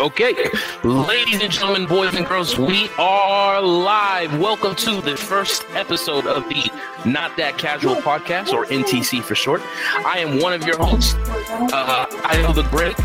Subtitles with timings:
[0.00, 0.34] Okay,
[0.82, 4.36] ladies and gentlemen, boys and girls, we are live.
[4.40, 6.68] Welcome to the first episode of the
[7.08, 9.62] Not That Casual podcast, or NTC for short.
[10.04, 12.98] I am one of your hosts, uh, I.O the great,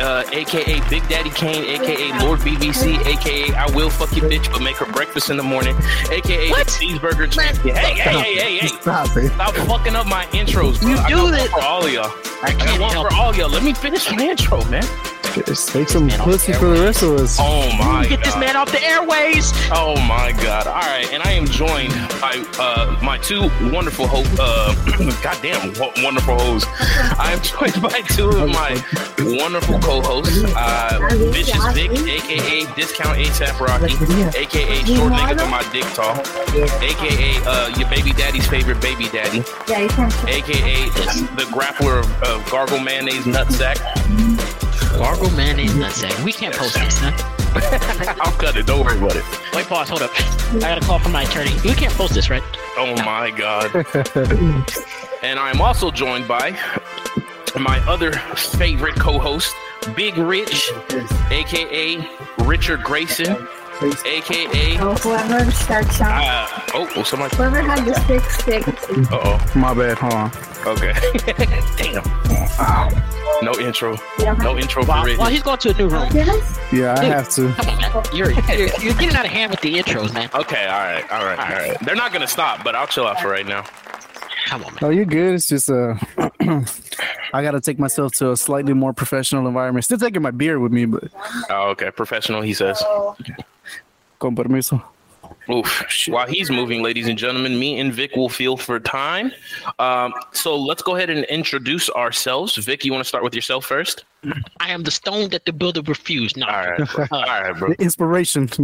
[0.00, 4.60] uh, aka Big Daddy Kane, aka Lord BBC, aka I will fuck your bitch, but
[4.60, 5.74] make her breakfast in the morning,
[6.10, 6.66] aka What?
[6.66, 7.76] the cheeseburger champion.
[7.76, 8.66] Hey, hey, hey, hey, hey!
[8.66, 9.30] Stop it.
[9.32, 10.90] Stop fucking up my intros, bro.
[10.90, 12.04] You I do got one for all of y'all.
[12.42, 13.48] I I got can't one help for all y'all.
[13.48, 14.84] Let me finish my intro, man.
[15.44, 17.36] Just take some Man, pussy for the rest of us.
[17.40, 18.08] Oh my god.
[18.08, 18.40] Get this god.
[18.40, 19.52] man off the airways.
[19.70, 20.66] Oh my god.
[20.66, 24.38] All right, and I am joined by uh, my two wonderful hosts.
[24.38, 24.74] Uh,
[25.22, 26.68] goddamn wonderful hosts.
[27.18, 28.82] I am joined by two of my
[29.18, 30.44] wonderful co-hosts.
[30.56, 30.98] Uh,
[31.32, 33.92] Vicious Vic, aka Discount ASAP Rocky,
[34.38, 36.18] aka Short Nigga to my dick tall,
[36.82, 39.88] aka uh, your baby daddy's favorite baby daddy, Yeah, you
[40.28, 40.88] aka
[41.36, 43.76] the grappler of, of gargle mayonnaise nutsack.
[44.98, 46.24] Gargle mayonnaise nutsack.
[46.24, 48.16] We can't post this, huh?
[48.20, 48.66] I'll cut it.
[48.66, 49.24] Don't worry about it.
[49.54, 49.88] Wait, pause.
[49.88, 50.10] Hold up.
[50.54, 51.52] I got a call from my attorney.
[51.64, 52.42] We can't post this, right?
[52.76, 53.74] Oh my god.
[55.22, 56.58] and I'm also joined by
[57.58, 59.54] my other favorite co-host,
[59.94, 60.72] Big Rich,
[61.30, 62.08] aka
[62.40, 63.48] Richard Grayson,
[63.82, 67.36] aka Oh, whoever starts out, uh, oh, oh somebody.
[67.36, 68.68] whoever had the six sticks.
[68.88, 69.52] Uh oh.
[69.54, 70.30] My bad, hold on.
[70.66, 70.92] Okay.
[71.76, 72.02] Damn.
[73.42, 73.96] No intro.
[74.18, 75.18] No intro for Well, Rich.
[75.18, 76.08] well, he's going to a new room.
[76.08, 76.58] Dennis?
[76.72, 77.12] Yeah, I Dude.
[77.12, 77.52] have to.
[77.52, 78.04] Come on, man.
[78.14, 80.28] You're, you're, you're getting out of hand with the intros, man.
[80.34, 80.66] Okay.
[80.66, 81.10] All right.
[81.12, 81.38] All right.
[81.38, 81.76] All right.
[81.84, 83.64] They're not gonna stop, but I'll chill out for right now.
[84.46, 84.78] Come on, man.
[84.82, 85.34] Oh, you're good.
[85.34, 85.94] It's just uh,
[87.34, 89.84] I gotta take myself to a slightly more professional environment.
[89.84, 91.04] Still taking my beer with me, but
[91.50, 91.90] Oh, okay.
[91.90, 92.82] Professional, he says.
[94.18, 94.82] con permiso.
[95.50, 96.08] Oof.
[96.08, 99.30] While he's moving, ladies and gentlemen, me and Vic will feel for time.
[99.78, 102.56] Um, so let's go ahead and introduce ourselves.
[102.56, 104.04] Vic, you want to start with yourself first?
[104.60, 106.36] I am the stone that the builder refused.
[106.36, 106.88] No, All right.
[106.94, 107.06] bro.
[107.12, 107.68] All right, bro.
[107.70, 108.48] The inspiration.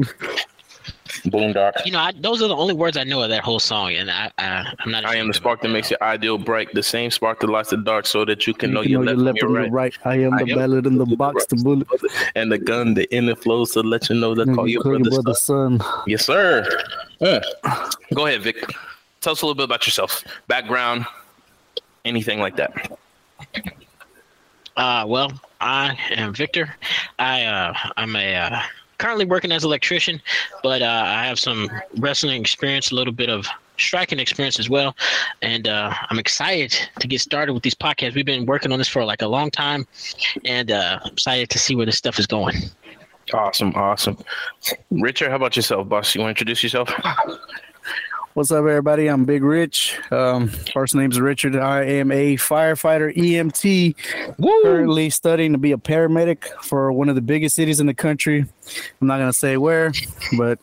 [1.26, 1.72] Boondock.
[1.84, 4.10] you know, I, those are the only words I know of that whole song, and
[4.10, 5.04] I, I I'm not.
[5.04, 7.76] I am the spark that makes your ideal bright, the same spark that lights the
[7.76, 9.54] dark, so that you can You know can your know left, your left from and
[9.56, 9.96] your your right.
[10.04, 10.06] right.
[10.06, 11.86] I am I the am ballad in the box, the bullet.
[12.34, 15.10] And the gun, the inner flows to let you know that call your Call brother.
[15.10, 15.78] brother son.
[15.80, 16.02] son.
[16.06, 16.66] Yes, sir.
[17.20, 17.40] Uh,
[18.14, 18.56] Go ahead, Vic.
[19.20, 21.06] Tell us a little bit about yourself, background,
[22.04, 22.98] anything like that.
[24.76, 26.74] Uh, well, I am Victor.
[27.18, 28.60] I uh, I'm a uh,
[29.02, 30.22] currently working as an electrician,
[30.62, 31.68] but uh, I have some
[31.98, 34.94] wrestling experience, a little bit of striking experience as well,
[35.42, 36.70] and uh, I'm excited
[37.00, 38.14] to get started with these podcasts.
[38.14, 39.88] We've been working on this for like a long time,
[40.44, 42.54] and uh, I'm excited to see where this stuff is going.
[43.34, 44.18] Awesome, awesome.
[44.92, 46.14] Richard, how about yourself, boss?
[46.14, 46.88] You want to introduce yourself?
[48.34, 49.08] What's up, everybody?
[49.08, 49.98] I'm Big Rich.
[50.10, 51.54] Um, first name's Richard.
[51.54, 53.94] I am a firefighter EMT.
[54.62, 58.46] Currently studying to be a paramedic for one of the biggest cities in the country.
[59.00, 59.92] I'm not gonna say where,
[60.38, 60.58] but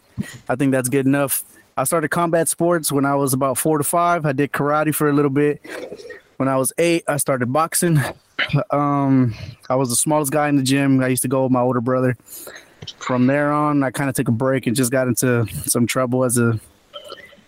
[0.49, 1.43] I think that's good enough.
[1.77, 4.25] I started combat sports when I was about four to five.
[4.25, 5.61] I did karate for a little bit.
[6.37, 7.99] When I was eight, I started boxing.
[8.71, 9.35] Um,
[9.69, 11.03] I was the smallest guy in the gym.
[11.03, 12.17] I used to go with my older brother.
[12.97, 16.23] From there on, I kind of took a break and just got into some trouble
[16.23, 16.59] as a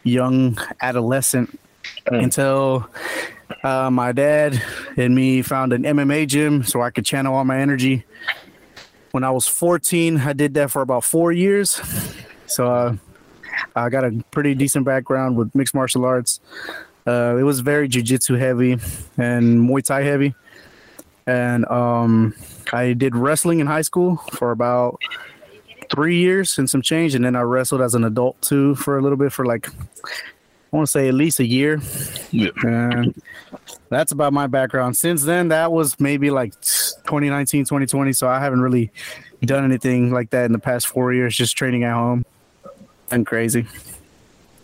[0.04, 1.60] young adolescent
[2.06, 2.88] until
[3.64, 4.62] uh, my dad
[4.98, 8.06] and me found an MMA gym so I could channel all my energy.
[9.12, 11.82] When I was 14, I did that for about four years.
[12.48, 12.96] So uh,
[13.76, 16.40] I got a pretty decent background with mixed martial arts.
[17.06, 18.74] Uh, it was very jujitsu heavy
[19.18, 20.36] and Muay Thai heavy.
[21.28, 22.34] And um,
[22.74, 25.00] I did wrestling in high school for about
[25.92, 27.16] three years and some change.
[27.16, 30.76] And then I wrestled as an adult too for a little bit for like, I
[30.76, 31.82] want to say at least a year.
[32.32, 32.50] Yeah.
[32.64, 33.22] And
[33.90, 34.96] that's about my background.
[34.96, 38.14] Since then, that was maybe like 2019, 2020.
[38.14, 38.92] So I haven't really
[39.44, 42.26] done anything like that in the past four years, just training at home
[43.12, 43.68] and crazy.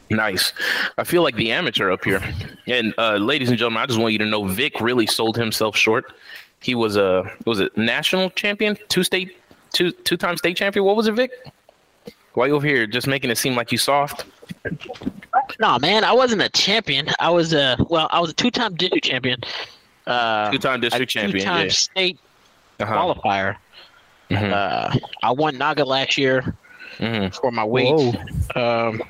[0.10, 0.54] Nice.
[0.98, 2.24] I feel like the amateur up here.
[2.66, 5.76] And uh, ladies and gentlemen, I just want you to know Vic really sold himself
[5.76, 6.14] short.
[6.62, 9.38] He was a was it national champion, two state,
[9.78, 10.84] two two time state champion.
[10.86, 11.32] What was it, Vic?
[12.34, 14.26] Why you over here just making it seem like you soft?
[15.60, 17.08] No, man, I wasn't a champion.
[17.20, 19.40] I was a well, I was a two-time district champion.
[20.06, 21.40] Uh, Two time a district champion.
[21.40, 21.72] two-time Yeah.
[21.72, 22.20] state
[22.80, 22.94] Uh-huh.
[22.94, 23.58] qualifier.
[24.30, 24.52] Mhm.
[24.54, 26.56] Uh, I won NAGA last year
[27.00, 27.34] Mhm.
[27.36, 28.16] for my weight.
[28.56, 29.02] Um,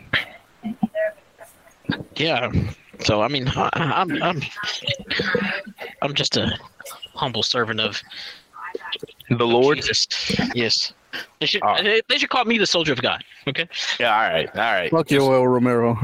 [2.15, 2.51] yeah.
[3.01, 4.41] So I mean, I, I'm I'm
[6.01, 6.49] I'm just a
[7.13, 8.01] humble servant of
[9.29, 9.77] The Lord.
[9.77, 10.07] Jesus.
[10.55, 10.93] Yes.
[11.39, 13.23] They should they, they should call me the soldier of God.
[13.47, 13.67] Okay.
[13.99, 14.13] Yeah.
[14.15, 14.49] All right.
[14.55, 14.91] All right.
[14.91, 15.97] Fuck Yoel Romero.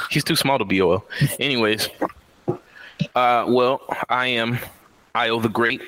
[0.10, 1.04] He's too small to be oil.
[1.38, 1.88] Anyways,
[3.14, 4.58] uh, well, I am
[5.14, 5.82] Io the Great,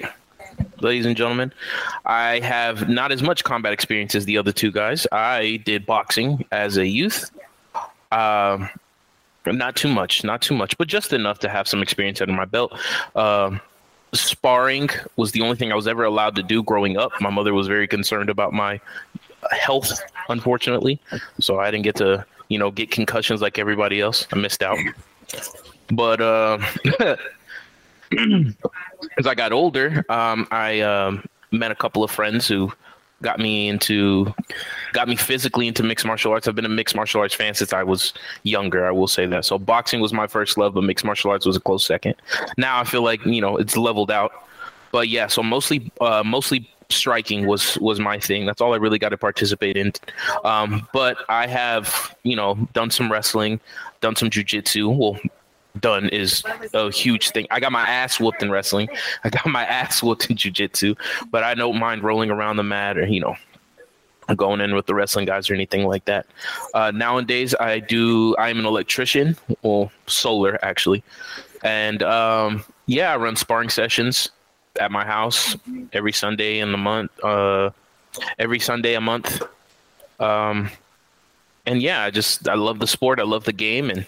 [0.81, 1.53] ladies and gentlemen.
[2.05, 5.07] I have not as much combat experience as the other two guys.
[5.11, 7.31] I did boxing as a youth.
[8.13, 8.69] Um,
[9.47, 12.45] not too much, not too much, but just enough to have some experience under my
[12.45, 12.79] belt.
[13.15, 13.61] Um,
[14.15, 17.13] sparring was the only thing I was ever allowed to do growing up.
[17.21, 18.81] My mother was very concerned about my
[19.53, 19.93] health,
[20.29, 21.01] unfortunately,
[21.41, 24.27] so I didn't get to, you know, get concussions like everybody else.
[24.33, 24.79] I missed out.
[25.91, 26.59] But uh,
[29.19, 32.73] as I got older, um, I um, met a couple of friends who
[33.25, 34.33] got me into
[34.93, 36.47] got me physically into mixed martial arts.
[36.47, 38.13] I've been a mixed martial arts fan since I was
[38.45, 38.87] younger.
[38.87, 39.45] I will say that.
[39.45, 42.15] So boxing was my first love, but mixed martial arts was a close second.
[42.57, 44.33] Now I feel like you know it's leveled out.
[44.93, 48.47] But yeah, so mostly uh, mostly striking was was my thing.
[48.47, 49.93] That's all I really got to participate in.
[50.45, 53.59] Um, but I have you know done some wrestling,
[54.01, 54.97] done some jujitsu.
[54.97, 55.19] Well,
[55.81, 56.43] done is
[56.73, 57.47] a huge thing.
[57.51, 58.89] I got my ass whooped in wrestling.
[59.25, 60.97] I got my ass whooped in jujitsu,
[61.31, 63.37] but I don't mind rolling around the mat or you know
[64.37, 66.27] going in with the wrestling guys or anything like that.
[66.73, 68.37] Uh, nowadays, I do.
[68.39, 71.03] I'm an electrician, well, solar actually,
[71.63, 74.31] and um, yeah, I run sparring sessions
[74.81, 75.57] at my house
[75.93, 77.11] every Sunday in the month.
[77.23, 77.71] Uh,
[78.39, 79.43] every Sunday a month.
[80.21, 80.71] Um,
[81.67, 83.19] and yeah, I just I love the sport.
[83.19, 84.07] I love the game, and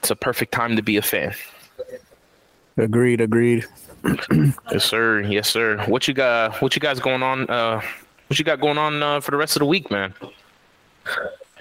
[0.00, 1.34] it's a perfect time to be a fan.
[2.76, 3.66] Agreed, agreed.
[4.72, 5.20] Yes, sir.
[5.20, 5.76] Yes, sir.
[5.86, 6.60] What you got?
[6.62, 7.48] What you guys going on?
[7.50, 7.82] Uh,
[8.28, 10.14] what you got going on uh, for the rest of the week, man?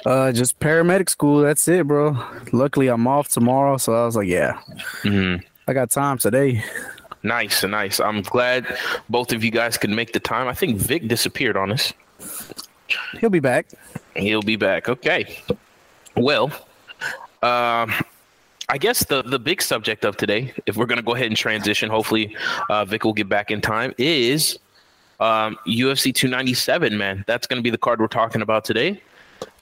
[0.05, 1.41] Uh, just paramedic school.
[1.41, 2.15] That's it, bro.
[2.53, 4.61] Luckily, I'm off tomorrow, so I was like, yeah,
[5.03, 5.43] Mhm.
[5.67, 6.63] I got time today.
[7.23, 7.99] Nice, and nice.
[7.99, 8.77] I'm glad
[9.09, 10.47] both of you guys could make the time.
[10.47, 11.91] I think Vic disappeared on us.
[13.19, 13.65] He'll be back.
[14.15, 14.87] He'll be back.
[14.87, 15.39] Okay.
[16.15, 16.51] Well,
[17.43, 17.93] um,
[18.69, 21.89] I guess the the big subject of today, if we're gonna go ahead and transition,
[21.89, 22.35] hopefully
[22.69, 24.59] uh, Vic will get back in time, is
[25.19, 26.97] um, UFC 297.
[26.97, 29.01] Man, that's gonna be the card we're talking about today.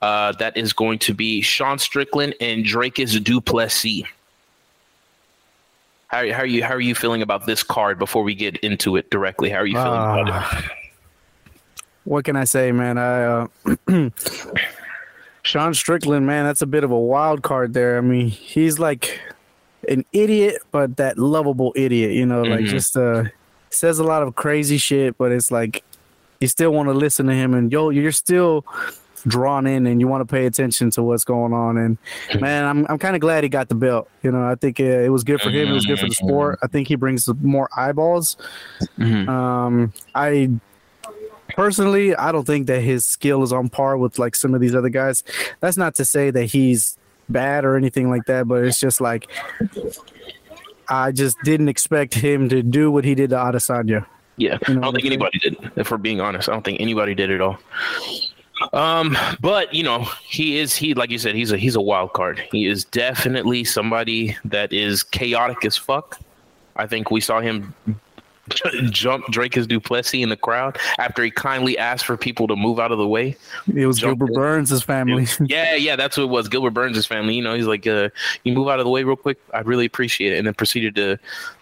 [0.01, 4.03] Uh, that is going to be Sean Strickland and Dricus Du Plessis.
[6.07, 8.95] How, how are you how are you feeling about this card before we get into
[8.95, 9.49] it directly?
[9.49, 10.33] How are you feeling about it?
[10.33, 10.69] Ah.
[12.03, 12.97] What can I say, man?
[12.97, 13.47] I uh,
[15.47, 17.97] Sean Strickland, man, that's a bit of a wild card there.
[17.97, 19.19] I mean, he's like
[19.87, 22.67] an idiot, but that lovable idiot, you know, like Mhm.
[22.69, 23.23] just uh
[23.71, 25.83] says a lot of crazy shit, but it's like
[26.41, 28.65] you still want to listen to him and yo, you're still
[29.25, 31.97] drawn in and you want to pay attention to what's going on and
[32.39, 34.83] man i'm, I'm kind of glad he got the belt you know i think uh,
[34.83, 37.27] it was good for him it was good for the sport i think he brings
[37.41, 38.37] more eyeballs
[38.99, 39.27] Mhm.
[39.27, 40.49] um, I
[41.49, 44.75] personally, I don't think that his skill is on par with like some of these
[44.75, 45.23] other guys.
[45.59, 46.97] That's not to say that he's
[47.29, 49.27] bad or anything like that, but it's just like
[50.89, 54.05] I just didn't expect him to do what he did to Adesanya.
[54.37, 55.71] Yeah, You I don't think anybody did.
[55.75, 57.57] If we're being honest, I don't think anybody did at all.
[58.73, 62.13] Um, but you know, he is he like you said, he's a he's a wild
[62.13, 62.43] card.
[62.51, 66.19] He is definitely somebody that is chaotic as fuck.
[66.75, 67.73] I think we saw him
[68.89, 72.79] jump Dricus Du Plessis in the crowd after he kindly asked for people to move
[72.79, 73.35] out of the way.
[73.73, 74.39] It was Jumped Gilbert in.
[74.39, 75.27] Burns' family.
[75.47, 76.47] Yeah, yeah, that's what it was.
[76.47, 77.35] Gilbert Burns' family.
[77.35, 78.09] You know, he's like, uh,
[78.43, 79.37] you move out of the way real quick.
[79.53, 80.37] I'd really appreciate it.
[80.37, 81.17] And then proceeded to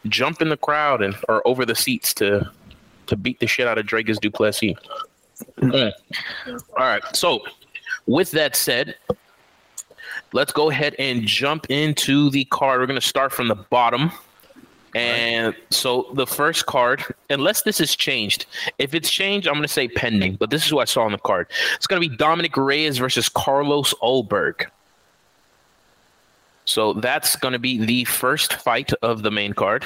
[0.08, 2.50] jump in the crowd and or over the seats to
[3.08, 4.74] to beat the shit out of Dricus Du Plessis.
[5.62, 5.92] All
[6.78, 7.04] right.
[7.14, 7.42] So,
[8.08, 8.96] with that said,
[10.34, 12.80] let's go ahead and jump into the card.
[12.80, 14.12] We're going to start from the bottom.
[14.96, 18.46] And so the first card, unless this is changed,
[18.80, 21.12] if it's changed, I'm going to say pending, but this is what I saw on
[21.12, 21.48] the card.
[21.76, 24.68] It's going to be Dominic Reyes versus Carlos Ulberg.
[26.64, 29.86] So that's going to be the first fight of the main card.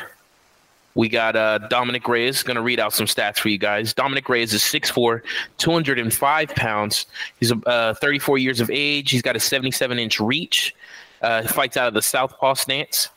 [0.94, 3.94] We got uh, Dominic Reyes going to read out some stats for you guys.
[3.96, 5.22] Dominic Reyes is 6'4,
[5.58, 7.08] 205 pounds.
[7.40, 9.10] He's uh, 34 years of age.
[9.10, 10.76] He's got a 77 inch reach.
[11.22, 13.10] Uh, fights out of the southpaw stance.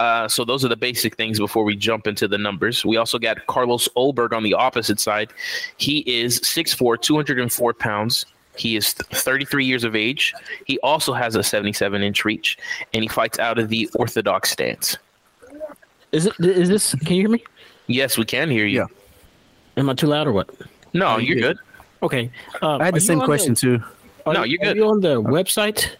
[0.00, 2.86] Uh, so those are the basic things before we jump into the numbers.
[2.86, 5.30] We also got Carlos Ulberg on the opposite side.
[5.76, 8.24] He is 6'4, 204 pounds.
[8.56, 10.32] He is 33 years of age.
[10.64, 12.56] He also has a 77 inch reach,
[12.94, 14.96] and he fights out of the orthodox stance.
[16.12, 16.32] Is it?
[16.40, 16.94] Is this?
[16.94, 17.44] Can you hear me?
[17.86, 18.78] Yes, we can hear you.
[18.80, 18.86] Yeah.
[19.76, 20.48] Am I too loud or what?
[20.94, 21.58] No, you're good.
[22.02, 22.30] Okay.
[22.62, 23.80] Uh, I had the same on question too.
[24.24, 24.76] are No, you- you're are good.
[24.78, 25.90] you on the website?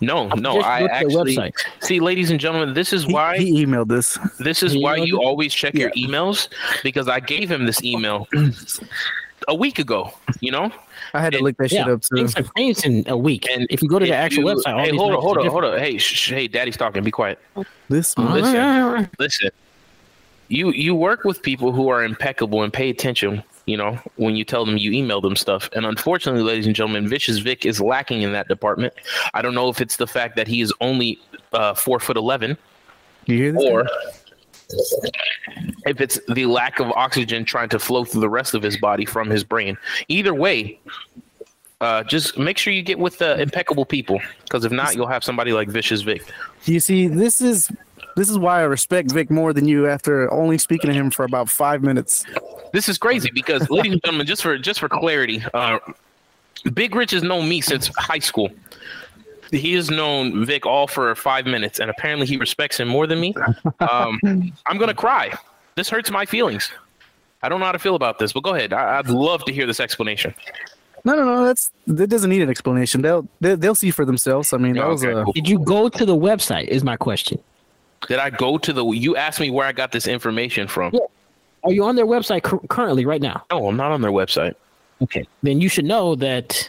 [0.00, 1.52] No, no, I go to the actually website.
[1.80, 4.18] see, ladies and gentlemen, this is He, why he emailed this.
[4.38, 5.24] this is He why you it?
[5.24, 6.48] always check your emails
[6.82, 8.26] because I gave him this email
[9.48, 10.12] a week ago.
[10.40, 10.72] You know,
[11.12, 12.16] I had to look that shit up too.
[12.16, 13.46] things have changed in a week.
[13.50, 15.20] And And if you go to the actual you- website, all hey, these hold on,
[15.20, 15.78] hold on, hold on.
[15.78, 17.02] Hey, sh- sh- hey, Daddy's talking.
[17.04, 17.38] Be quiet.
[17.90, 18.16] This.
[18.16, 19.10] Listen.
[19.18, 19.50] Listen.
[20.48, 23.42] you you work with people who are impeccable and pay attention.
[23.66, 27.08] You know, when you tell them you email them stuff, and unfortunately, ladies and gentlemen,
[27.08, 28.92] Vicious Vic is lacking in that department.
[29.34, 31.20] I don't know if it's the fact that he is only
[31.52, 32.56] uh, four foot eleven,
[33.26, 33.64] You hear this?
[33.64, 33.86] or
[35.86, 39.04] if it's the lack of oxygen trying to flow through the rest of his body
[39.04, 39.76] from his brain.
[40.08, 40.78] Either way,
[41.80, 45.24] uh, just make sure you get with the impeccable people, because if not, you'll have
[45.24, 46.22] somebody like Vicious Vic.
[46.64, 47.70] You see, this is
[48.20, 51.24] this is why I respect Vic more than you after only speaking to him for
[51.24, 52.26] about five minutes.
[52.70, 55.78] This is crazy because, ladies and gentlemen, just for just for clarity, uh,
[56.74, 58.50] Big Rich has known me since high school.
[59.50, 63.20] He has known Vic all for five minutes, and apparently he respects him more than
[63.20, 63.34] me.
[63.80, 64.20] Um,
[64.66, 65.32] I'm gonna cry.
[65.76, 66.70] This hurts my feelings.
[67.42, 68.74] I don't know how to feel about this, but go ahead.
[68.74, 70.34] I, I'd love to hear this explanation.
[71.06, 71.44] No, no, no.
[71.46, 73.00] That's that doesn't need an explanation.
[73.00, 74.52] They'll they, they'll see for themselves.
[74.52, 75.32] I mean, that was Okay, a cool.
[75.32, 76.68] Did you go to the website?
[76.68, 77.40] Is my question.
[78.08, 78.84] Did I go to the?
[78.84, 80.92] You asked me where I got this information from.
[80.94, 81.00] Yeah.
[81.62, 83.44] Are you on their website cur- currently right now?
[83.50, 84.54] No, I'm not on their website.
[85.02, 85.26] Okay.
[85.42, 86.68] Then you should know that.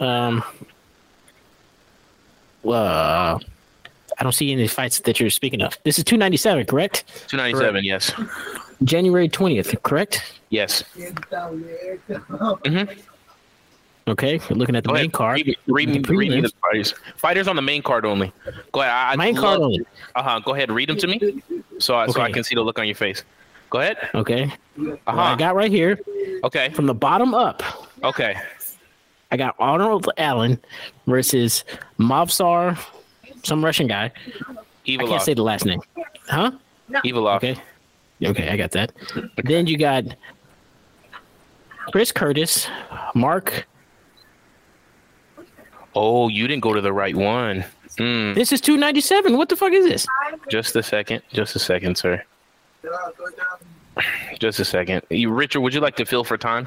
[0.00, 0.42] Um.
[2.62, 3.40] Well,
[4.18, 5.76] I don't see any fights that you're speaking of.
[5.82, 7.04] This is 297, correct?
[7.28, 7.84] 297.
[7.84, 8.12] Yes.
[8.84, 10.40] January 20th, correct?
[10.50, 10.84] Yes.
[14.08, 14.40] Okay.
[14.48, 15.12] You're looking at the Go main ahead.
[15.12, 15.36] card.
[15.36, 16.94] Read, read, The read the fighters.
[17.16, 18.32] Fighters on the main card only.
[18.72, 18.92] Go ahead.
[18.92, 19.80] I, Main card only.
[20.14, 20.40] Uh huh.
[20.40, 20.70] Go ahead.
[20.72, 21.42] Read them to me,
[21.78, 23.24] so I, so I can see the look on your face.
[23.70, 23.96] Go ahead.
[24.14, 24.44] Okay.
[24.44, 24.50] Uh
[25.04, 25.98] What I got right here
[26.44, 26.70] Okay.
[26.70, 27.62] from the bottom up.
[28.02, 28.34] Okay.
[29.30, 30.60] I got Arnold Allen
[31.06, 31.64] versus
[31.98, 32.78] Movsar,
[33.44, 34.10] some Russian guy.
[34.84, 35.80] Evil I can't say the last name.
[36.28, 36.50] Huh?
[37.04, 37.36] Evilov.
[37.36, 37.56] Okay.
[38.22, 38.92] Okay, I got that.
[39.44, 40.04] Then you got
[41.92, 42.68] Chris Curtis,
[43.14, 43.66] Mark.
[45.94, 47.64] Oh, you didn't go to the right one.
[47.98, 49.36] Mm, This is 297.
[49.36, 50.06] What the fuck is this?
[50.48, 51.22] just a second.
[51.32, 52.22] Just a second, sir.
[54.38, 55.02] Just a second.
[55.10, 56.66] You, Richard, would you like to fill for time?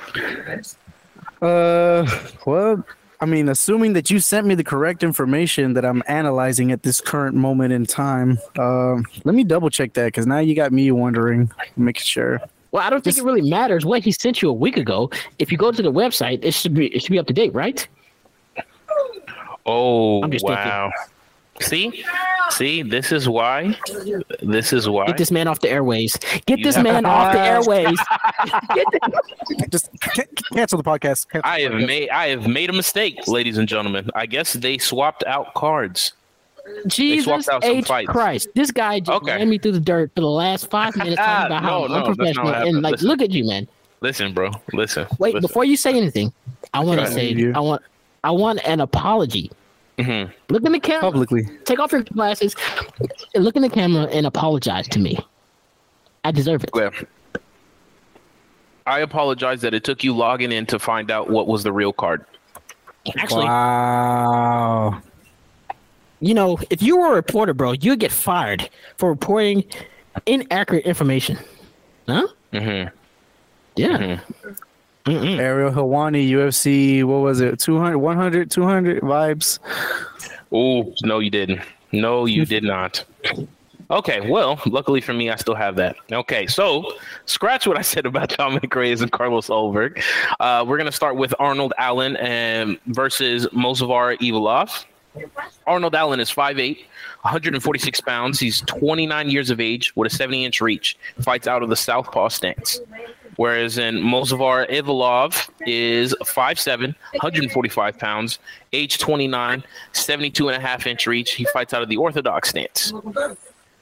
[1.42, 2.06] Uh,
[2.46, 2.84] well,
[3.20, 7.02] I mean, assuming that you sent me the correct information that I'm analyzing at this
[7.02, 10.92] current moment in time, um, let me double check that because now you got me
[10.92, 12.40] wondering, making sure.
[12.72, 15.10] Well, I don't think it really matters what he sent you a week ago.
[15.40, 17.54] If you go to the website, it should be it should be up to date,
[17.54, 17.88] right?
[19.66, 20.64] Oh, I'm just thinking.
[20.66, 20.92] wow.
[21.62, 22.04] See?
[22.50, 23.76] See, this is why.
[24.42, 25.08] This is why.
[25.08, 26.16] Get this man off the airways.
[26.46, 27.98] Get You this man off the airways.
[27.98, 29.90] The- Just
[30.54, 31.30] cancel the podcast.
[31.30, 31.88] Cancel I have podcast.
[31.88, 34.10] made I have made a mistake, ladies and gentlemen.
[34.16, 36.14] I guess they swapped out cards.
[36.88, 38.10] Jesus out H fights.
[38.10, 38.50] Christ!
[38.56, 39.36] This guy just Okay.
[39.36, 41.94] ran me through the dirt for the last five minutes talking about how No, no,
[41.94, 42.82] that's unprofessional and happened.
[42.82, 43.08] like, Listen.
[43.08, 43.68] look at you, man.
[44.02, 44.52] Listen, bro.
[44.74, 45.08] Listen.
[45.20, 45.48] Wait, listen.
[45.48, 46.34] before you say anything,
[46.74, 47.56] I want to Go say ahead.
[47.56, 47.82] I want
[48.26, 49.52] I want an apology.
[50.00, 50.34] Mhm.
[50.50, 51.02] Look in the camera.
[51.02, 51.48] publicly.
[51.64, 52.56] Take off your glasses.
[53.36, 55.20] Look in the camera and apologize to me.
[56.24, 56.72] I deserve it.
[56.76, 56.90] Yeah.
[58.88, 61.94] I apologize that it took you logging in to find out what was the real
[61.94, 62.26] card.
[63.16, 65.02] Actually, Wow.
[66.20, 68.68] you know, if you were a reporter, bro, you'd get fired
[68.98, 69.64] for reporting
[70.26, 71.38] inaccurate information.
[72.08, 72.28] Huh?
[72.52, 72.92] Mhm.
[73.76, 74.20] Yeah.
[75.06, 75.38] Mm-mm.
[75.40, 77.60] Ariel Helwani, UFC, what was it?
[77.60, 79.60] 200, 100, 200 vibes.
[80.52, 81.62] Oh, no, you didn't.
[81.92, 83.06] No, you did not.
[83.92, 85.96] Okay, well, luckily for me, I still have that.
[86.12, 86.92] Okay, so
[87.26, 90.02] scratch what I said about Dominic Reyes and Carlos Ulberg.
[90.40, 94.86] Uh, we're going to start with Arnold Allen and versus Movsar Evilov.
[95.68, 96.78] Arnold Allen is 5'8,
[97.22, 98.40] 146 pounds.
[98.40, 100.98] He's 29 years of age with a 70 inch reach.
[101.22, 102.82] Fights out of the southpaw stance.
[103.38, 108.40] Whereas in Movsar Ivilov is 5'7, 145 pounds,
[108.72, 111.34] age 29, 72 and a half inch reach.
[111.34, 112.94] He fights out of the orthodox stance.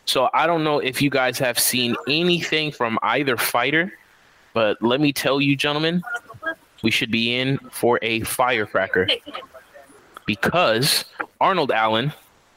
[0.06, 3.94] So I don't know if you guys have seen anything from either fighter,
[4.54, 6.02] but let me tell you, gentlemen,
[6.82, 9.08] we should be in for a firecracker
[10.26, 11.06] because
[11.40, 12.12] Arnold Allen.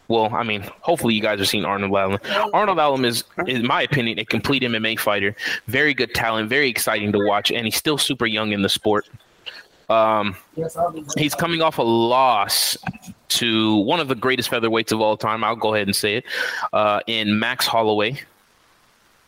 [0.09, 2.19] Well, I mean, hopefully you guys have seen Arnold Allen.
[2.53, 5.35] Arnold Allen is, in my opinion, a complete MMA fighter.
[5.67, 9.09] Very good talent, very exciting to watch, and he's still super young in the sport.
[9.89, 10.37] Um,
[11.17, 12.77] he's coming off a loss
[13.29, 15.45] to one of the greatest featherweights of all time.
[15.45, 16.25] I'll go ahead and say it.
[16.73, 18.21] Uh, in Max Holloway,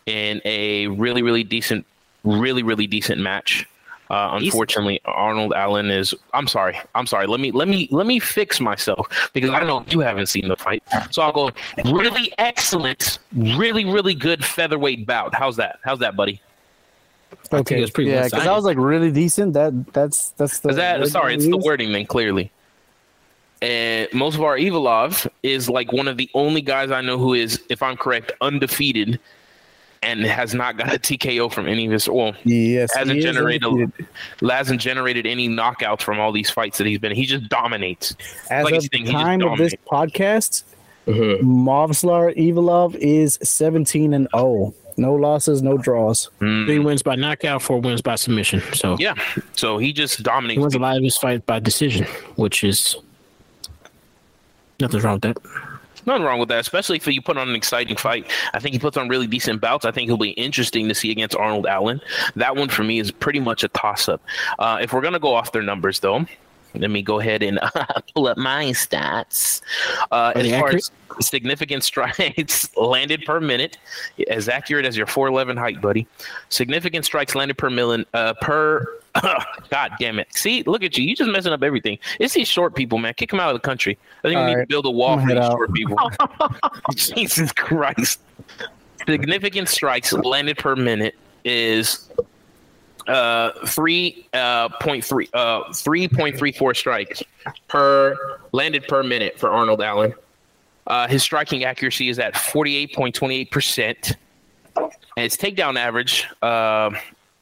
[0.06, 1.86] in a really, really decent,
[2.24, 3.66] really, really decent match.
[4.10, 6.14] Uh, unfortunately, Arnold Allen is.
[6.32, 6.78] I'm sorry.
[6.94, 7.26] I'm sorry.
[7.26, 10.56] Let me let me let me fix myself because I know you haven't seen the
[10.56, 10.82] fight.
[11.10, 11.50] So I'll go
[11.84, 15.34] really excellent, really really good featherweight bout.
[15.34, 15.78] How's that?
[15.84, 16.40] How's that, buddy?
[17.50, 18.50] think it was pretty yeah, because one-sided.
[18.50, 19.52] I was like really decent.
[19.54, 21.34] That that's that's the Is that sorry?
[21.34, 22.50] It's the wording then clearly.
[23.60, 27.82] And Movsar Evilov is like one of the only guys I know who is, if
[27.82, 29.18] I'm correct, undefeated
[30.02, 32.08] and has not got a TKO from any of his.
[32.08, 34.06] Well, Yes, hasn't he is generated undefeated.
[34.48, 37.12] hasn't generated any knockouts from all these fights that he's been.
[37.14, 38.14] He just dominates.
[38.50, 40.62] As like of the saying, time of this podcast,
[41.06, 41.40] Mhm.
[41.40, 44.74] Movsar Evilov is 17 and 0.
[44.96, 46.28] No losses, no draws.
[46.40, 48.60] Mm, Three wins by knockout, four wins by submission.
[48.74, 49.14] So yeah,
[49.54, 50.56] so he just dominates.
[50.56, 50.60] he dominates.
[50.60, 52.04] wins a lot of his fights by decision,
[52.36, 52.96] which is
[54.80, 55.36] nothing's wrong with that.
[56.08, 58.30] Nothing wrong with that, especially if you put on an exciting fight.
[58.54, 59.84] I think he puts on really decent bouts.
[59.84, 62.00] I think he'll be interesting to see against Arnold Allen.
[62.34, 64.22] That one for me is pretty much a toss up.
[64.58, 66.24] Uh, if we're going to go off their numbers, though,
[66.74, 67.58] let me go ahead and
[68.14, 69.60] pull up my stats.
[70.10, 70.90] Uh, as far accurate?
[71.18, 73.78] as significant strikes landed per minute,
[74.28, 76.06] as accurate as your 4'11 height, buddy.
[76.48, 78.86] Significant strikes landed per million, uh, per.
[79.70, 80.28] God damn it.
[80.34, 81.04] See, look at you.
[81.04, 81.98] You just messing up everything.
[82.20, 83.14] It's these short people, man.
[83.14, 83.98] Kick them out of the country.
[84.22, 85.96] I think we All need to build a wall for these short people.
[86.94, 88.20] Jesus Christ.
[89.06, 92.10] Significant strikes landed per minute is
[93.08, 97.22] uh three uh point three uh three point three four strikes
[97.68, 100.14] per landed per minute for Arnold Allen.
[100.86, 104.16] Uh his striking accuracy is at forty eight point twenty eight percent.
[104.76, 106.90] And his takedown average uh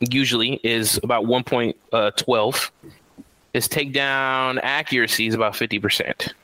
[0.01, 2.71] usually is about one point uh twelve.
[3.53, 6.35] His takedown accuracy is about fifty percent.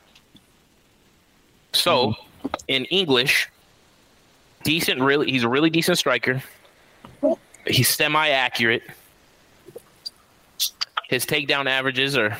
[1.71, 2.13] So
[2.67, 3.49] in English,
[4.63, 6.43] decent really he's a really decent striker.
[7.65, 8.83] He's semi accurate.
[11.07, 12.37] His takedown averages are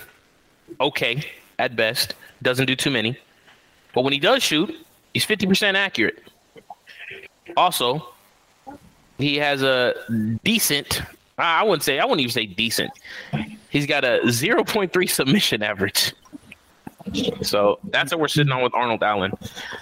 [0.79, 1.23] okay
[1.59, 2.15] at best.
[2.41, 3.17] Doesn't do too many.
[3.93, 4.73] But when he does shoot,
[5.13, 6.23] he's 50% accurate.
[7.55, 8.07] Also,
[9.17, 9.93] he has a
[10.43, 11.01] decent
[11.37, 12.91] I wouldn't say I wouldn't even say decent.
[13.69, 16.13] He's got a 0.3 submission average.
[17.41, 19.33] So that's what we're sitting on with Arnold Allen.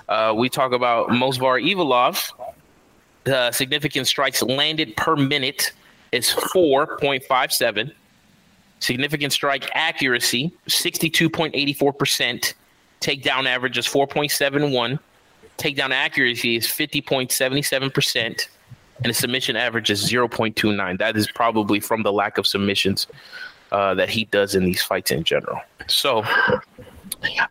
[0.10, 2.32] Uh, we talk about Movsar Evilov.
[3.26, 5.74] The significant strikes landed per minute
[6.12, 7.92] is 4.57.
[8.82, 12.54] Significant strike accuracy, 62.84%.
[13.00, 15.00] Takedown average is 4.71.
[15.58, 18.48] Takedown accuracy is 50.77%.
[18.98, 20.98] And the submission average is 0.29.
[20.98, 23.06] That is probably from the lack of submissions
[23.72, 25.60] uh, that he does in these fights in general.
[25.88, 26.24] So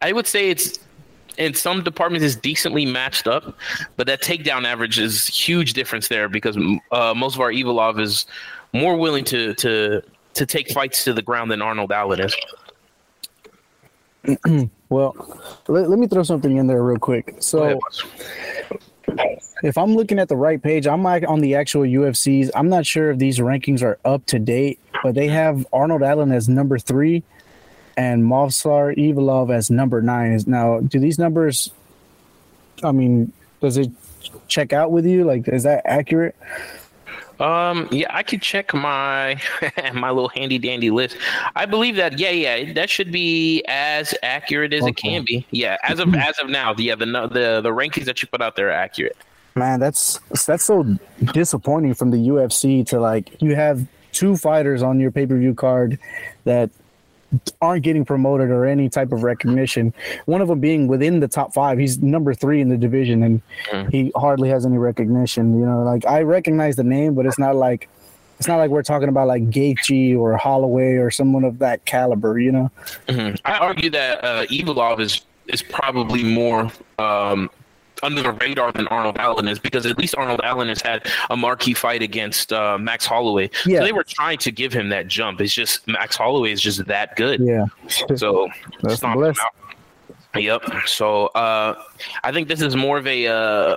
[0.03, 0.81] I would say it's
[1.39, 3.57] in some departments is decently matched up,
[3.97, 8.27] but that takedown average is huge difference there because uh, Movsar Evilov is
[8.73, 10.03] more willing to to
[10.35, 12.37] to take fights to the ground than Arnold Allen is.
[14.91, 15.15] Well,
[15.69, 17.37] let, let me throw something in there real quick.
[17.39, 17.79] So,
[19.63, 22.51] if I'm looking at the right page, I'm like on the actual UFCs.
[22.57, 26.33] I'm not sure if these rankings are up to date, but they have Arnold Allen
[26.33, 27.23] as number three
[27.97, 30.39] and Movsar Evilov as number nine.
[30.47, 31.71] Now, do these numbers?
[32.83, 33.91] I mean, does it
[34.49, 35.25] check out with you?
[35.25, 36.35] Like, is that accurate?
[37.41, 39.41] Um, yeah, I could check my
[39.95, 41.17] my little handy dandy list.
[41.57, 45.47] I believe that yeah, yeah, that should be as accurate as it can be.
[45.51, 48.57] Yeah, as of as of now, yeah, the the the rankings that you put out
[48.57, 49.17] there are accurate.
[49.55, 50.85] Man, that's that's so
[51.33, 55.55] disappointing from the UFC to like you have two fighters on your pay per view
[55.55, 55.99] card
[56.45, 56.71] that
[57.63, 59.95] aren't getting promoted or any type of recognition.
[60.27, 61.79] One of them being within the top five.
[61.79, 63.91] He's number three in the division, and Mhm.
[63.93, 65.59] he hardly has any recognition.
[65.59, 67.89] You know, like I recognize the name, but it's not like
[68.39, 72.39] it's not like we're talking about like Gaethje or Holloway or someone of that caliber.
[72.39, 72.71] You know,
[73.07, 73.39] Mhm.
[73.45, 77.51] I argue that uh, Evilov is is probably more um,
[78.03, 81.37] under the radar than Arnold Allen is because at least Arnold Allen has had a
[81.37, 83.51] marquee fight against uh, Max Holloway.
[83.67, 83.79] Yeah.
[83.81, 85.41] So they were trying to give him that jump.
[85.41, 87.41] It's just Max Holloway is just that good.
[87.41, 87.67] yeah.
[88.17, 88.49] So
[88.83, 89.41] That's blessed.
[90.37, 90.63] Yep.
[90.87, 91.83] So uh,
[92.23, 93.77] I think this is more of a uh,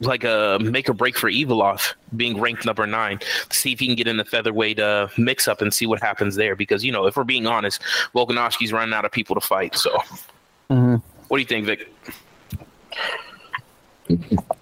[0.00, 3.20] like a make or break for Evilov being ranked number nine.
[3.50, 6.34] See if he can get in the featherweight uh, mix up and see what happens
[6.34, 6.56] there.
[6.56, 7.82] Because you know, if we're being honest,
[8.14, 9.76] Volkanovski's running out of people to fight.
[9.76, 9.96] So,
[10.70, 11.02] Mhm.
[11.28, 11.88] what do you think, Vic?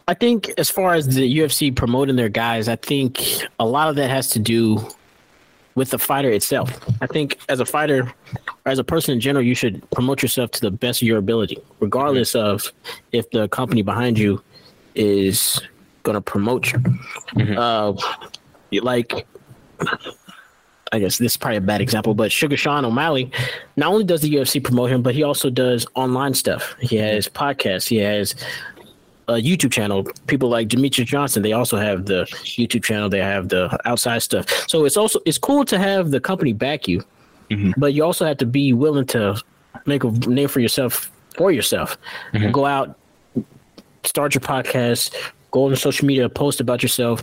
[0.08, 3.20] I think as far as the UFC promoting their guys, I think
[3.58, 4.86] a lot of that has to do
[5.74, 6.78] with the fighter itself.
[7.00, 8.12] I think as a fighter,
[8.66, 11.18] or as a person in general, you should promote yourself to the best of your
[11.18, 12.72] ability, regardless of
[13.12, 14.42] if the company behind you
[14.94, 15.60] is
[16.02, 16.82] going to promote you.
[17.56, 17.94] Uh,
[18.72, 19.26] like,
[20.92, 23.30] I guess this is probably a bad example, but Sugar Sean O'Malley,
[23.76, 26.74] not only does the UFC promote him, but he also does online stuff.
[26.80, 27.88] He has podcasts.
[27.88, 28.34] He has
[29.36, 30.04] a YouTube channel.
[30.26, 32.24] People like Demetrious Johnson, they also have the
[32.58, 33.08] YouTube channel.
[33.08, 34.44] They have the outside stuff.
[34.68, 37.02] So it's also it's cool to have the company back you,
[37.50, 37.74] Mhm.
[37.76, 39.40] but you also have to be willing to
[39.86, 41.96] make a name for yourself for yourself.
[42.52, 42.98] Go out,
[44.04, 45.14] start your podcast,
[45.52, 47.22] go on social media, post about yourself,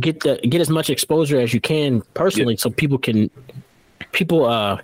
[0.00, 3.30] get the get as much exposure as you can personally, so people can
[4.12, 4.78] people uh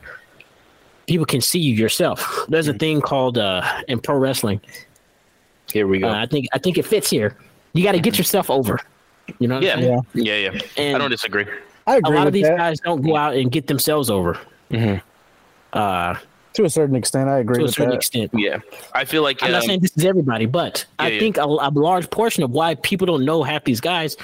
[1.07, 2.19] people can see you yourself.
[2.49, 4.61] There's a thing called uh in pro wrestling.
[5.73, 6.09] Here we go.
[6.09, 7.37] Uh, I think I think it fits here.
[7.73, 8.79] You got to get yourself over.
[9.39, 9.57] You know.
[9.61, 9.87] what I'm yeah.
[9.87, 10.03] saying?
[10.15, 11.47] yeah, yeah, And I don't disagree.
[11.87, 12.57] I a agree A lot with of these that.
[12.59, 14.39] guys don't go out and get themselves over.
[14.71, 15.01] Mhm.
[15.73, 16.15] Uh,
[16.55, 17.29] to a certain extent.
[17.29, 17.97] I agree to a with certain that.
[17.97, 18.31] extent.
[18.35, 18.59] Yeah,
[18.93, 21.21] I feel like I'm not um, saying this is everybody, but I Yeah, yeah.
[21.21, 24.17] think a, a large portion of why people don't know half these guys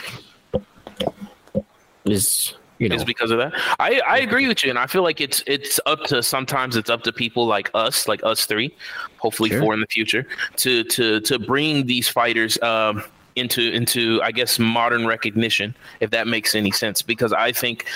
[2.04, 3.52] is you know is because of that.
[3.78, 6.90] I, I agree with you, and I feel like it's it's up to sometimes it's
[6.90, 8.74] up to people like us, like us three,
[9.18, 9.60] hopefully Sure.
[9.60, 10.26] four in the future,
[10.56, 13.02] to to to bring these fighters um,
[13.36, 17.02] into into I guess modern recognition, if that makes any sense.
[17.02, 17.86] Because I think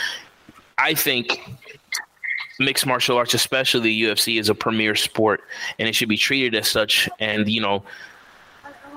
[0.79, 1.41] I think
[2.59, 5.43] mixed martial arts, especially the UFC, is a premier sport,
[5.79, 7.09] and it should be treated as such.
[7.19, 7.83] And you know,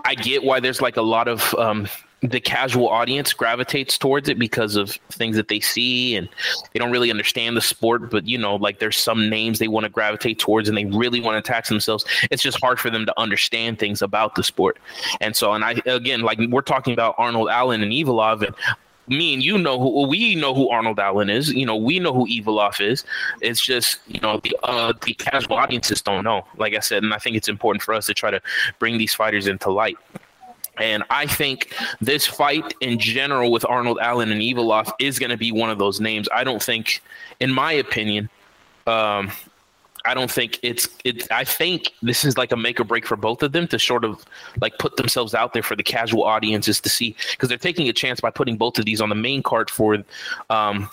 [0.06, 1.88] I get why there's like a lot of um,
[2.24, 6.30] the casual audience gravitates towards it because of things that they see and
[6.72, 8.10] they don't really understand the sport.
[8.10, 11.20] But you know, like there's some names they want to gravitate towards and they really
[11.20, 12.06] want to attach themselves.
[12.32, 14.78] It's just hard for them to understand things about the sport.
[15.20, 18.56] And so, and I again, like we're talking about Arnold Allen and Evilov and.
[19.10, 21.54] Me and you know who we know who Arnold Allen is.
[21.54, 23.04] You know we know who Evilov is.
[23.42, 26.48] It's just you know the uh, the casual audiences don't know.
[26.56, 28.42] Like I said, and I think it's important for us to try to
[28.80, 29.98] bring these fighters into light.
[30.78, 35.38] And I think this fight in general with Arnold Allen and Evilov is going to
[35.38, 36.28] be one of those names.
[36.34, 37.02] I don't think,
[37.40, 38.30] in my opinion,
[38.88, 39.32] um,
[40.06, 41.32] I don't think it's it.
[41.32, 44.04] I think this is like a make or break for both of them to sort
[44.04, 44.26] of
[44.60, 47.94] like put themselves out there for the casual audiences to see because they're taking a
[47.94, 50.04] chance by putting both of these on the main card for
[50.50, 50.90] um,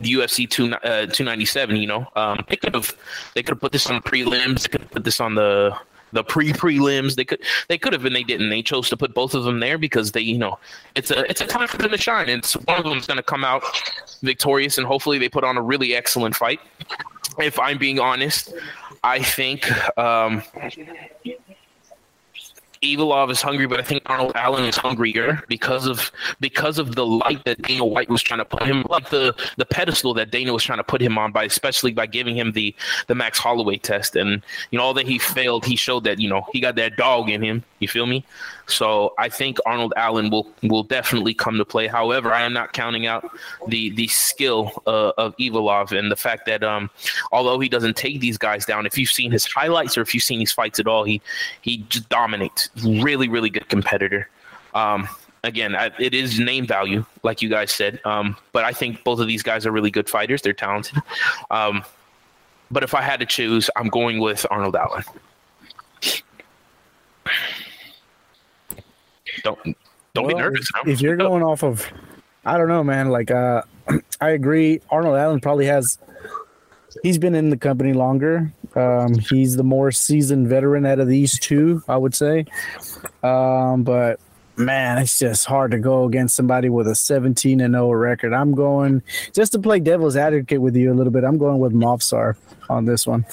[0.00, 1.76] the UFC two uh, two ninety seven.
[1.76, 2.94] You know, um, they could have
[3.34, 4.70] they could have put this on prelims.
[4.70, 5.74] Could put this on the
[6.12, 7.14] the pre prelims.
[7.14, 8.50] They could they could have and they didn't.
[8.50, 10.58] They chose to put both of them there because they you know
[10.94, 12.28] it's a it's a time for them to shine.
[12.28, 13.62] And one of them is going to come out
[14.22, 16.60] victorious and hopefully they put on a really excellent fight.
[17.38, 18.52] If I'm being honest,
[19.04, 20.42] I think um,
[22.82, 26.10] Evilov is hungry, but I think Arnold Allen is hungrier because of
[26.40, 29.66] because of the light that Dana White was trying to put him, like the the
[29.66, 32.74] pedestal that Dana was trying to put him on by, especially by giving him the
[33.06, 36.28] the Max Holloway test, and you know all that he failed, he showed that you
[36.28, 37.64] know he got that dog in him.
[37.80, 38.24] You feel me?
[38.68, 41.86] So I think Arnold Allen will will definitely come to play.
[41.86, 43.28] However, I am not counting out
[43.66, 46.90] the the skill uh, of Evilov and the fact that um,
[47.32, 50.22] although he doesn't take these guys down, if you've seen his highlights or if you've
[50.22, 51.20] seen his fights at all, he
[51.62, 52.68] he just dominates.
[52.84, 54.28] Really, really good competitor.
[54.74, 55.08] Um,
[55.44, 58.00] again, I, it is name value, like you guys said.
[58.04, 60.42] Um, but I think both of these guys are really good fighters.
[60.42, 60.98] They're talented.
[61.50, 61.82] Um,
[62.70, 65.04] but if I had to choose, I'm going with Arnold Allen.
[69.42, 69.76] Don't
[70.14, 70.90] don't be nervous now.
[70.90, 71.86] If you're going off of,
[72.44, 73.10] I don't know, man.
[73.10, 73.62] Like, uh,
[74.20, 74.80] I agree.
[74.90, 75.98] Arnold Allen probably has.
[77.02, 78.52] He's been in the company longer.
[78.74, 82.46] Um, he's the more seasoned veteran out of these two, I would say.
[83.22, 84.18] Um, but
[84.56, 88.32] man, it's just hard to go against somebody with a 17 and 0 record.
[88.32, 91.24] I'm going just to play devil's advocate with you a little bit.
[91.24, 92.36] I'm going with Movsar
[92.68, 93.24] on this one.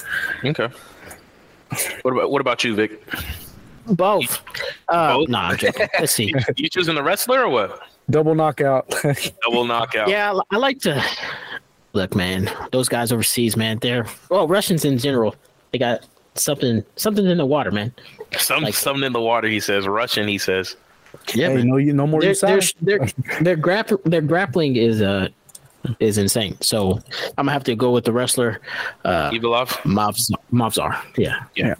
[0.44, 0.70] Okay.
[2.04, 3.02] What about what about you, Vic?
[3.88, 4.42] Both.
[4.88, 5.30] Uh, Both?
[5.30, 5.88] Nah, I'm joking.
[6.00, 6.34] Let's see.
[6.58, 7.80] You choosing the wrestler or what?
[8.10, 8.94] Double knockout.
[9.44, 10.08] Double knockout.
[10.08, 11.04] Yeah, I- I like to
[11.94, 12.50] look, man.
[12.72, 13.80] Those guys overseas, man.
[13.82, 15.36] They're well, Russians in general.
[15.72, 17.94] They got something, something in the water, man.
[18.38, 19.48] Some Like- something in the water.
[19.48, 20.28] He says Russian.
[20.28, 20.76] He says.
[21.34, 21.68] Yeah, hey, man.
[21.68, 22.22] no, you no more.
[22.26, 22.74] Their you their side.
[22.82, 23.00] their
[23.42, 25.30] their, grapp- their grappling is uh
[26.00, 26.58] is insane.
[26.62, 27.00] So
[27.38, 28.60] I'm gonna have to go with the wrestler
[29.06, 29.70] uh Evilov.
[29.84, 31.00] Mavs Movsar.
[31.18, 31.76] Yeah.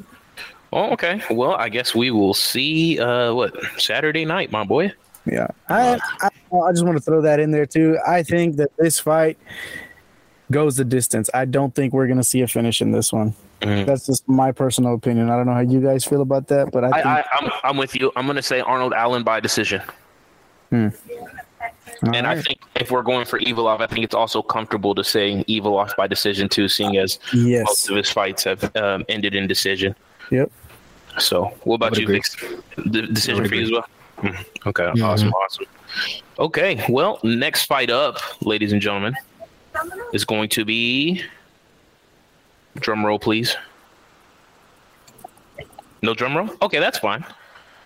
[0.74, 1.22] Oh, okay.
[1.30, 3.00] Well, I guess we will see.
[3.00, 4.92] Uh, what Saturday night, my boy.
[5.26, 7.98] Yeah, I, I I just want to throw that in there too.
[8.08, 9.38] I think that this fight
[10.52, 11.30] goes the distance.
[11.34, 13.34] I don't think we're gonna see a finish in this one.
[13.62, 13.86] Mhm.
[13.86, 15.30] That's just my personal opinion.
[15.30, 17.52] I don't know how you guys feel about that, but I I, think I I'm
[17.64, 18.12] I'm with you.
[18.16, 19.82] I'm gonna say Arnold Allen by decision.
[20.72, 20.92] all
[22.14, 25.44] And I think if we're going for Evilov, I think it's also comfortable to say
[25.46, 27.66] Evilov by decision too, seeing as yes.
[27.66, 29.96] most of his fights have um, ended in decision.
[30.32, 30.52] Yep.
[31.18, 32.22] So, what about you, agree.
[32.22, 32.60] Vic?
[32.92, 33.86] The decision would for you as well.
[34.18, 34.46] Mhm.
[34.68, 35.04] Okay, Mhm.
[35.06, 35.66] awesome, awesome.
[36.40, 39.16] Okay, well, next fight up, ladies and gentlemen,
[40.14, 41.24] is going to be.
[42.80, 43.56] Drum roll, please.
[46.02, 46.50] No drum roll?
[46.62, 47.24] Okay, that's fine.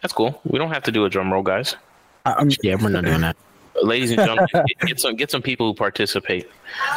[0.02, 0.40] That's cool.
[0.44, 1.76] We don't have to do a drum roll, guys.
[2.26, 3.36] I- I'm, Yeah, we're not doing that.
[3.82, 6.50] Ladies and gentlemen, get- get some get some people who participate.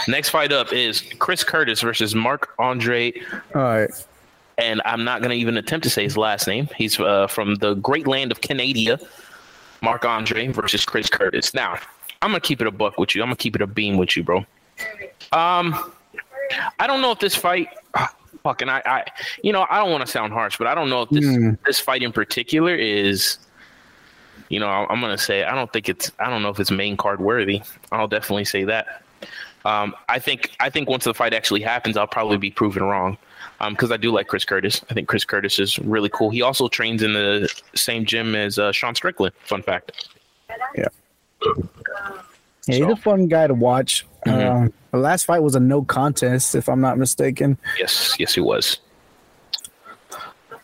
[0.09, 3.23] Next fight up is Chris Curtis versus Marc-André
[3.55, 3.91] all right.
[4.59, 6.69] And I'm not going to even attempt to say his last name.
[6.77, 8.99] He's uh, from the great land of Canada.
[9.83, 11.55] Marc-André versus Chris Curtis.
[11.55, 11.77] Now,
[12.21, 13.23] I'm gonna keep it a buck with you.
[13.23, 14.47] I'm gonna keep it a beam with you, bro.
[15.33, 15.93] Um,
[16.79, 17.67] I don't know if this fight.
[17.95, 19.05] ah, Fucking, I, I,
[19.43, 21.51] you know, I don't want to sound harsh, but I don't know if this Hmm.
[21.67, 23.39] this fight in particular is,
[24.51, 26.13] you know, I'm gonna say I don't think it's.
[26.21, 27.63] I don't know if it's main card worthy.
[27.91, 29.03] I'll definitely say that.
[29.65, 33.17] Um, I think I think once the fight actually happens, I'll probably be proven wrong.
[33.71, 34.85] Because I do like Chris Curtis.
[34.91, 36.31] I think Chris Curtis is really cool.
[36.31, 39.35] He also trains in the same gym as uh, Sean Strickland.
[39.45, 40.09] Fun fact.
[40.77, 40.89] Yeah,
[41.45, 41.53] Yeah,
[42.67, 44.05] he's So- a fun guy to watch.
[44.27, 44.67] Mhm.
[44.67, 47.57] Uh, the last fight was a no contest, if I'm not mistaken.
[47.79, 48.79] Yes, yes, he was.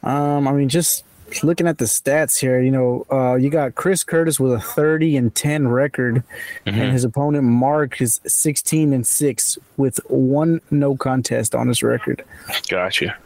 [0.02, 1.04] Um, I mean, just
[1.42, 5.16] looking at the stats here, you know, uh, you got Chris Curtis with a 30
[5.16, 6.22] and 10 record,
[6.66, 6.80] Mm-hmm.
[6.80, 12.24] and his opponent Mark is 16 and six with one no contest on his record.
[12.68, 13.16] Gotcha.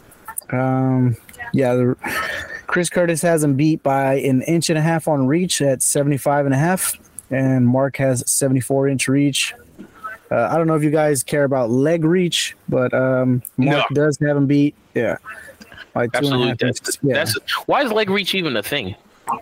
[0.51, 1.17] Um,
[1.55, 1.97] yeah, the,
[2.67, 6.47] Chris Curtis has him beat by an inch and a half on reach at 75
[6.47, 6.95] and a half,
[7.31, 9.55] and Mark has 74 inch reach.
[10.31, 13.95] Uh, I don't know if you guys care about leg reach, but um, Mark No.
[14.07, 14.75] does have him beat.
[14.95, 15.17] Yeah,
[15.93, 16.49] by two and a Absolutely.
[16.49, 16.99] half That's.
[17.03, 17.15] Yeah.
[17.15, 18.95] that's why is leg reach even a thing?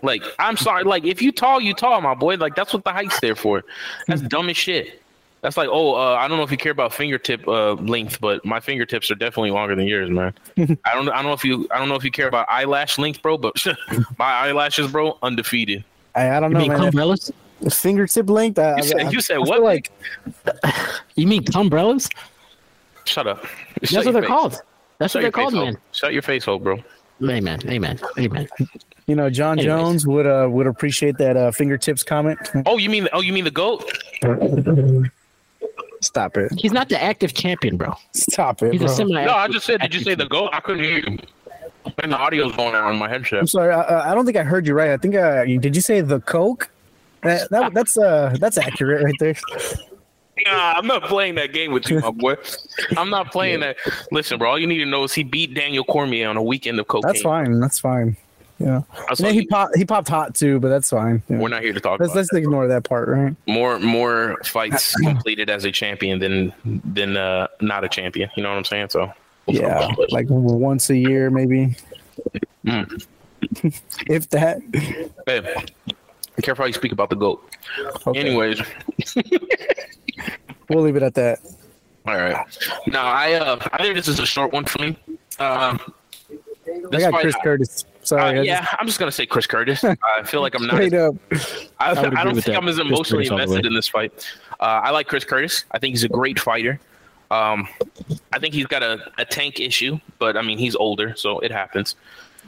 [0.02, 0.84] Like, I'm sorry.
[0.84, 2.36] Like, if you tall, you tall, my boy.
[2.36, 3.64] Like, that's what the height's there for.
[4.06, 5.02] That's dumb as shit.
[5.40, 8.44] That's like, oh, uh, I don't know if you care about fingertip uh, length, but
[8.44, 10.34] my fingertips are definitely longer than yours, man.
[10.58, 12.98] I don't, I don't know if you, I don't know if you care about eyelash
[12.98, 13.54] length, bro, but
[14.18, 15.82] my eyelashes, bro, undefeated.
[16.14, 16.92] I, I don't You know, mean man.
[16.92, 17.32] cumbrellas?
[17.72, 18.58] Fingertip length.
[18.58, 19.62] I, You said- I- you said I feel what?
[19.62, 19.90] Like
[21.14, 22.08] You mean umbrellas?
[23.06, 23.44] Shut up.
[23.80, 24.28] That's what they're face.
[24.28, 24.60] called.
[25.00, 25.64] That's Shut what your they're called, face hole.
[25.66, 25.78] man.
[25.92, 26.78] Shut your face hole, bro.
[27.22, 27.58] Amen.
[27.68, 27.98] Amen.
[28.18, 28.48] Amen.
[29.06, 29.66] you know, John Anyways.
[29.82, 32.38] Jones would uh would appreciate that uh, fingertips comment.
[32.66, 33.90] Oh, you mean, oh, you mean the goat?
[36.02, 36.52] Stop it.
[36.56, 37.94] He's not the active champion, bro.
[38.12, 38.90] Stop it, He's bro.
[38.90, 39.24] a semi.
[39.24, 40.50] No, I just said, did you say the goat?
[40.52, 41.18] I couldn't hear you.
[42.02, 43.40] And the audio's going out on my headset.
[43.40, 43.72] I'm sorry.
[43.74, 44.90] I, I don't think I heard you right.
[44.90, 46.70] I think uh, did you say the Coke?
[47.22, 49.34] That, that that's uh that's accurate right there.
[50.46, 52.36] Nah, I'm not playing that game with you, my boy.
[52.96, 53.76] I'm not playing that.
[54.12, 54.50] Listen, bro.
[54.50, 57.08] All you need to know is he beat Daniel Cormier on a weekend of cocaine.
[57.12, 57.60] That's fine.
[57.60, 58.16] That's fine.
[58.58, 58.82] Yeah.
[59.16, 61.22] Then all he you- popped he popped hot too, but that's fine.
[61.28, 61.38] Yeah.
[61.38, 63.34] we're not here to talk Let's let's ignore that part, right?
[63.46, 66.52] more more fights completed as a champion than
[66.84, 68.28] than uh, not a champion.
[68.36, 68.90] You know what I'm saying?
[68.90, 69.10] So
[69.46, 71.74] we'll Yeah, like once a year maybe,
[72.66, 73.06] Mm.
[74.08, 74.60] if that.
[75.26, 75.40] Hey,
[76.40, 77.42] be careful how you speak about the goat.
[78.06, 78.18] Okay.
[78.18, 78.60] Anyways,
[80.68, 81.40] we'll leave it at that.
[82.06, 82.46] all right.
[82.86, 84.96] Now I uh I think this is a short one for me.
[85.38, 85.80] Um,
[86.92, 87.84] I got Chris Curtis.
[88.02, 89.84] Sorry, uh, I yeah, I'm just gonna say Chris Curtis.
[89.84, 91.14] I feel like I'm not straight up.
[91.78, 92.56] I, would I, don't think that.
[92.56, 94.12] I'm as emotionally Curtis all the invested in this fight.
[94.58, 95.64] Uh, I like Chris Curtis.
[95.72, 96.80] I think he's a great fighter.
[97.30, 97.68] Um,
[98.32, 101.52] I think he's got a, a tank issue, but I mean he's older, so it
[101.52, 101.96] happens.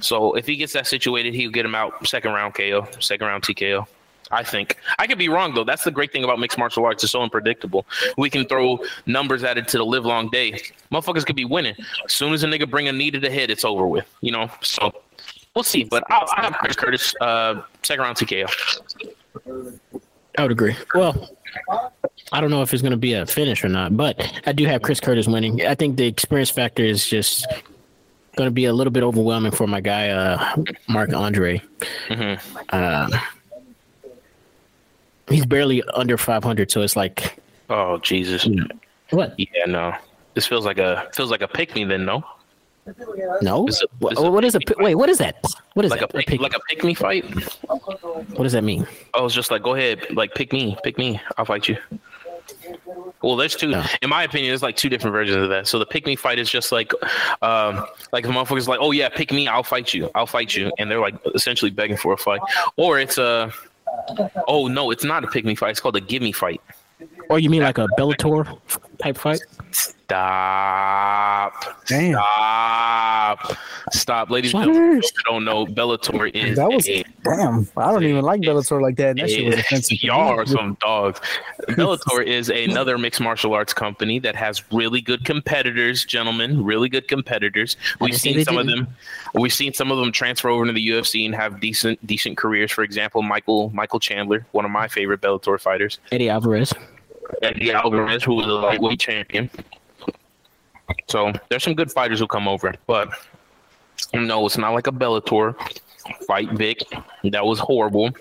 [0.03, 3.43] So if he gets that situated, he'll get him out second round KO, second round
[3.43, 3.87] TKO.
[4.31, 5.65] I think I could be wrong though.
[5.65, 7.87] That's the great thing about mixed martial arts; it's so unpredictable.
[8.17, 10.61] We can throw numbers at it to the live long day.
[10.91, 11.75] Motherfuckers could be winning.
[12.05, 14.07] As soon as a nigga bring a knee to the head, it's over with.
[14.23, 14.51] You know.
[14.63, 14.93] So
[15.55, 15.85] we'll see.
[15.85, 19.79] But I, I have Chris Curtis, uh, second round TKO.
[20.39, 20.75] I would agree.
[20.95, 21.37] Well,
[22.33, 24.65] I don't know if it's going to be a finish or not, but I do
[24.65, 25.67] have Chris Curtis winning.
[25.67, 27.47] I think the experience factor is just
[28.37, 30.57] going to be a little bit overwhelming for my guy, uh,
[30.89, 31.63] Marc-André.
[32.09, 32.59] Mm-hmm.
[32.71, 33.19] Uh,
[35.29, 37.39] he's barely under 500, so it's like,
[37.71, 38.47] Oh Jesus.
[39.11, 39.35] what?
[39.39, 39.95] Yeah, no.
[40.35, 42.25] This feels like a feels like a pick me then, no?
[43.43, 43.67] No?
[43.67, 44.95] It's a- What, it's a what is a wait?
[44.97, 45.37] What is that?
[45.75, 46.27] What is Like a that?
[46.27, 47.25] pick, like a pick me fight?
[47.69, 48.87] what does that mean?
[49.15, 51.77] I was just like, go ahead, like pick me, pick me, I'll fight you.
[53.23, 53.69] Well, there's two.
[53.69, 53.85] No.
[54.03, 55.67] In my opinion, there's like two different versions of that.
[55.67, 56.93] So the pick me fight is just like,
[57.43, 60.73] um, like the motherfuckers like, oh yeah, pick me, I'll fight you, I'll fight you,
[60.79, 62.41] and they're like essentially begging for a fight.
[62.77, 63.53] Or it's a,
[64.49, 65.71] oh no, it's not a pick me fight.
[65.71, 66.61] It's called a give me fight.
[67.31, 68.59] Or you mean like a Bellator
[68.99, 69.41] type fight?
[70.13, 71.87] Stop.
[71.87, 72.13] Damn.
[72.13, 73.57] Stop.
[73.93, 74.31] Stop.
[74.31, 77.67] Ladies and gentlemen, those don't know, Bellator is That was a damn.
[77.79, 79.13] I don't even like Bellator like that.
[79.13, 80.03] and That shit was offensive.
[80.03, 81.19] Y'all are some dogs.
[81.71, 86.63] Bellator is another mixed martial arts company that has really good competitors, gentlemen.
[86.63, 87.79] Really good competitors.
[87.99, 88.85] We've seen some of didn't.
[88.85, 88.95] them.
[89.35, 92.71] We've seen some of them transfer over into the UFC and have decent decent careers.
[92.71, 96.75] For example, Michael Michael Chandler, one of my favorite Bellator fighters, Eddie Alvarez.
[97.41, 99.49] Eddie Alvarez, who was a lightweight champion.
[101.13, 103.11] So there's some good fighters who come over, but
[104.15, 105.55] no, it's not like a Bellator
[106.27, 106.83] fight, Vic.
[107.23, 108.13] That was horrible.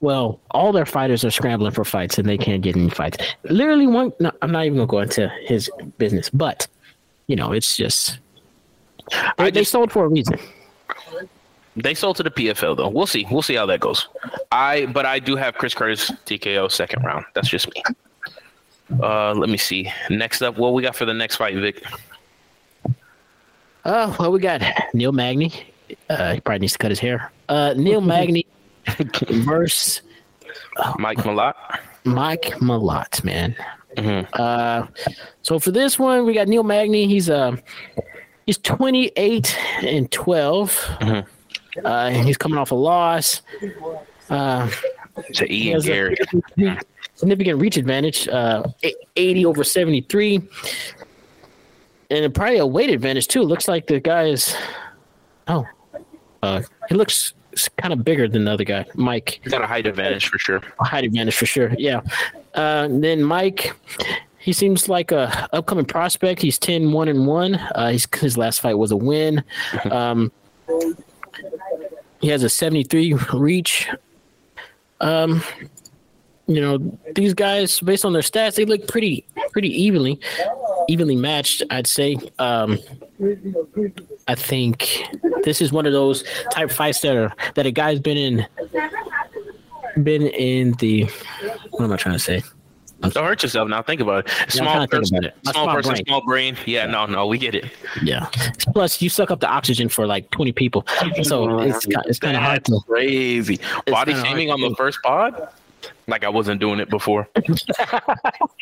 [0.00, 3.18] Well, all their fighters are scrambling for fights and they can't get any fights.
[3.42, 4.14] Literally, one.
[4.18, 6.66] No, I'm not even gonna go into his business, but
[7.26, 8.18] you know, it's just
[9.10, 10.38] they, I they sold for a reason.
[11.76, 12.88] They sold to the PFL though.
[12.88, 13.26] We'll see.
[13.30, 14.08] We'll see how that goes.
[14.52, 17.26] I but I do have Chris Curtis TKO second round.
[17.34, 17.82] That's just me.
[19.02, 19.92] Uh, let me see.
[20.08, 21.84] Next up, what we got for the next fight, Vic?
[23.88, 24.60] Uh, well, we got
[24.92, 25.52] Neil Magny.
[26.10, 27.32] Uh, he probably needs to cut his hair.
[27.48, 28.44] Uh, Neil Magny
[29.30, 30.02] versus
[30.98, 31.54] Mike Malott.
[32.04, 33.56] Mike Malott, man.
[33.96, 34.26] Mhm.
[34.34, 34.86] Uh,
[35.42, 37.06] so for this one, we got Neil Magny.
[37.06, 37.56] He's uh,
[38.46, 40.70] he's 28 and 12.
[41.00, 41.26] Mhm.
[41.84, 43.40] Uh, he's coming off a loss.
[44.28, 44.68] Uh,
[45.34, 46.16] To Ian has a Garry.
[47.14, 50.42] significant reach advantage, uh, e- 80 over 73.
[52.10, 53.42] And probably a weight advantage too.
[53.42, 54.54] Looks like the guy is,
[55.46, 55.66] oh,
[56.42, 57.34] uh, he looks
[57.76, 59.40] kind of bigger than the other guy, Mike.
[59.42, 60.62] He's Got a height advantage for sure.
[60.80, 61.74] A height advantage for sure.
[61.76, 62.00] Yeah.
[62.54, 63.74] Uh, then Mike,
[64.38, 66.40] he seems like a upcoming prospect.
[66.40, 67.54] He's 10 1 and 1.
[67.54, 69.44] Uh, he's, his last fight was a win.
[69.90, 70.32] Um,
[72.20, 73.88] he has a 73 reach.
[75.00, 75.42] Um,
[76.46, 80.18] you know, these guys, based on their stats, they look pretty pretty evenly
[80.88, 82.16] evenly matched, I'd say.
[82.38, 82.78] Um,
[84.26, 85.02] I think
[85.44, 88.46] this is one of those type fights that are that a guy's been in
[90.02, 91.04] been in the
[91.70, 92.42] what am I trying to say?
[93.00, 93.80] Don't hurt yourself now.
[93.80, 94.50] Think about it.
[94.50, 95.34] Small think person, it.
[95.42, 96.04] Small small person, brain.
[96.04, 96.56] small brain.
[96.66, 97.66] Yeah, no, no, we get it.
[98.02, 98.28] Yeah.
[98.72, 100.84] Plus, you suck up the oxygen for like 20 people,
[101.22, 102.80] so it's it's kind of hard to.
[102.88, 105.48] Crazy body shaming on the first pod.
[106.08, 107.28] Like I wasn't doing it before.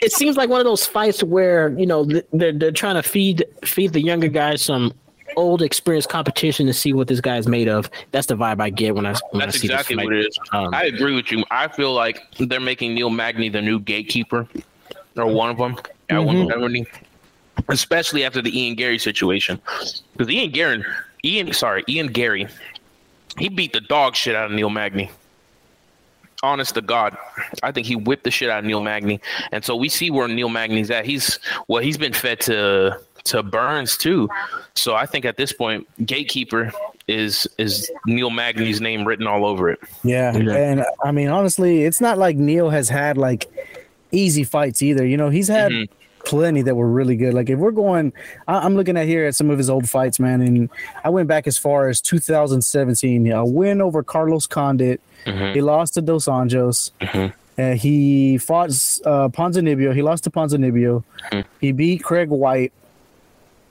[0.02, 3.44] It seems like one of those fights where you know they're they're trying to feed
[3.64, 4.92] feed the younger guys some
[5.36, 7.90] old experienced competition to see what this guy's made of.
[8.12, 10.04] That's the vibe I get when I when That's I see exactly this fight.
[10.04, 10.38] what it is.
[10.52, 11.44] Um, I agree with you.
[11.50, 14.46] I feel like they're making Neil Magny the new gatekeeper,
[15.16, 15.76] or one of them.
[16.10, 17.72] One Mm-hmm.
[17.72, 19.60] Especially after the Ian Garry situation,
[20.12, 20.84] because Ian Garry,
[21.24, 22.46] Ian, sorry, Ian Garry,
[23.38, 25.10] he beat the dog shit out of Neil Magny.
[26.46, 27.16] Honest to God,
[27.62, 29.20] I think he whipped the shit out of Neil Magny,
[29.52, 31.04] and so we see where Neil Magny's at.
[31.04, 34.28] He's well, he's been fed to to Burns too.
[34.74, 36.72] So I think at this point, gatekeeper
[37.08, 39.80] is is Neil Magny's name written all over it.
[40.04, 40.36] Yeah.
[40.36, 40.54] Yeah.
[40.54, 43.48] And I mean, honestly, it's not like Neil has had like
[44.12, 45.04] easy fights either.
[45.04, 45.88] You know, he's had Mhm.
[46.26, 47.34] Plenty that were really good.
[47.34, 48.12] Like if we're going,
[48.48, 50.40] I- I'm looking at here at some of his old fights, man.
[50.40, 50.68] And
[51.04, 55.00] I went back as far as 2017, a win over Carlos Condit.
[55.24, 55.54] Mhm.
[55.54, 56.90] He lost to Dos Anjos.
[57.00, 57.32] Mhm.
[57.58, 58.70] Uh, he fought
[59.06, 59.94] uh, Ponzinibbio.
[59.94, 61.04] He lost to Ponzinibbio.
[61.30, 61.44] Mhm.
[61.60, 62.72] He beat Craig White.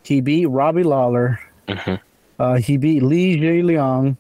[0.04, 1.40] He beat Robbie Lawler.
[1.68, 2.00] Mhm.
[2.40, 4.16] Uh, he beat Li Jingliang,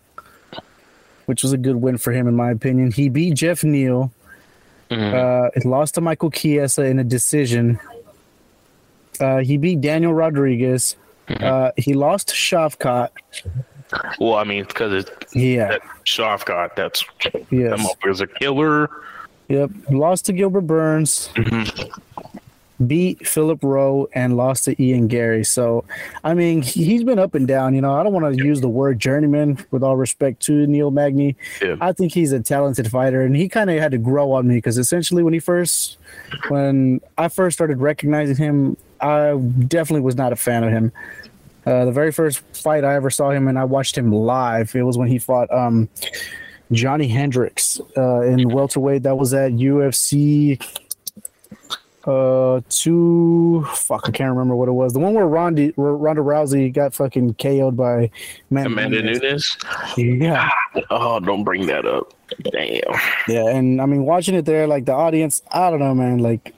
[1.25, 2.91] which was a good win for him, in my opinion.
[2.91, 4.11] He beat Jeff Neal.
[4.91, 5.13] Mhm.
[5.13, 7.79] Uh, he lost to Michael Chiesa in a decision.
[9.21, 10.95] Uh, he beat Daniel Rodriguez.
[11.29, 13.09] Uh, he lost to Shavkat.
[14.19, 15.67] Well, I mean, because it's Yeah.
[15.69, 17.79] that Shavkat, that's that Yes.
[17.79, 18.89] motherfucker's a killer.
[19.47, 19.71] Yep.
[19.91, 21.29] Lost to Gilbert Burns.
[22.85, 25.45] Beat Philip Rowe and lost to Ian Garry.
[25.45, 25.85] So,
[26.25, 27.73] I mean, he- he's been up and down.
[27.73, 30.91] You know, I don't want to use the word journeyman with all respect to Neil
[30.91, 31.37] Magny.
[31.61, 31.75] Yeah.
[31.79, 34.55] I think he's a talented fighter, and he kind of had to grow on me
[34.55, 35.97] because essentially, when he first,
[36.49, 40.91] when I first started recognizing him, I definitely was not a fan of him.
[41.65, 44.75] Uh, the very first fight I ever saw him and I watched him live.
[44.75, 45.89] It was when he fought um,
[46.71, 49.03] Johnny Hendricks uh, in welterweight.
[49.03, 50.61] That was at UFC
[52.05, 54.93] uh two fuck I can't remember what it was.
[54.93, 58.11] The one where Ronda Ronda Rousey got fucking KO'd by
[58.51, 59.57] Man Amanda Nunes.
[59.97, 60.49] Yeah.
[60.91, 62.13] Oh, don't bring that up.
[62.43, 62.81] Damn.
[63.27, 66.19] Yeah, and I mean watching it there, like the audience, I don't know, man.
[66.19, 66.53] Like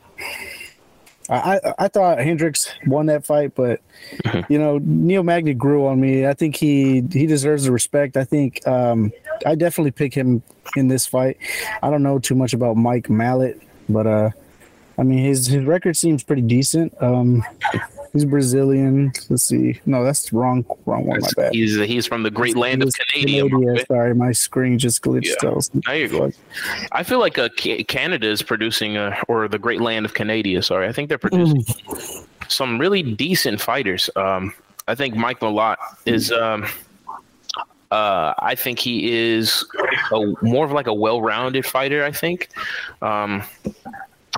[1.29, 3.81] I I, thought Hendricks won that fight, but
[4.49, 6.25] you know, Neil Magny grew on me.
[6.25, 8.17] I think he he deserves the respect.
[8.17, 9.11] I think um
[9.45, 10.41] I definitely pick him
[10.75, 11.37] in this fight.
[11.83, 14.29] I don't know too much about Mike Malott, but uh
[14.97, 16.93] I mean his his record seems pretty decent.
[17.01, 17.43] Um
[18.13, 19.11] he's Brazilian.
[19.29, 19.79] Let's see.
[19.85, 21.53] No, that's wrong wrong one, my bad.
[21.53, 23.85] He's he's from the great land of He's Canada.
[23.87, 25.35] Sorry, my screen just glitched.
[25.43, 25.81] Yeah.
[25.85, 26.31] There you go.
[26.91, 27.49] I feel like uh,
[27.87, 30.61] Canada is producing, uh, or the great land of Canada.
[30.61, 31.65] Sorry, I think they're producing
[32.47, 34.09] some really decent fighters.
[34.15, 34.53] Um,
[34.87, 36.31] I think Mike Malott is.
[36.31, 36.65] Um,
[37.89, 39.65] uh, I think he is
[40.11, 42.03] a, more of like a well-rounded fighter.
[42.03, 42.49] I think.
[43.01, 43.43] Um,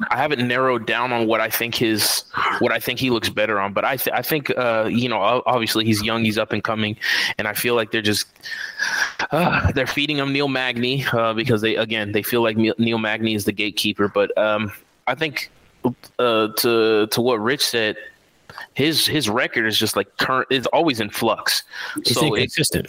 [0.09, 2.23] I haven't narrowed down on what I think his
[2.59, 5.41] what I think he looks better on, but I th- I think uh, you know
[5.45, 6.97] obviously he's young, he's up and coming,
[7.37, 8.27] and I feel like they're just
[9.31, 13.35] uh, they're feeding him Neil Magny uh, because they again they feel like Neil Magny
[13.35, 14.07] is the gatekeeper.
[14.07, 14.71] But um,
[15.07, 15.51] I think
[16.17, 17.97] uh, to to what Rich said,
[18.73, 20.47] his his record is just like current.
[20.49, 21.63] It's always in flux.
[22.03, 22.87] He's so it's inconsistent.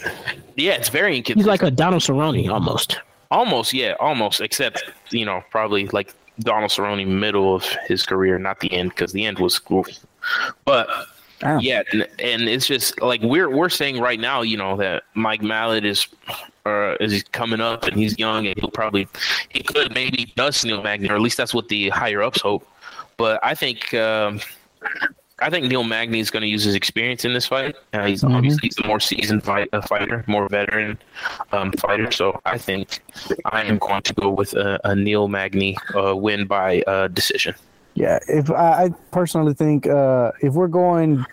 [0.55, 2.99] yeah, it's very He's like a Donald Cerrone almost.
[3.29, 6.13] almost yeah, almost except you know probably like
[6.43, 9.85] Donald Cerrone middle of his career, not the end because the end was cool.
[10.65, 10.87] But
[11.41, 11.59] Wow.
[11.59, 15.41] yeah, and, and it's just like we're we're saying right now, you know, that Mike
[15.41, 16.07] Malott is
[16.65, 19.07] uh, is coming up and he's young and he'll probably
[19.49, 22.67] he could maybe dust Neil Magny, or at least that's what the higher ups hope.
[23.17, 24.39] But I think um,
[25.41, 27.75] I think Neil Magny is going to use his experience in this fight.
[27.93, 28.35] Uh, he's Mhm.
[28.35, 30.97] obviously he's a more seasoned fight, uh, fighter, more veteran
[31.51, 32.11] um, fighter.
[32.11, 32.99] So I think
[33.45, 37.55] I am going to go with a, a Neil Magny uh, win by uh, decision.
[37.95, 41.25] Yeah, if I, I personally think uh, if we're going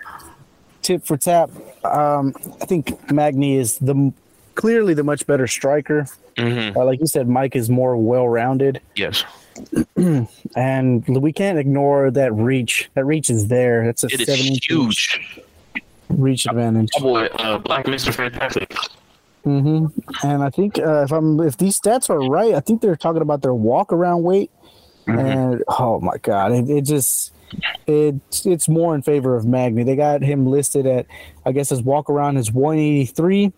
[0.83, 1.51] tip for tap,
[1.85, 4.13] um, I think Magny is the
[4.55, 6.07] clearly the much better striker.
[6.39, 9.25] hmm Uh, like you said, Mike is more well-rounded, Yes,
[10.57, 12.91] and we can't ignore that reach.
[12.95, 13.85] That reach is there.
[13.85, 15.43] That's a it is huge.
[16.09, 16.91] reach advantage.
[16.97, 18.75] Oh boy, uh, Black Mister Fantastic.
[19.45, 20.27] Mm-hmm.
[20.27, 23.23] And I think uh, if I'm if these stats are right, I think they're talking
[23.23, 24.51] about their walk around weight.
[25.07, 27.33] And oh my god, it, it just
[27.87, 29.83] it it's more in favor of Magny.
[29.83, 31.07] They got him listed at
[31.47, 33.53] I guess his walk around is 183,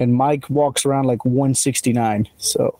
[0.00, 2.28] and Mike walks around like 169.
[2.38, 2.76] So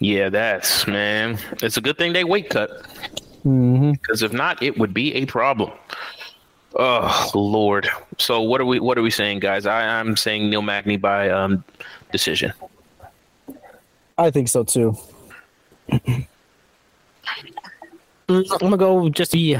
[0.00, 1.38] Yeah, that's man.
[1.62, 2.70] It's a good thing they weight cut
[3.44, 3.92] mhm.
[3.92, 5.70] because if not, it would be a problem.
[6.74, 7.88] Oh Lord!
[8.18, 8.80] So what are we?
[8.80, 9.66] What are we saying, guys?
[9.66, 11.62] I, I'm saying Neil Magny by um,
[12.12, 12.52] decision.
[14.16, 14.96] I think so too.
[15.90, 16.26] Mm,
[18.28, 19.56] I'm gonna go just be.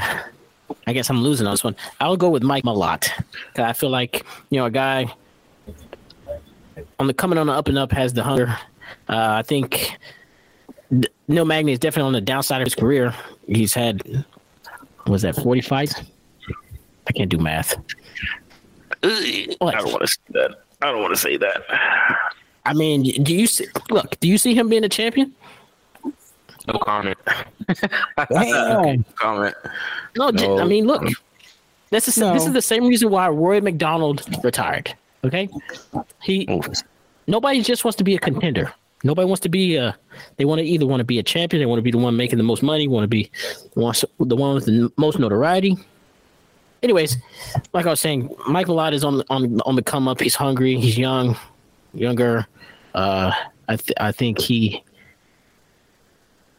[0.87, 1.75] I guess I'm losing on this one.
[1.99, 3.09] I'll go with Mike Malott.
[3.53, 5.13] 'Cause I feel like you know a guy
[6.97, 8.57] on the coming on the up and up has the hunger.
[9.09, 9.97] Uh, I think
[10.99, 13.13] D- Neil Magny is definitely on the downside of his career.
[13.47, 14.25] He's had
[15.07, 15.95] was that 40 fights?
[17.07, 17.75] I can't do math.
[19.03, 20.51] I don't want to say that.
[20.81, 21.63] I don't want to say that.
[22.65, 24.19] I mean, do you see, look?
[24.19, 25.33] Do you see him being a champion?
[26.67, 27.17] No comment.
[28.31, 29.03] Damn.
[29.15, 29.55] comment.
[30.15, 30.59] No, No.
[30.59, 31.03] I mean, look.
[31.89, 32.33] This is No.
[32.33, 34.93] this is the same reason why Roy McDonald retired.
[35.23, 35.49] Okay,
[36.21, 36.47] he
[37.27, 38.73] nobody just wants to be a contender.
[39.03, 39.97] Nobody wants to be a.
[40.37, 41.61] They want to either want to be a champion.
[41.61, 42.87] They want to be the one making the most money.
[42.87, 43.31] Want to be
[43.75, 45.77] wants the one with the most notoriety.
[46.83, 47.17] Anyways,
[47.73, 50.19] like I was saying, Mike Malott is on on on the come up.
[50.19, 50.79] He's hungry.
[50.79, 51.37] He's young,
[51.93, 52.47] younger.
[52.93, 53.31] Uh,
[53.67, 54.83] I th- I think he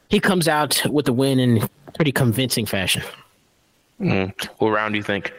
[0.08, 3.02] he comes out with the win in pretty convincing fashion.
[4.00, 4.32] Mm.
[4.58, 5.32] What round do you think?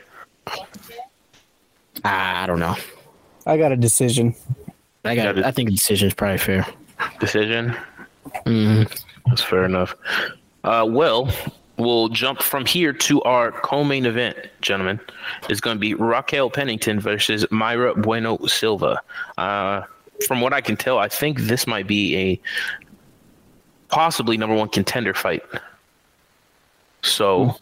[2.03, 2.75] I don't know.
[3.45, 4.35] I got a decision.
[5.03, 5.23] I got.
[5.23, 5.45] Got it.
[5.45, 6.65] I think a decision is probably fair.
[7.19, 7.75] Decision.
[8.45, 9.03] Mhm.
[9.25, 9.95] That's fair enough.
[10.63, 11.29] Uh, well,
[11.77, 14.99] we'll jump from here to our co-main event, gentlemen.
[15.49, 19.01] It's going to be Raquel Pennington versus Mayra Bueno Silva.
[19.37, 19.81] Uh,
[20.27, 22.39] from what I can tell, I think this might be a
[23.89, 25.43] possibly number one contender fight.
[27.01, 27.57] So,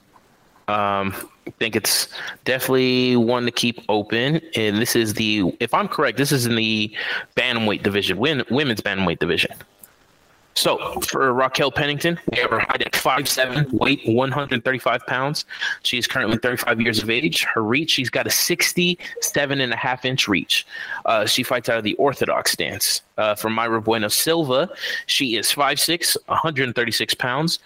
[0.68, 1.14] um,
[1.52, 2.08] think it's
[2.46, 4.42] definitely one to keep open.
[4.56, 6.94] And this is the, if I'm correct, this is in the
[7.36, 9.52] bantamweight division, women's bantamweight division.
[10.54, 15.46] So for Raquel Pennington, we have her height at 5'7", weight 135 pounds.
[15.84, 17.44] She is currently 35 years of age.
[17.44, 20.68] Her reach, she's got a 67 and a half inch reach.
[21.06, 23.02] Uh, she fights out of the orthodox stance.
[23.18, 24.70] Uh, for Mayra Bueno Silva,
[25.06, 27.60] she is 5'6", 136 pounds.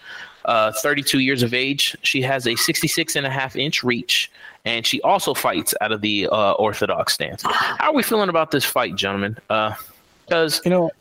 [0.45, 1.95] Uh, 32 years of age.
[2.03, 4.31] She has a 66 and a half inch reach,
[4.63, 7.41] and she also fights out of the uh, orthodox stance.
[7.43, 9.37] How are we feeling about this fight, gentlemen?
[10.27, 10.91] Because You know,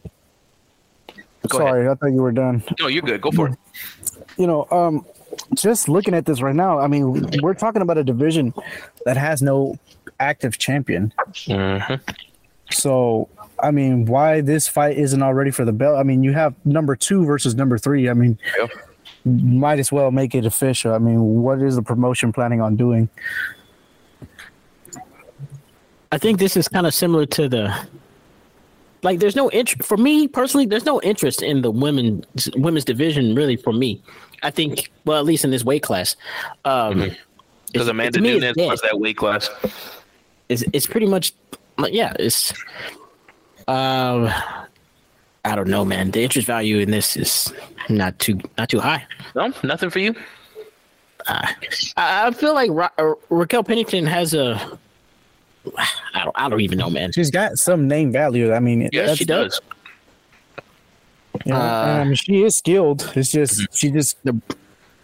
[1.49, 1.69] Go ahead.
[1.71, 2.63] sorry, I thought you were done.
[2.81, 3.21] no, you're good.
[3.21, 3.59] Go for it.
[4.39, 5.05] you know, um,
[5.55, 8.55] just looking at this right now, I mean, we're talking about a division
[9.05, 9.79] that has no
[10.21, 11.13] active champion.
[11.47, 12.01] Mhm.
[12.71, 13.29] So,
[13.63, 15.99] I mean, why this fight isn't already for the belt?
[15.99, 18.09] I mean, you have number two versus number three.
[18.09, 18.71] I mean, Yep.
[19.25, 20.93] Might as well make it official.
[20.95, 23.09] I mean, what is the promotion planning on doing?
[26.13, 27.87] I think this is kind of similar to the.
[29.03, 30.65] Like, there's no interest for me personally.
[30.67, 34.03] There's no interest in the women's women's division really for me.
[34.43, 36.17] I think, well, at least in this weight class,
[36.65, 37.17] um, Because
[37.75, 38.67] it's- Amanda to me, Nunes dead.
[38.67, 39.51] was that weight class.
[40.49, 41.33] it's it's pretty much
[41.91, 42.53] yeah it's
[43.67, 44.31] um
[45.45, 47.53] i don't know man the interest value in this is
[47.89, 50.15] not too not too high No, nothing for you.
[51.27, 51.55] i,
[51.97, 54.79] I feel like Ra- uh, raquel pennington has a
[56.13, 58.53] I don't, I don't even know man She's got some name value.
[58.53, 59.61] I mean, Yes, that's- she does.
[61.47, 63.11] you know, Uh, I mean, she is skilled.
[63.17, 64.19] It's just she just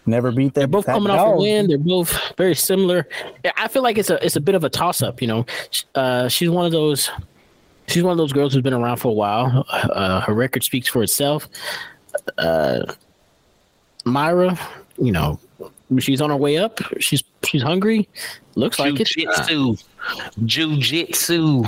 [0.05, 0.61] never beat that.
[0.61, 1.39] They're both that coming off a dog.
[1.41, 1.67] win.
[1.69, 3.09] They're both very similar.
[3.57, 5.23] I feel like it's a it's a bit of a toss up.
[5.23, 5.47] You know,
[5.95, 7.11] uh, she's one of those.
[7.91, 9.67] She's one of those girls who's been around for a while.
[9.71, 11.49] Uh, her record speaks for itself.
[12.39, 12.85] Uh,
[14.05, 14.59] Mayra,
[14.99, 15.39] you know,
[15.99, 16.81] she's on her way up.
[17.01, 18.09] She's she's hungry.
[18.55, 19.07] Looks like it.
[19.07, 19.77] Jiu-jitsu.
[20.45, 21.65] Jiu-jitsu.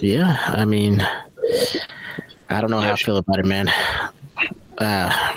[0.00, 1.00] yeah, I mean,
[2.50, 3.70] I don't know how I feel about it, man.
[4.78, 5.34] Uh,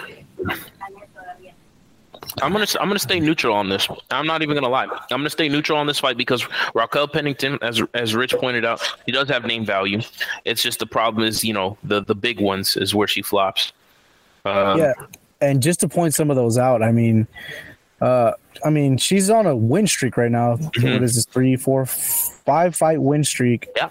[2.41, 3.88] I'm gonna I'm gonna stay neutral on this.
[4.09, 4.86] I'm not even gonna lie.
[4.86, 8.82] I'm gonna stay neutral on this fight because Raquel Pennington, as as Rich pointed out,
[9.05, 10.01] he does have name value.
[10.45, 13.73] It's just the problem is you know the the big ones is where she flops.
[14.45, 14.93] Um, Yeah,
[15.41, 17.27] and just to point some of those out, I mean,
[18.01, 18.32] uh,
[18.65, 20.55] I mean, she's on a win streak right now.
[20.57, 20.93] Mm-hmm.
[20.93, 21.25] What is this?
[21.25, 23.67] Three, four, five fight win streak.
[23.75, 23.89] yeah.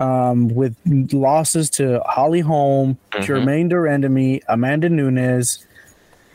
[0.00, 0.76] Um, with
[1.12, 3.22] losses to Holly Holm, Mm-hmm.
[3.24, 5.64] Germaine de Randamie, Amanda Nunes,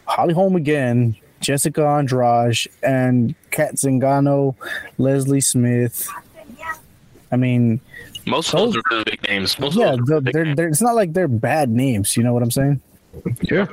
[0.10, 4.56] Holly Holm again, Jessica Andrade, and Cat Zingano,
[4.98, 6.10] Leslie Smith.
[7.32, 7.80] I mean,
[8.26, 9.60] Most of those are really big names.
[9.60, 10.58] Most yeah, of those they're, are big they're, names.
[10.58, 12.18] they're, it's not like they're bad names.
[12.18, 12.82] You know what I'm saying?
[13.44, 13.68] yeah.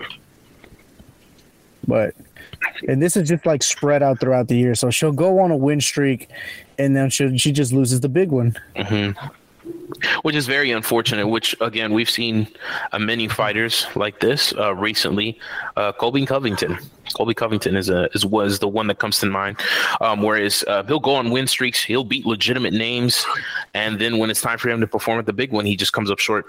[1.87, 2.15] but
[2.89, 4.75] and this is just like spread out throughout the year.
[4.75, 6.29] So she'll go on a win streak,
[6.79, 8.57] and then she she just loses the big one.
[8.77, 9.27] Mm-hmm.
[10.23, 11.27] Which is very unfortunate.
[11.27, 12.49] Which again, we've seen
[12.93, 15.39] uh, many fighters like this uh, recently.
[15.77, 16.79] Uh, Colby Covington,
[17.15, 19.61] Colby Covington is a is was the one that comes to mind.
[20.01, 23.25] Um, whereas uh, he'll go on win streaks, he'll beat legitimate names,
[23.75, 25.93] and then when it's time for him to perform at the big one, he just
[25.93, 26.47] comes up short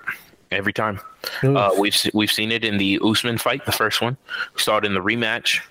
[0.52, 1.00] every time.
[1.44, 4.18] Uh, we've we've seen it in the Usman fight, the first one.
[4.56, 5.62] We saw it in the rematch,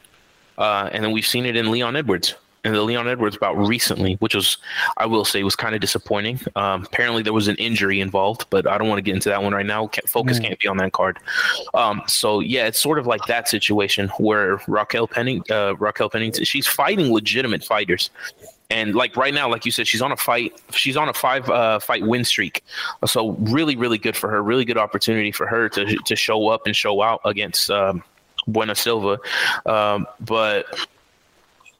[0.59, 2.35] uh, and then we've seen it in Leon Edwards.
[2.67, 4.59] And the Leon Edwards bout recently, which was,
[4.97, 6.41] I will say, was kind of disappointing.
[6.57, 9.41] Um, apparently, there was an injury involved, but I don't want to get into that
[9.41, 9.87] one right now.
[9.87, 11.21] Can't, focus can't be on that card.
[11.75, 16.45] Um, so yeah, it's sort of like that situation where Raquel Penning, uh, Raquel Pennington,
[16.45, 18.11] she's fighting legitimate fighters,
[18.69, 20.61] and like right now, like you said, she's on a fight.
[20.73, 22.65] She's on a five uh, fight win streak.
[23.07, 24.43] So really, really good for her.
[24.43, 28.03] Really good opportunity for her to to show up and show out against um,
[28.49, 29.21] Bueno Silva.
[29.67, 30.67] Um, but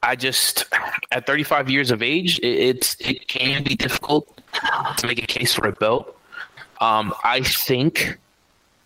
[0.03, 0.65] I just,
[1.11, 4.41] at 35 years of age, it, it's it can be difficult
[4.97, 6.15] to make a case for a belt.
[6.79, 8.17] Um, I think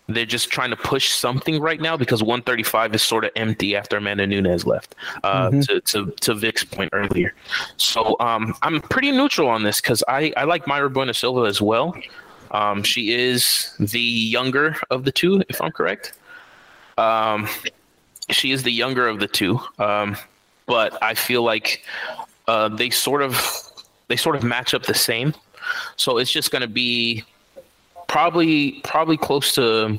[0.08, 3.96] they're just trying to push something right now because 135 is sort of empty after
[3.96, 4.94] Amanda Nunes left.
[5.22, 7.34] Uh, to, to to Vic's point earlier,
[7.76, 11.60] so um, I'm pretty neutral on this because I I like Mayra Bueno Silva as
[11.60, 11.96] well.
[12.50, 16.12] Um, she is the younger of the two, if I'm correct.
[16.98, 17.48] Um,
[18.30, 20.16] she is the younger of the two, um,
[20.66, 21.84] but I feel like
[22.48, 23.40] uh, they sort of
[24.08, 25.34] they sort of match up the same.
[25.96, 27.24] So it's just going to be
[28.08, 29.98] probably probably close to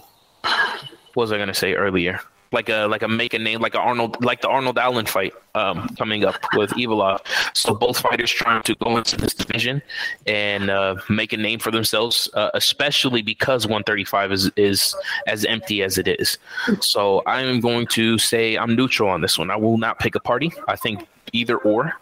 [1.13, 2.19] what was I going to say earlier?
[2.53, 5.33] Like a like a make a name like a Arnold like the Arnold Allen fight
[5.55, 7.19] um, coming up with Evloev.
[7.53, 9.81] So both fighters trying to go into this division
[10.27, 14.95] and uh, make a name for themselves, uh, especially because 135 is is
[15.27, 16.37] as empty as it is.
[16.79, 19.49] So I am going to say I'm neutral on this one.
[19.51, 20.53] I will not pick a party.
[20.67, 21.93] I think either or.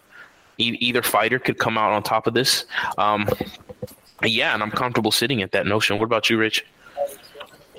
[0.58, 2.66] E- either fighter could come out on top of this.
[2.98, 3.26] Um,
[4.22, 5.98] yeah, and I'm comfortable sitting at that notion.
[5.98, 6.66] What about you, Rich?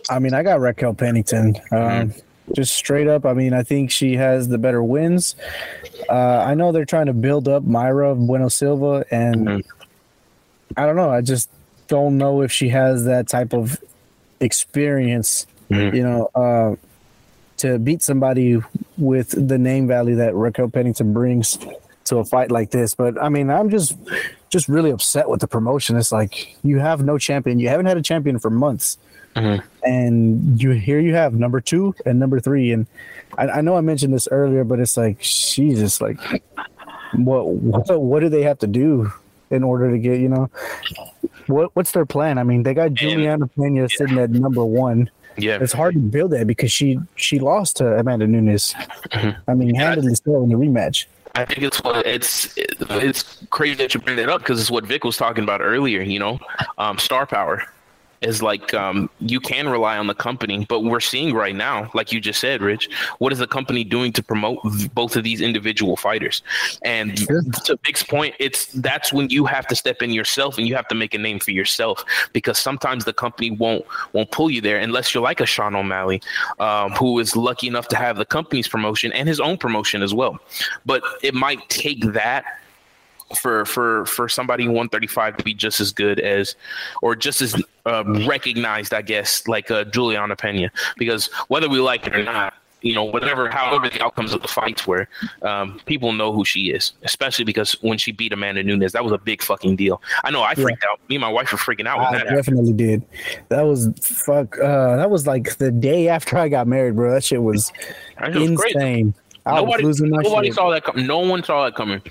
[0.10, 1.56] I mean, I got Raquel Pennington.
[1.72, 2.20] Um, Mm-hmm.
[2.52, 5.36] Just straight up, I mean, I think she has the better wins.
[6.10, 9.64] Uh, I know they're trying to build up Mayra Bueno Silva, and Mhm.
[10.76, 11.10] I don't know.
[11.10, 11.50] I just
[11.88, 13.80] don't know if she has that type of
[14.42, 15.94] experience, Mhm.
[15.94, 16.76] you know, uh,
[17.58, 18.62] to beat somebody
[18.98, 21.58] with the name value that Raquel Pennington brings
[22.06, 22.94] to a fight like this.
[22.94, 23.96] But I mean, I'm just
[24.50, 25.96] just really upset with the promotion.
[25.96, 27.58] It's like you have no champion.
[27.60, 28.98] You haven't had a champion for months
[29.36, 29.64] Mhm.
[29.84, 32.72] and you here you have number two and number three.
[32.72, 32.86] And
[33.38, 36.20] I, I know i mentioned this earlier but it's like jesus like
[37.16, 39.12] what, what what do they have to do
[39.50, 40.50] in order to get you know?
[41.48, 42.38] What what's their plan?
[42.38, 45.10] I mean they got juliana pena sitting at number one.
[45.36, 48.76] Yeah, it's hard to build that because she she lost to amanda nunes.
[49.48, 51.06] I mean handedly so in the rematch.
[51.36, 54.86] I think it's what it's it's crazy that you bring that up because it's what
[54.86, 56.02] Vic was talking about earlier.
[56.02, 56.40] You know,
[56.78, 57.64] um, star power
[58.24, 62.12] is like um, you can rely on the company, but we're seeing right now, like
[62.12, 64.60] you just said, Rich, what is the company doing to promote
[64.94, 66.42] both of these individual fighters?
[66.84, 70.76] And to Vic's point, it's that's when you have to step in yourself and you
[70.76, 72.04] have to make a name for yourself
[72.34, 76.22] because sometimes the company won't won't pull you there unless you're like a Sean O'Malley,
[76.60, 80.14] um, who is lucky enough to have the company's promotion and his own promotion as
[80.14, 80.40] well.
[80.86, 82.46] But it might take that
[83.34, 86.56] for for for somebody 135 to be just as good as
[87.02, 87.56] or just as
[87.86, 92.54] um, recognized i guess like uh, juliana pena because whether we like it or not
[92.86, 95.08] you know, whatever, however the outcomes of the fights were,
[95.42, 99.14] um, people know who she is, especially because when she beat Amanda Nunes, that was
[99.14, 100.02] a big fucking deal.
[100.26, 101.00] I know I freaked out.
[101.08, 102.36] Me and my wife were freaking out I that happened.
[102.36, 103.04] definitely did.
[103.48, 104.60] That was fuck.
[104.60, 107.14] Uh, that was like the day after I got married, bro.
[107.14, 107.72] That shit was
[108.20, 108.76] That was crazy.
[108.76, 109.14] insane.
[109.46, 110.56] I Nobody, was losing my nobody shit.
[110.56, 110.84] saw that.
[110.84, 112.02] Com- no one saw that coming.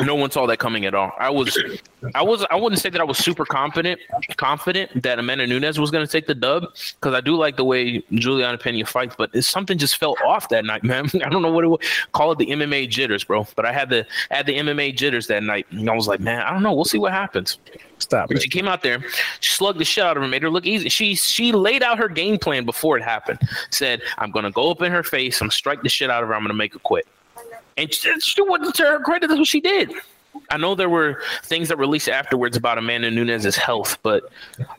[0.00, 1.12] No one saw that coming at all.
[1.18, 1.56] I was,
[2.14, 4.00] I was, I wouldn't say that I was super confident,
[4.36, 6.64] confident that Amanda Nunes was going to take the dub
[6.98, 10.48] because I do like the way Juliana Pena fights, but it's, something just felt off
[10.48, 11.10] that night, man.
[11.22, 11.80] I don't know what it was.
[12.12, 13.46] Call it the MMA jitters, bro.
[13.54, 16.20] But I had the I had the MMA jitters that night, and I was like,
[16.20, 16.72] man, I don't know.
[16.72, 17.58] We'll see what happens.
[17.98, 19.04] Stop she came out there,
[19.40, 20.88] she slugged the shit out of her, made her look easy.
[20.88, 23.38] She she laid out her game plan before it happened.
[23.70, 26.28] Said, I'm gonna go up in her face, I'm gonna strike the shit out of
[26.28, 27.06] her, I'm gonna make her quit.
[27.76, 29.92] And she, she wasn't to her credit, that's what she did.
[30.50, 34.24] I know there were things that released afterwards about Amanda Nunes' health, but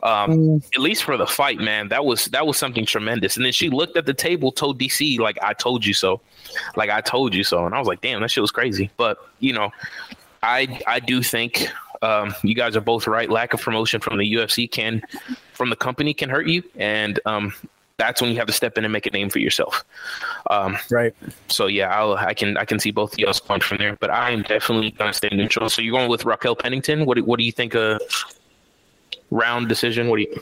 [0.02, 3.36] um, at least for the fight, man, that was that was something tremendous.
[3.36, 6.20] And then she looked at the table, told DC like, "I told you so,"
[6.76, 9.18] like I told you so, and I was like, "Damn, that shit was crazy." But
[9.38, 9.70] you know,
[10.42, 11.68] I I do think
[12.02, 13.30] um, you guys are both right.
[13.30, 15.02] Lack of promotion from the UFC can,
[15.52, 17.54] from the company, can hurt you, and um,
[17.96, 19.84] that's when you have to step in and make a name for yourself.
[20.50, 21.14] Um, Right.
[21.48, 24.10] so yeah, I'll, I can I can see both of y'all's going from there, but
[24.10, 25.68] I am definitely gonna stay neutral.
[25.70, 27.06] So you're going with Raquel Pennington.
[27.06, 27.74] What do, what do you think?
[27.74, 28.00] A
[29.30, 30.08] round decision?
[30.08, 30.40] What do you?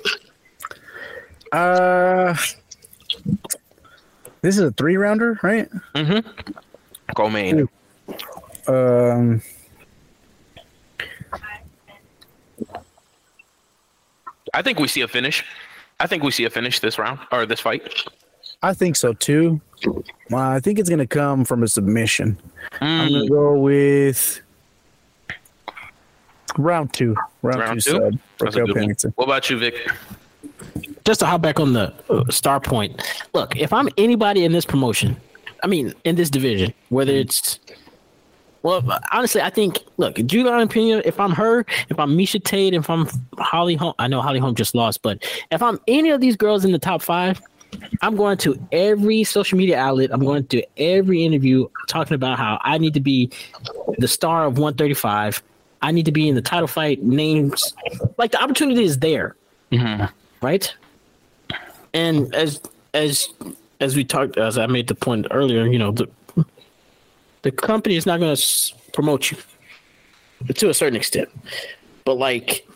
[1.52, 2.34] Uh,
[4.40, 5.68] this is a three rounder, right?
[5.94, 6.52] Mm-hmm.
[7.14, 7.68] Go main.
[8.66, 9.42] Um,
[14.54, 15.44] I think we see a finish.
[16.02, 17.82] I think we see a finish this round or this fight.
[18.60, 19.60] I think so too.
[20.32, 22.36] Uh, I think it's gonna come from a submission.
[22.80, 24.40] I'm Mm, gonna go with
[26.58, 27.14] round two.
[27.42, 27.98] Round, Round two, two?
[27.98, 28.12] sub.
[28.40, 28.74] That's a Raquel good one.
[28.82, 29.12] Pennington.
[29.14, 29.74] What about you, Vic?
[31.04, 33.00] just to hop back on the uh, star point.
[33.34, 35.16] Look, if I'm anybody in this promotion,
[35.62, 37.58] I mean, in this division, whether it's
[38.62, 41.02] well, honestly, I think look, Juliana Pena.
[41.04, 43.08] If I'm her, if I'm Miesha Tate, if I'm
[43.38, 46.64] Holly Holm, I know Holly Holm just lost, but if I'm any of these girls
[46.64, 47.40] in the top five,
[48.02, 50.10] I'm going to every social media outlet.
[50.12, 53.30] I'm going to every interview talking about how I need to be
[53.98, 55.42] the star of 135.
[55.84, 57.02] I need to be in the title fight.
[57.02, 57.74] Names
[58.18, 59.34] like the opportunity is there
[59.72, 60.04] mm-hmm.
[60.44, 60.72] right?
[61.94, 62.60] And as
[62.94, 63.28] as
[63.80, 66.08] as we talked, as I made the point earlier, you know, the
[67.42, 69.36] the company is not going to promote you
[70.54, 71.28] to a certain extent,
[72.04, 72.66] but like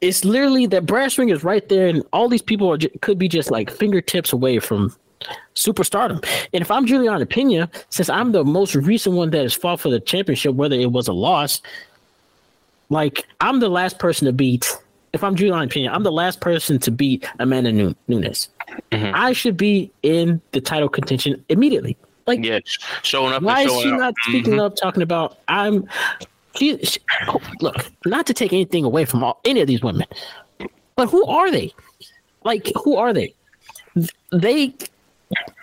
[0.00, 3.28] it's literally that brass ring is right there, and all these people are could be
[3.28, 4.94] just like fingertips away from
[5.54, 6.24] superstardom.
[6.52, 9.90] And if I'm Juliana Pena, since I'm the most recent one that has fought for
[9.90, 11.60] the championship, whether it was a loss,
[12.88, 14.76] like I'm the last person to beat.
[15.12, 18.48] If I'm Juliana Pena, I'm the last person to beat Amanda Nu- Nunes.
[18.90, 19.14] Mm-hmm.
[19.14, 21.98] I should be in the title contention immediately.
[22.26, 22.60] Like, Yeah,
[23.02, 23.42] showing up.
[23.42, 23.98] why and is she out.
[23.98, 24.60] not speaking mm-hmm.
[24.60, 25.88] up, talking about I'm?
[26.56, 30.06] She, she oh, look, not to take anything away from all, any of these women,
[30.96, 31.72] but who are they?
[32.44, 33.34] Like, who are they?
[34.32, 34.74] They.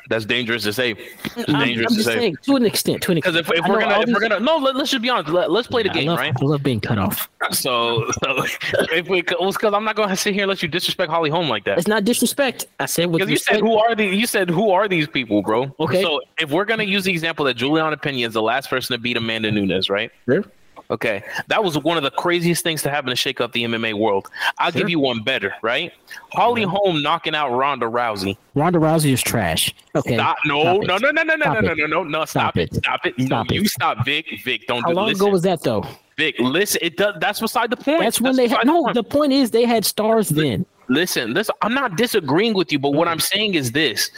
[0.10, 0.92] That's dangerous to say.
[0.92, 2.16] It's I'm, I'm dangerous to say.
[2.16, 3.60] saying, to an extent, to an Because extent.
[3.60, 5.30] if, if we're gonna if we're gonna no, let, us just be honest.
[5.30, 6.34] Let, us play the I game, love, right?
[6.36, 7.30] I love being cut off.
[7.52, 8.44] So, so
[8.92, 11.48] if we, because I'm not going to sit here and let you disrespect Holly Holm
[11.48, 11.78] like that.
[11.78, 12.66] It's not disrespect.
[12.80, 14.20] I said Because you said who are these?
[14.20, 15.74] You said who are these people, bro?
[15.80, 16.02] Okay.
[16.02, 19.00] So if we're gonna use the example that Juliana Pena is the last person to
[19.00, 20.12] beat Amanda Nunes, right?
[20.28, 20.44] Sure.
[20.92, 23.94] Okay, that was one of the craziest things to happen to shake up the MMA
[23.94, 24.28] world.
[24.58, 25.94] I'll give you one better, right?
[26.34, 28.38] Holly Holm knocking out Ronda Rousey.
[28.56, 29.74] Ronda Rousey is trash.
[29.94, 30.16] Okay.
[30.16, 30.38] Stop!
[30.46, 32.26] No, Stop no, no, no, no, no, no, no, no, no!
[32.26, 32.76] Stop, Stop it!
[32.76, 32.84] it.
[32.84, 33.14] Stop it!
[33.22, 33.62] Stop no, it.
[33.62, 34.26] you stop, Vic.
[34.44, 34.96] Vic, don't How do.
[34.96, 35.86] long listen, ago was that though?
[36.18, 36.80] Vic, listen.
[36.82, 37.16] It does.
[37.20, 38.00] That's beside the point.
[38.00, 38.92] That's when they had no.
[38.92, 40.66] The point is they had stars then.
[40.88, 41.54] Listen, listen.
[41.62, 44.10] I'm not disagreeing with you, but what I'm saying is this: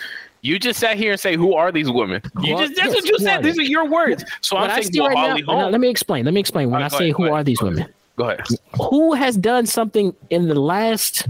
[0.42, 3.06] you just sat here and say, "Who are these women?" You just that's yes, what
[3.10, 3.40] you said.
[3.40, 4.24] are These are your words.
[4.42, 6.26] So When I'm I saying, right now, let me explain.
[6.26, 6.70] Let me explain.
[6.72, 7.86] When All I say ahead, who go are these women,
[8.16, 8.42] Go ahead.
[8.90, 11.28] who has done something in the last?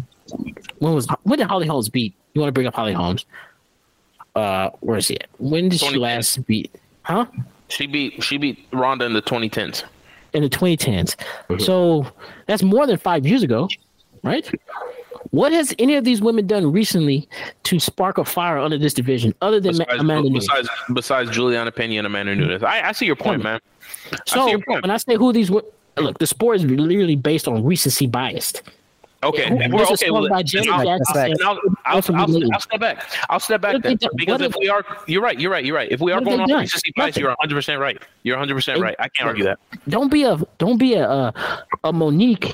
[0.80, 2.14] When was when did Holly Holmes beat?
[2.34, 3.26] You want to bring up Holly Holmes?
[4.36, 5.28] Uh, where is he at?
[5.40, 6.74] When did she last beat?
[7.04, 7.26] Huh?
[7.68, 9.84] She beat she beat Ronda in the 2010s.
[10.34, 11.16] in the 2010s.
[11.50, 11.60] Mm-hmm.
[11.60, 12.08] So
[12.46, 13.68] that's more than five years ago,
[14.24, 14.50] right?
[15.30, 17.30] What has any of these women done recently
[17.64, 20.48] to spark a fire under this division, other than Besides, Amanda Nunes?
[20.48, 23.60] besides, besides Juliana Pena and Amanda Nunes, I, I see your point, man.
[24.26, 24.82] So your point.
[24.82, 25.74] when I say who these look,
[26.20, 28.64] the sport is literally based on recency biased.
[29.24, 30.10] Okay, Who- we're- okay.
[30.10, 33.06] well, by I'll, I'll, I'll, I'll, step back.
[33.30, 34.10] I'll step back then have they done?
[34.18, 35.40] because if we are, you're right.
[35.40, 35.64] You're right.
[35.64, 35.92] You're right.
[35.92, 36.62] If we are going done?
[36.62, 38.02] recency bias, you're 100 percent right.
[38.24, 38.96] You're 100 percent right.
[38.98, 39.60] I can't argue that.
[39.88, 41.34] Don't be a don't be a a,
[41.84, 42.52] a Mo'Nique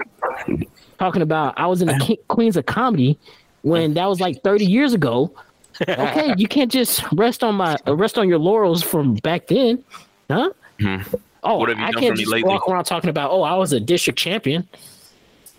[1.00, 3.18] talking about I was in the Queens of Comedy
[3.62, 5.34] when that was like 30 years ago.
[5.88, 9.84] okay, you can't just rest on my rest on your laurels from back then,
[10.30, 10.50] huh?
[10.80, 11.20] Mhm.
[11.44, 12.50] Oh, What have you I can't just lately?
[12.50, 14.68] walk around talking about, oh, I was a district champion.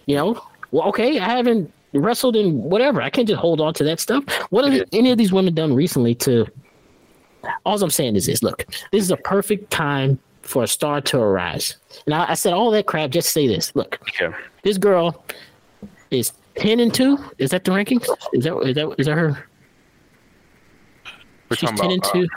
[0.06, 3.00] You know, well, okay, I haven't wrestled in whatever.
[3.00, 4.24] I can't just hold on to that stuff.
[4.50, 6.46] What have any of these women done recently to?
[7.64, 10.18] All I'm saying is this: look, this is a perfect time
[10.48, 11.76] for a star to arise.
[12.06, 14.34] And I, I said all that crap just say this: look, Okay.
[14.62, 15.24] this girl
[16.10, 17.18] is ten and two.
[17.38, 18.06] Is that the rankings?
[18.32, 19.46] Is that is that is that her?
[21.50, 22.28] We're She's talking ten and about, two.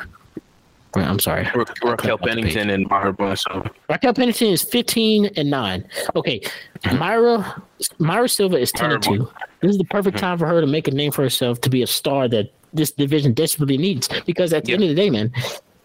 [0.94, 1.46] Wait, I'm sorry.
[1.46, 3.64] uh, Ra- Raquel Pennington and Mayra Bledsoe.
[3.90, 5.88] Raquel Pennington is 15 and 9.
[6.18, 6.42] Okay.
[6.84, 7.62] Mayra
[8.00, 9.32] Mayra Silva is 10 and 2.
[9.62, 11.82] This is the perfect time for her to make a name for herself to be
[11.82, 14.10] a star that this division desperately needs.
[14.26, 14.76] Because at the Yeah.
[14.76, 15.32] end of the day, man,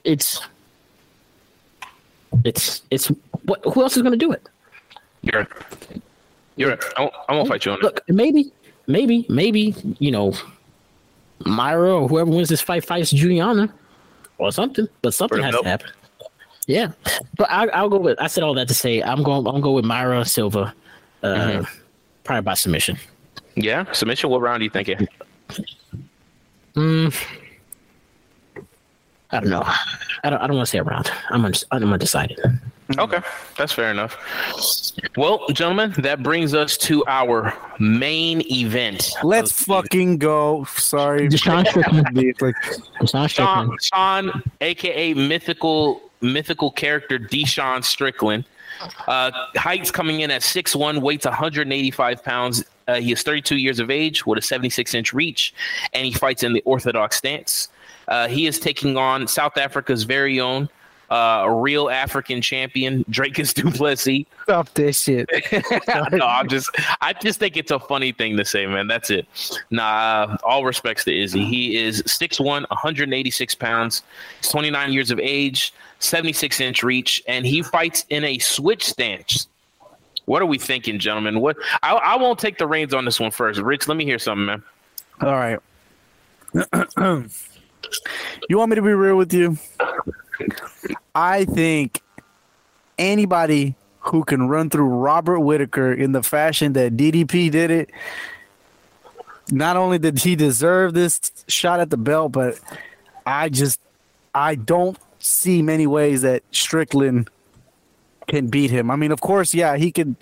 [0.03, 0.41] it's
[2.45, 3.09] it's it's
[3.45, 4.49] what who else is gonna do it?
[5.23, 5.47] You're.
[6.57, 6.85] You're right.
[6.97, 7.83] I won't, I won't fight you on it.
[7.83, 8.51] Look, maybe,
[8.87, 10.33] maybe, maybe, you know,
[11.41, 13.73] Mayra or whoever wins this fight fights Juliana
[14.39, 14.89] or something.
[15.03, 15.91] But something has to happen.
[16.67, 16.93] Yeah,
[17.37, 18.19] but I, I'll go with.
[18.21, 19.39] I said all that to say I'm going.
[19.39, 20.73] I'm going to go with Mayra Silva,
[21.23, 21.81] uh, Mm-hmm.
[22.25, 22.97] probably by submission.
[23.55, 23.91] Yeah.
[23.93, 24.31] Submission.
[24.31, 25.07] What round are you thinking?
[29.31, 29.63] I don't know.
[29.65, 30.41] I don't.
[30.41, 31.11] I don't want to say around.
[31.31, 31.45] I'm.
[31.45, 32.39] Un, I'm undecided.
[32.99, 33.19] Okay,
[33.59, 34.17] that's fair enough.
[35.17, 39.11] Well, gentlemen, that brings us to our main event.
[39.25, 40.65] Let's of the fucking go.
[40.77, 41.29] Sorry.
[41.29, 42.07] Deshaun Strickland.
[42.41, 42.55] Like,
[43.01, 43.83] Deshaun Strickland.
[43.83, 48.45] Sean, Sean, aka mythical mythical character Deshaun Strickland.
[49.09, 52.65] Uh, heights coming in at 6'1", weights 185 pounds.
[52.87, 55.55] Uh, he is 32 years of age with a 76 inch reach,
[55.93, 57.69] and he fights in the orthodox stance.
[58.09, 60.69] Uh, he is taking on South Africa's very own,
[61.11, 64.27] uh, real African champion, Dricus Du Plessis.
[64.45, 65.29] Stop this shit.
[66.13, 68.87] no, I'm just, I just think it's a funny thing to say, man.
[68.87, 69.27] That's it.
[69.71, 71.45] Nah, uh, all respects to Izzy.
[71.45, 74.03] He is 6'1", 186 pounds,
[74.41, 79.49] he's 29 years of age, 76 inch reach, and he fights in a switch stance.
[80.27, 81.41] What are we thinking, gentlemen?
[81.41, 83.61] What I, I won't take the reins on this one first.
[83.61, 84.63] Rich, let me hear something, man.
[85.21, 85.61] All right.
[88.49, 89.59] you want me to be real with you?
[91.15, 92.03] I think
[92.99, 97.91] anybody who can run through Robert Whitaker in the fashion that DDP did it,
[99.51, 102.59] not only did he deserve this shot at the belt, but
[103.25, 103.81] I just
[104.35, 107.31] I don't see many ways that Strickland
[108.29, 108.91] can beat him.
[108.91, 110.17] I mean, of course, yeah, he could.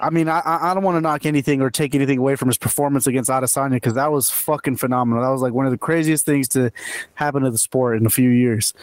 [0.00, 2.48] I mean, I I I don't want to knock anything or take anything away from
[2.48, 5.22] his performance against Adesanya because that was fucking phenomenal.
[5.22, 6.70] That was like one of the craziest things to
[7.14, 8.74] happen to the sport in a few years.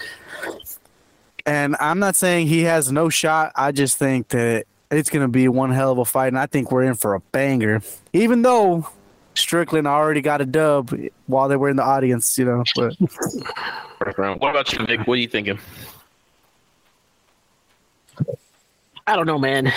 [1.46, 3.52] And I'm not saying he has no shot.
[3.56, 6.46] I just think that it's going to be one hell of a fight, and I
[6.46, 7.82] think we're in for a banger.
[8.14, 8.88] Even though
[9.36, 10.96] Strickland already got a dub
[11.28, 12.64] while they were in the audience, you know.
[12.76, 12.96] But
[14.40, 15.06] What about you, Vic?
[15.08, 15.60] What are you thinking?
[19.06, 19.74] I don't know, man.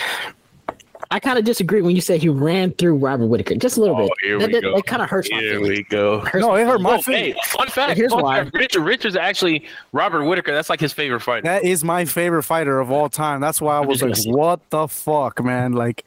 [1.10, 3.96] I kind of disagree when you say he ran through Robert Whitaker just a little
[3.96, 4.12] Oh, bit.
[4.22, 4.74] here that we that, go.
[4.76, 5.68] that kind of hurts my Here feelings.
[5.68, 6.20] we go.
[6.20, 7.34] Hurts no, it hurt my Oh, feelings.
[7.36, 7.96] hey, fun fact.
[7.96, 8.42] Here's fun why.
[8.44, 8.54] fact.
[8.54, 10.52] Richard, Richard's actually Robert Whitaker.
[10.52, 11.42] That's like his favorite fighter.
[11.42, 13.40] That is my favorite fighter of all time.
[13.40, 16.04] That's why I was like, "What the fuck, man?" Like,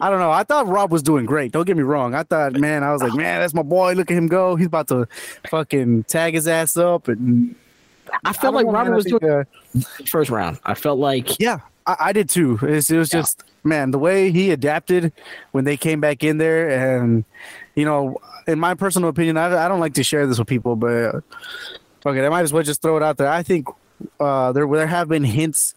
[0.00, 0.30] I don't know.
[0.32, 1.52] I thought Rob was doing great.
[1.52, 2.14] Don't get me wrong.
[2.14, 3.92] I thought, man, I was like, man, that's my boy.
[3.92, 4.56] Look at him go.
[4.56, 5.06] He's about to
[5.50, 7.08] fucking tag his ass up.
[7.08, 7.54] And
[8.24, 8.96] I felt I like know, Robert man.
[8.96, 10.58] Was think, doing uh, the first round.
[10.64, 12.58] I felt like yeah, I, I did too.
[12.62, 15.12] It's, it was just, man, the way he adapted
[15.52, 16.68] when they came back in there,
[17.00, 17.24] and
[17.74, 20.76] you know, in my personal opinion, I, I don't like to share this with people,
[20.76, 21.22] but
[22.04, 23.28] okay, I might as well just throw it out there.
[23.28, 23.68] I think
[24.20, 25.74] uh, there there have been hints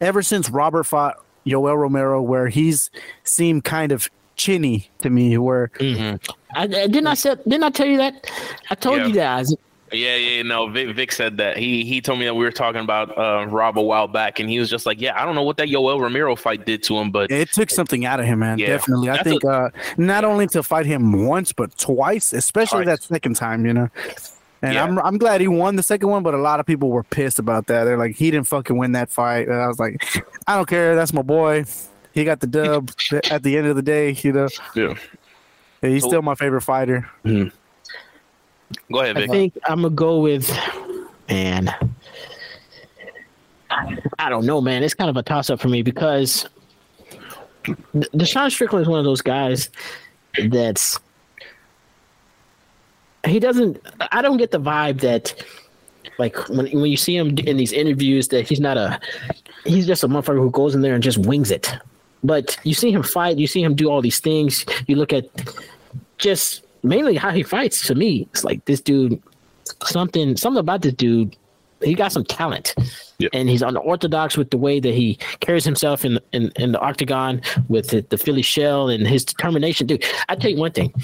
[0.00, 1.16] ever since Robert fought
[1.46, 2.90] Yoel Romero where he's
[3.24, 5.38] seemed kind of chinny to me.
[5.38, 6.18] Where I,
[6.54, 8.30] I didn't I said didn't I tell you that?
[8.70, 9.06] I told Yeah.
[9.06, 9.54] you guys.
[9.92, 10.68] Yeah, yeah, no.
[10.68, 13.78] Vic, Vic said that he he told me that we were talking about uh, Rob
[13.78, 16.00] a while back, and he was just like, "Yeah, I don't know what that Yoel
[16.00, 18.58] Romero fight did to him, but it took something out of him, man.
[18.58, 18.66] Yeah.
[18.68, 23.00] Definitely, I think uh, not only to fight him once but twice, especially Twice.
[23.00, 23.88] that second time, you know.
[24.62, 24.84] And Yeah.
[24.84, 27.38] I'm I'm glad he won the second one, but a lot of people were pissed
[27.38, 27.84] about that.
[27.84, 29.46] They're like, he didn't fucking win that fight.
[29.46, 30.02] And I was like,
[30.46, 30.96] I don't care.
[30.96, 31.64] That's my boy.
[32.12, 32.90] He got the dub
[33.30, 34.48] at the end of the day, you know.
[34.74, 34.94] yeah.
[35.82, 37.08] And He's still my favorite fighter.
[38.92, 40.50] Go ahead, I think I'm gonna go with
[41.28, 41.74] man.
[44.18, 44.82] I don't know, man.
[44.82, 46.46] It's kind of a toss up for me because
[47.66, 49.70] Deshaun Strickland is one of those guys
[50.48, 50.98] that's
[53.26, 53.80] he doesn't.
[54.12, 55.34] I don't get the vibe that
[56.18, 59.00] like when when you see him in these interviews that he's not a
[59.64, 61.72] he's just a motherfucker who goes in there and just wings it.
[62.22, 64.64] But you see him fight, you see him do all these things.
[64.86, 65.24] You look at
[66.18, 69.20] just mainly how he fights to me, it's like this dude
[69.84, 71.36] something something about this dude.
[71.82, 72.74] He got some talent,
[73.18, 73.30] Yep.
[73.34, 77.42] and he's unorthodox with the way that he carries himself in in, in the octagon
[77.68, 79.86] with the, the Philly shell and his determination.
[79.86, 80.94] Dude, I tell you one thing: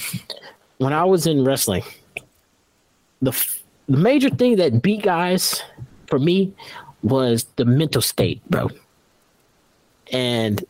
[0.79, 1.83] when I was in wrestling,
[3.21, 5.63] the f- the major thing that beat guys
[6.07, 6.53] for me
[7.03, 8.71] was the mental state, bro.
[10.11, 10.65] And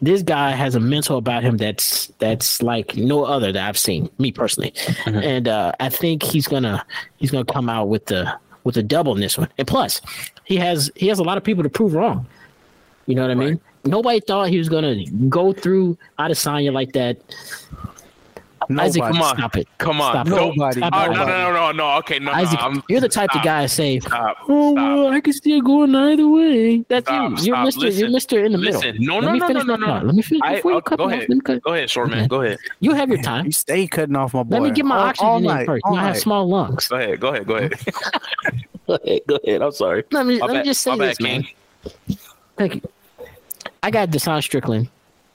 [0.00, 4.10] this guy has a mental about him that's that's like no other that I've seen,
[4.18, 4.72] me personally.
[5.06, 6.84] And uh, I think he's gonna
[7.16, 8.32] he's gonna come out with the
[8.64, 9.48] with a double in this one.
[9.58, 10.00] And plus,
[10.44, 12.26] he has he has a lot of people to prove wrong.
[13.06, 13.60] You know what I mean?
[13.84, 17.16] Nobody thought he was gonna go through Adesanya like that.
[18.70, 19.36] Isaac, Come on.
[19.36, 19.68] stop it.
[19.78, 20.12] Come on.
[20.12, 20.30] Stop it.
[20.30, 20.80] Don't- Nobody.
[20.80, 21.14] Stop Oh, it.
[21.14, 21.98] no, no, no, no, no.
[21.98, 22.66] Okay, no, Isaac, no.
[22.66, 23.40] I'm, you're the type stop.
[23.40, 24.36] of guy to say, Stop.
[24.48, 24.96] "Oh Stop.
[24.98, 27.36] well, I can still go in either way." That's Stop, you.
[27.36, 27.64] You're stop.
[27.66, 27.88] Mister.
[27.88, 28.96] You're Mister in the Listen.
[29.00, 29.06] middle.
[29.06, 30.06] No, Let no, me no, finish no, no, no.
[30.06, 31.16] Let me finish I, before you oh, cut go me off.
[31.18, 31.28] ahead.
[31.28, 31.62] Let me cut.
[31.62, 32.18] Go ahead, short man.
[32.20, 32.28] Okay.
[32.28, 32.58] Go ahead.
[32.80, 33.46] You have your time.
[33.46, 34.56] You stay cutting off my boy.
[34.56, 35.82] Let me get my All- oxygen all in first.
[35.84, 36.88] all You know, I have small lungs.
[36.88, 37.20] Go ahead.
[37.20, 37.46] Go ahead.
[37.46, 37.72] Go ahead.
[38.86, 39.20] go ahead.
[39.28, 39.62] Go ahead.
[39.62, 40.04] I'm sorry.
[40.10, 41.44] Let me let me just say this, man.
[42.56, 42.82] Thank you.
[43.82, 44.88] I got Deshaun Strickland,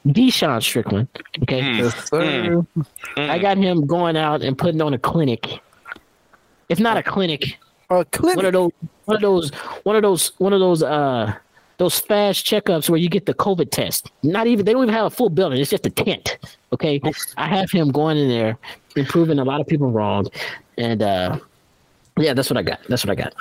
[0.07, 1.07] Deshaun Strickland.
[1.43, 2.65] Okay, Mm.
[3.17, 3.29] Yes.
[3.29, 5.59] I got him going out and putting on a clinic.
[6.69, 8.37] If not a clinic, Uh, clinic.
[8.37, 8.71] one of those,
[9.05, 9.49] one of those,
[9.83, 11.33] one of those, one of those, uh,
[11.77, 14.09] those fast checkups where you get the COVID test.
[14.23, 16.37] Not even they don't even have a full building; it's just a tent.
[16.73, 17.01] Okay,
[17.37, 18.57] I have him going in there,
[18.95, 20.27] and proving a lot of people wrong,
[20.77, 21.37] and uh,
[22.21, 22.79] yeah, that's what I got.
[22.87, 23.33] That's what I got.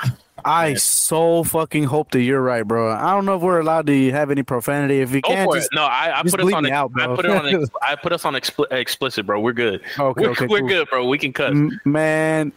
[0.45, 2.91] I so fucking hope that you're right, bro.
[2.91, 5.01] I don't know if we're allowed to have any profanity.
[5.01, 5.69] If we Go can't, just.
[5.75, 6.63] No, I, I just put us on.
[6.65, 7.47] me ex- out, I put it on.
[7.47, 9.41] ex- I put us on expli- explicit, bro.
[9.41, 9.83] We're good.
[9.99, 10.69] Okay, we're, okay, we're cool.
[10.69, 11.07] good, bro.
[11.07, 11.51] We can cut.
[11.51, 12.53] M- man,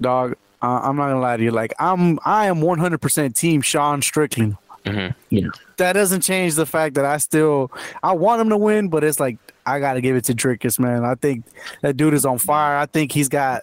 [0.00, 0.34] dog.
[0.62, 1.52] Uh, I'm not gonna lie to you.
[1.52, 4.58] Like I'm, I am 100% team Sean Strickland.
[4.84, 5.14] Mhm.
[5.30, 5.48] Yeah.
[5.78, 7.70] That doesn't change the fact that I still,
[8.02, 10.78] I want him to win, but it's like I got to give it to Dricus,
[10.78, 11.04] man.
[11.04, 11.44] I think
[11.80, 12.76] that dude is on fire.
[12.76, 13.62] I think he's got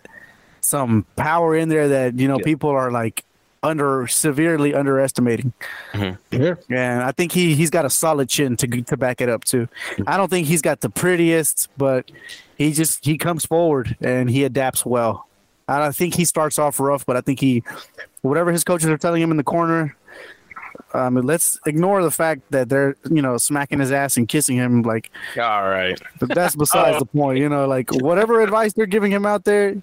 [0.67, 2.43] some power in there that you know Yeah.
[2.45, 3.23] people are like
[3.63, 5.51] under severely underestimating.
[5.95, 6.55] Yeah.
[6.69, 9.67] And I think he he's got a solid chin to to back it up too.
[10.05, 12.11] I don't think he's got the prettiest, but
[12.57, 15.27] he just he comes forward and he adapts well.
[15.67, 17.63] I don't think he starts off rough, but I think he
[18.21, 19.95] whatever his coaches are telling him in the corner.
[20.93, 24.83] Um, let's ignore the fact that they're you know smacking his ass and kissing him
[24.83, 25.99] like All right.
[26.19, 26.99] but that's besides Oh.
[26.99, 27.39] the point.
[27.39, 29.75] You know, like whatever advice they're giving him out there.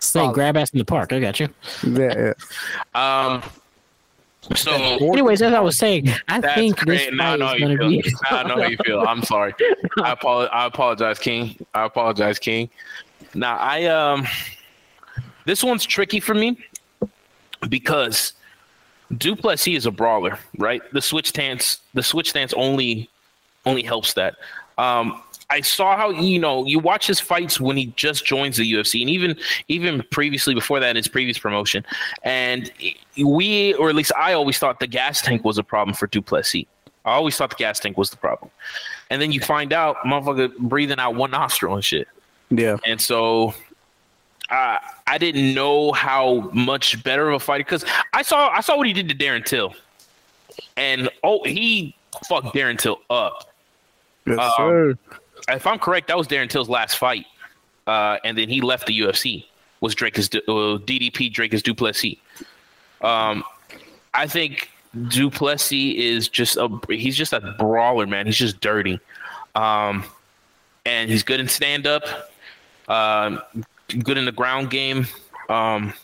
[0.00, 0.34] Say solid.
[0.34, 1.12] grab ass in the park.
[1.12, 1.48] I got you.
[1.86, 2.32] Yeah,
[2.94, 3.32] yeah.
[3.32, 3.42] Um.
[4.54, 7.14] So Anyways, as I was saying, I that's think this great.
[7.14, 8.14] Now I fight know how is going to be.
[8.30, 9.00] I know how you feel.
[9.00, 9.54] I'm sorry.
[10.02, 10.50] I apologize.
[10.52, 11.56] I apologize, King.
[11.74, 12.70] I apologize, King.
[13.34, 14.26] Now I um.
[15.44, 16.58] This one's tricky for me
[17.70, 18.34] because
[19.16, 20.82] Du Plessis is a brawler, right?
[20.92, 23.08] The switch stance, the switch stance only
[23.64, 24.36] only helps that.
[24.76, 28.70] Um, I saw how you know you watch his fights when he just joins the
[28.70, 29.36] UFC, and even
[29.68, 31.84] even previously before that in his previous promotion,
[32.22, 32.70] and
[33.16, 36.20] we or at least I always thought the gas tank was a problem for Du
[36.20, 36.64] Plessis.
[37.04, 38.50] I always thought the gas tank was the problem,
[39.08, 42.08] and then you find out motherfucker breathing out one nostril and shit.
[42.50, 42.76] yeah.
[42.84, 43.54] And so
[44.50, 44.76] uh,
[45.06, 48.86] I didn't know how much better of a fighter because I saw I saw what
[48.86, 49.74] he did to Darren Till,
[50.76, 51.94] and oh he
[52.28, 53.50] fucked Darren Till up.
[54.26, 54.98] Yes, Um, sir.
[55.48, 57.26] If I'm correct, that was Darren Till's last fight,
[57.86, 59.44] uh, and then he left the UFC.
[59.80, 62.16] Was Dricus uh, DDP Dricus Duplessis?
[63.00, 63.44] Um,
[64.12, 64.70] I think
[65.08, 68.26] Du Plessis is just a he's just a brawler, man.
[68.26, 68.98] He's just dirty,
[69.54, 70.04] um,
[70.84, 72.32] and he's good in stand up,
[72.88, 73.40] um,
[74.02, 75.06] good in the ground game.
[75.48, 75.94] Um,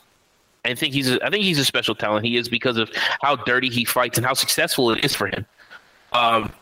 [0.64, 2.24] I think he's a, I think he's a special talent.
[2.24, 2.90] He is because of
[3.20, 5.44] how dirty he fights and how successful it is for him.
[6.12, 6.52] Um,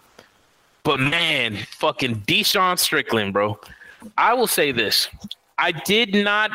[0.84, 3.58] but man, fucking Deshaun Strickland, bro.
[4.18, 5.08] I will say this:
[5.58, 6.50] I did not,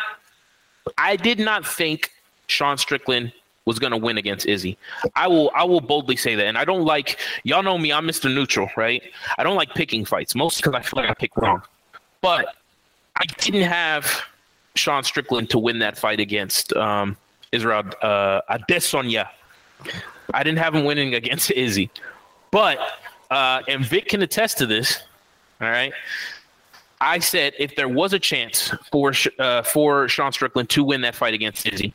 [0.97, 2.11] I did not think
[2.47, 3.31] Sean Strickland
[3.65, 4.77] was gonna win against Izzy.
[5.15, 6.45] I will, I will boldly say that.
[6.45, 8.33] And I don't like, y'all know me, I'm Mr.
[8.33, 9.03] Neutral, right?
[9.37, 11.61] I don't like picking fights, mostly because I feel like I pick wrong.
[12.21, 12.55] But
[13.17, 14.23] I didn't have
[14.75, 17.17] Sean Strickland to win that fight against um,
[17.51, 19.27] Israel uh, Adesanya.
[20.33, 21.89] I didn't have him winning against Izzy.
[22.51, 22.79] But
[23.31, 25.03] uh, and Vic can attest to this.
[25.61, 25.93] All right.
[26.99, 31.15] I said if there was a chance for uh, for Sean Strickland to win that
[31.15, 31.93] fight against Izzy,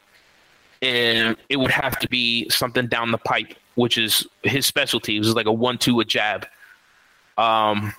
[0.81, 5.17] and it would have to be something down the pipe, which is his specialty.
[5.17, 6.47] It was like a one-two, a jab.
[7.39, 7.95] Um,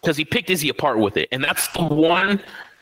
[0.00, 2.40] because he picked Izzy apart with it, and that's the one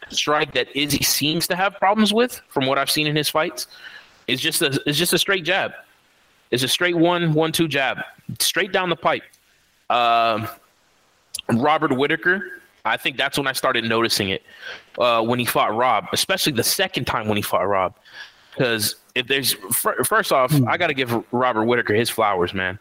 [0.08, 3.68] strike that Izzy seems to have problems with, from what I've seen in his fights.
[4.26, 5.72] It's just a it's just a straight jab.
[6.50, 7.98] It's a straight one one two jab,
[8.38, 9.22] straight down the pipe.
[9.90, 10.48] Um,
[11.48, 14.42] Robert Whitaker I think that's when I started noticing it
[14.98, 17.94] uh, when he fought Rob, especially the second time when he fought Rob.
[18.50, 22.78] Because if there's fir- first off, I got to give Robert Whitaker his flowers, man.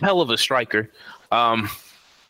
[0.00, 0.88] Hell of a striker.
[1.32, 1.68] Um,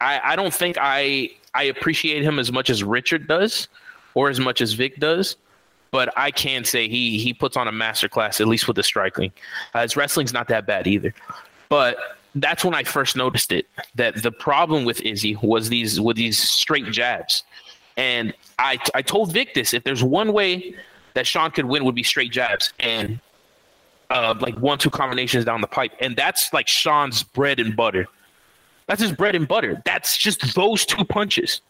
[0.01, 3.69] I, I don't think I I appreciate him as much as Richard does,
[4.15, 5.37] or as much as Vic does.
[5.91, 9.33] But I can say he he puts on a masterclass, at least with the striking.
[9.75, 11.15] Uh, his wrestling's not that bad either.
[11.69, 11.99] But
[12.35, 13.67] that's when I first noticed it.
[13.95, 17.45] That the problem with Izzy was these with these straight jabs,
[17.97, 20.75] and I I told Vic this: if there's one way
[21.15, 23.21] that Sean could win, would be straight jabs and
[24.11, 28.07] uh, like one two combinations down the pipe, and that's like Sean's bread and butter.
[28.87, 29.81] That's his bread and butter.
[29.85, 31.61] That's just those two punches.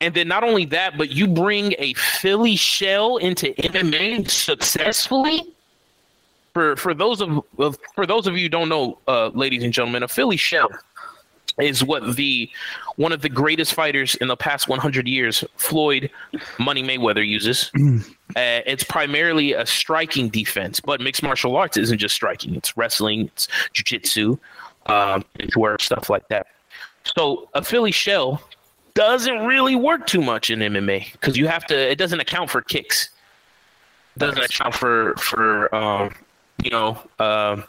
[0.00, 5.42] And then not only that, but you bring a Philly shell into MMA successfully.
[6.58, 7.44] For for those of
[7.94, 10.68] for those of you who don't know, uh, ladies and gentlemen, a Philly shell
[11.60, 12.50] is what the
[12.96, 16.10] one of the greatest fighters in the past 100 years, Floyd
[16.58, 17.70] Money Mayweather, uses.
[18.36, 23.22] Uh, it's primarily a striking defense, but mixed martial arts isn't just striking; it's wrestling,
[23.22, 24.38] it's jujitsu,
[24.84, 26.46] um, it's work stuff like that.
[27.16, 28.42] So a Philly shell
[28.92, 31.90] doesn't really work too much in MMA because you have to.
[31.90, 33.08] It doesn't account for kicks.
[34.18, 36.14] Doesn't account for for um,
[36.62, 37.64] you know um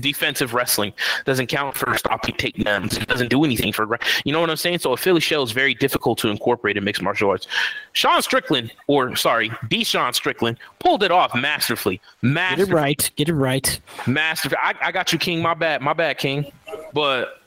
[0.00, 0.92] defensive wrestling.
[1.24, 3.00] Doesn't count for stopping takedowns.
[3.00, 4.80] It doesn't do anything for you know what I'm saying.
[4.80, 7.46] So a Philly shell is very difficult to incorporate in mixed martial arts.
[7.92, 12.00] Sean Strickland, or sorry, Deshaun Strickland, pulled it off masterfully.
[12.58, 13.10] Get it right.
[13.16, 13.80] Get it right.
[14.06, 15.40] Master, I, I got you, King.
[15.40, 16.50] My bad, my bad, King.
[16.92, 17.40] But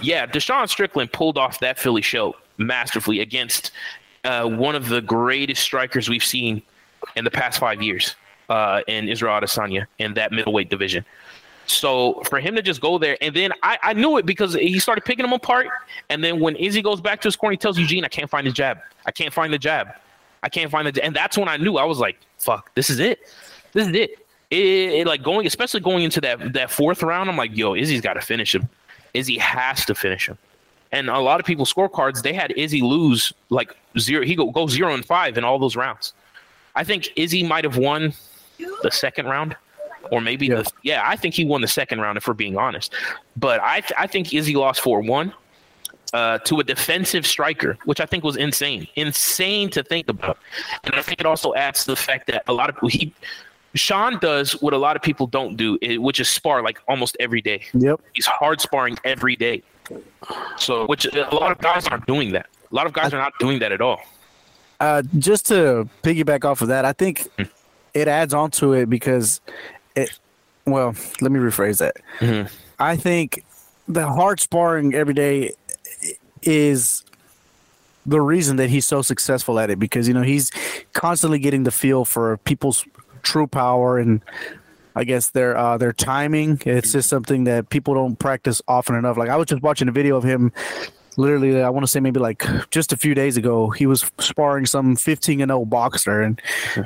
[0.00, 3.72] yeah, Deshaun Strickland pulled off that Philly shell masterfully against
[4.24, 6.62] uh, one of the greatest strikers we've seen
[7.14, 8.16] in the past five years
[8.48, 11.04] uh, in Israel Adesanya in that middleweight division.
[11.66, 14.78] So for him to just go there, and then I, I knew it because he
[14.78, 15.68] started picking them apart.
[16.08, 18.46] And then when Izzy goes back to his corner, he tells Eugene, "I can't find
[18.46, 18.78] the jab.
[19.04, 19.88] I can't find the jab.
[20.42, 22.88] I can't find the." j-" And that's when I knew I was like, "Fuck, this
[22.88, 23.20] is it.
[23.72, 27.28] This is it." It, it like going, especially going into that that fourth round.
[27.28, 28.66] I'm like, "Yo, Izzy's got to finish him.
[29.12, 30.38] Izzy has to finish him."
[30.90, 34.24] And a lot of people's scorecards, they had Izzy lose like zero.
[34.24, 36.14] He go go zero and five in all those rounds.
[36.74, 38.14] I think Izzy might have won
[38.82, 39.56] the second round,
[40.10, 40.56] or maybe Yeah.
[40.62, 41.02] the yeah.
[41.04, 42.92] I think he won the second round if we're being honest.
[43.36, 45.32] But I I think Izzy lost four one
[46.12, 50.38] uh, to a defensive striker, which I think was insane, insane to think about.
[50.84, 53.12] And I think it also adds to the fact that a lot of he.
[53.74, 57.16] Sean does what a lot of people don't do, eh, which is spar like almost
[57.20, 57.62] every day.
[57.74, 58.00] Yep.
[58.14, 59.62] He's hard sparring every day.
[60.56, 62.46] So, which a lot of guys aren't doing that.
[62.72, 64.00] A lot of guys are not doing that at all.
[64.80, 67.28] Uh, just to piggyback off of that, I think
[68.00, 69.40] it adds on to it because
[69.96, 70.18] it.
[70.66, 71.96] Well, let me rephrase that.
[72.20, 72.50] Mhm.
[72.78, 73.42] I think
[73.88, 75.52] the hard sparring every day
[76.42, 77.04] is
[78.06, 80.50] the reason that he's so successful at it because you know he's
[80.92, 82.84] constantly getting the feel for people's
[83.22, 84.20] true power and
[84.94, 86.60] I guess their uh, their timing.
[86.66, 89.16] It's just something that people don't practice often enough.
[89.16, 90.52] Like I was just watching a video of him
[91.18, 94.64] literally I want to say maybe like just a few days ago he was sparring
[94.64, 96.40] some 15 and 0 boxer and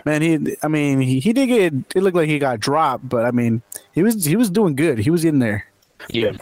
[0.04, 3.24] man he I mean he, he did get it looked like he got dropped but
[3.24, 3.62] I mean
[3.92, 4.98] he was he was doing good.
[4.98, 5.66] He was in there.
[6.08, 6.32] Yeah.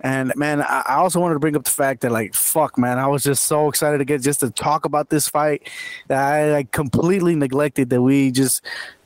[0.00, 3.06] and man I, also wanted to bring up the fact that like fuck man I
[3.08, 5.68] was just so excited to get just to talk about this fight
[6.08, 8.64] that I like completely neglected that we just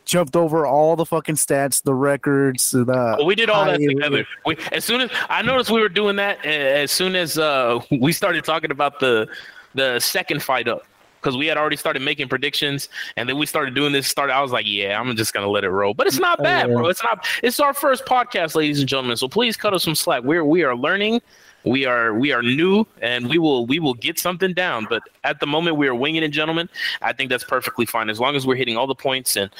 [0.08, 4.26] jumped over all the fucking stats the records the we did all that together.
[4.46, 8.12] We, as soon as I noticed we were doing that, as soon as uh, we
[8.12, 9.28] started talking about the
[9.74, 10.86] the second fight up,
[11.20, 14.08] because we had already started making predictions, and then we started doing this.
[14.08, 15.92] Started, I was like, yeah, I'm just gonna let it roll.
[15.92, 16.86] But it's not bad, bro.
[16.86, 17.26] It's not.
[17.42, 19.16] It's our first podcast, ladies and gentlemen.
[19.18, 20.24] So please cut us some slack.
[20.24, 21.20] We're we are learning.
[21.68, 24.86] We are we are new, and we will we will get something down.
[24.88, 26.68] But at the moment, we are winging it, gentlemen.
[27.02, 29.50] I think that's perfectly fine as long as we're hitting all the points and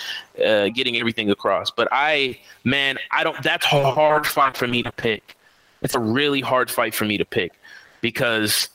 [0.44, 1.70] uh, getting everything across.
[1.70, 3.40] But I, man, I don't.
[3.42, 5.36] That's a hard fight for me to pick.
[5.82, 7.52] It's a really hard fight for me to pick
[8.00, 8.70] because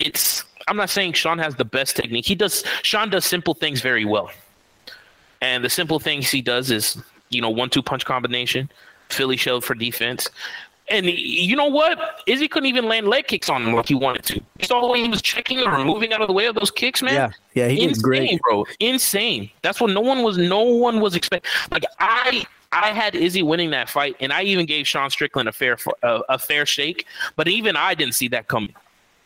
[0.00, 0.44] it's.
[0.68, 2.26] I'm not saying Sean has the best technique.
[2.26, 2.64] He does.
[2.82, 4.30] Sean does simple things very well,
[5.40, 8.68] and the simple things he does is you know one-two punch combination,
[9.08, 10.28] Philly shell for defense.
[10.88, 12.22] And you know what?
[12.26, 14.34] Izzy couldn't even land leg kicks on him like he wanted to.
[14.34, 16.70] You saw the way he was checking or moving out of the way of those
[16.70, 18.64] kicks, man yeah yeah he did insane, great bro.
[18.78, 19.50] Insane.
[19.62, 20.38] That's what no one was.
[20.38, 21.50] No one was expecting.
[21.70, 25.52] Like I, I had Izzy winning that fight, and I even gave Sean Strickland a
[25.52, 27.06] fair, a, a fair shake.
[27.34, 28.74] But even I didn't see that coming.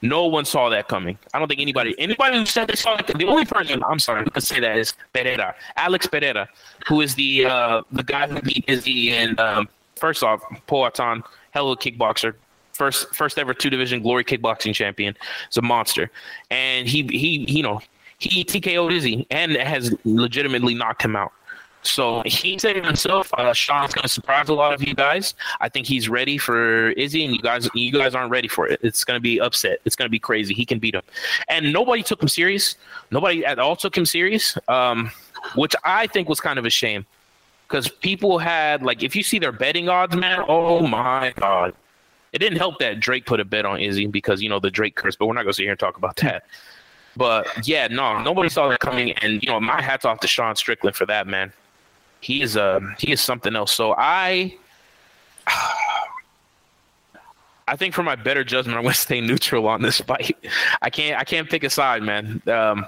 [0.03, 1.19] No one saw that coming.
[1.35, 1.95] I don't think anybody.
[1.99, 3.07] Anybody who said they saw it.
[3.07, 6.49] The only person I'm sorry who could say that is Pereira, Alex Pereira,
[6.87, 11.71] who is the uh, the guy who beat Izzy and um, first off, Poatan, hell
[11.71, 12.35] of a kickboxer,
[12.73, 15.17] first first ever two division glory kickboxing champion.
[15.49, 16.11] He's a monster,
[16.51, 17.81] and he he you know
[18.19, 21.33] he TKO'd Izzy and has legitimately knocked him out.
[21.83, 23.33] So he said himself.
[23.37, 25.35] Uh, Sean's going to surprise a lot of you guys.
[25.61, 28.81] I think he's ready for Izzy, and you guys, you guys aren't ready for it.
[28.83, 29.79] It's going to be upset.
[29.85, 30.53] It's going to be crazy.
[30.53, 31.03] He can beat him,
[31.49, 32.77] and nobody took him serious.
[33.11, 35.11] Nobody at all took him serious, um,
[35.55, 37.07] which I think was kind of a shame,
[37.71, 41.73] because people had like, if you see their betting odds, man, oh my god,
[42.33, 44.97] it didn't help that Drake put a bet on Izzy because you know the Drake
[44.97, 45.15] curse.
[45.17, 46.45] But we're not going to sit here and talk about that.
[47.17, 50.57] But yeah, no, nobody saw that coming, and you know, my hats off to Sean
[50.57, 51.53] Strickland for that, man
[52.21, 53.73] he is uh he is something else.
[53.73, 54.57] So I
[57.69, 60.37] I think for my better judgment, I'm to stay neutral on this fight.
[60.83, 62.43] I can't I can't pick a side, man.
[62.47, 62.87] Um,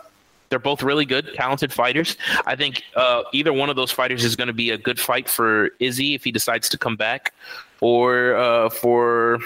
[0.53, 2.19] they're both really good, talented fighters.
[2.45, 5.31] I think uh, either one of those fighters is going to be a good fight
[5.31, 7.33] for Izzy if he decides to come back,
[7.81, 9.39] or uh, for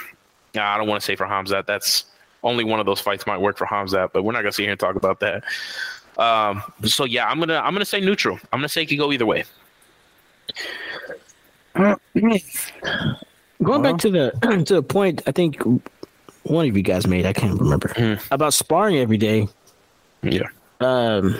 [0.57, 1.66] nah, I don't want to say for Hamzat.
[1.66, 2.07] That's
[2.42, 4.62] only one of those fights might work for Hamzat, but we're not going to sit
[4.62, 5.44] here and talk about that.
[6.18, 8.40] Um, so yeah, I'm gonna I'm gonna say neutral.
[8.52, 9.44] I'm gonna say it could go either way.
[13.62, 15.62] Going back to the to the point, I think
[16.42, 17.26] one of you guys made.
[17.26, 19.46] I can't remember about sparring every day.
[20.22, 20.48] Yeah.
[20.81, 21.39] Um,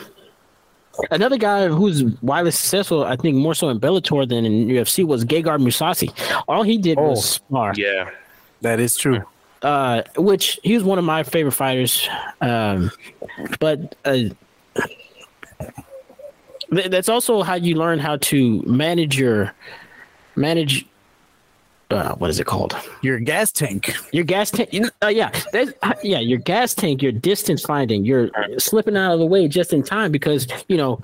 [1.11, 5.25] another guy who's widely successful, I think more so in Bellator than in UFC, was
[5.25, 6.11] Gegard Mousasi.
[6.49, 7.73] All he did was spar.
[7.77, 8.11] Yeah.
[8.63, 9.23] That is true.
[9.63, 12.09] uh, which he was one of my favorite fighters.
[12.41, 12.91] Um,
[13.61, 14.13] but uh,
[16.73, 19.53] th- that's also how you learn how to manage your
[20.35, 20.87] manage.
[21.91, 22.77] Uh, what is it called?
[23.03, 23.95] Your gas tank.
[24.13, 24.73] Your gas tank.
[24.73, 26.19] you know, Uh, yeah, uh, yeah.
[26.19, 27.01] Your gas tank.
[27.01, 28.05] Your distance finding.
[28.05, 31.01] You're slipping out of the way just in time because you know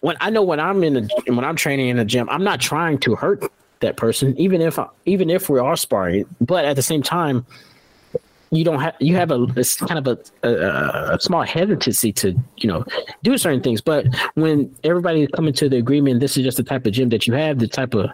[0.00, 2.60] when I know when I'm in the when I'm training in the gym, I'm not
[2.60, 3.44] trying to hurt
[3.80, 6.24] that person, even if even if we are sparring.
[6.40, 7.44] But at the same time,
[8.50, 10.06] you don't have you have a it's kind of
[10.42, 12.84] a, a, a small hesitancy to you know
[13.22, 13.82] do certain things.
[13.82, 17.10] But when everybody is coming to the agreement, this is just the type of gym
[17.10, 18.10] that you have, the type of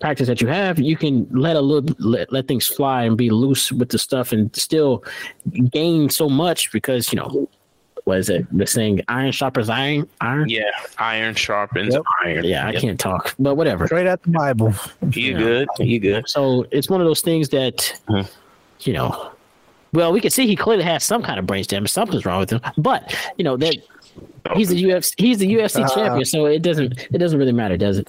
[0.00, 3.30] practice that you have, you can let a little let, let things fly and be
[3.30, 5.02] loose with the stuff and still
[5.70, 7.48] gain so much because you know
[8.04, 10.62] what is it the saying iron sharpens iron iron Yeah.
[10.98, 12.02] Iron sharpens Yep.
[12.24, 12.44] iron.
[12.44, 12.80] yeah i Yep.
[12.82, 14.74] can't talk but whatever Straight out the Bible.
[15.12, 15.68] You good?
[15.78, 16.28] You good?
[16.28, 18.30] so it's one of those things that Mhm.
[18.82, 19.30] you know
[19.92, 22.50] well we can see he clearly has some kind of brain damage something's wrong with
[22.50, 23.74] him but you know that
[24.54, 27.76] he's the ufc he's the ufc Uh, champion so it doesn't it doesn't really matter
[27.76, 28.08] does it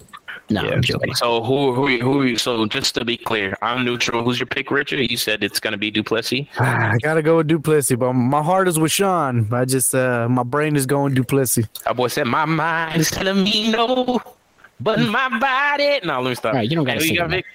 [0.49, 0.71] no Yeah.
[0.71, 2.37] i'm joking So who who who?
[2.37, 4.23] So just to be clear, I'm neutral.
[4.23, 4.99] Who's your pick, Richard?
[5.11, 6.45] You said it's gonna be Du Plessis.
[6.59, 9.51] I gotta go with Du Plessis, but my heart is with Sean.
[9.53, 11.65] I just uh my brain is going Du Plessis.
[11.85, 14.19] That boy said my mind is telling me no,
[14.79, 15.99] but my body.
[16.05, 16.53] No, let me stop.
[16.53, 17.45] All right, you don't gotta Who you sing got, it,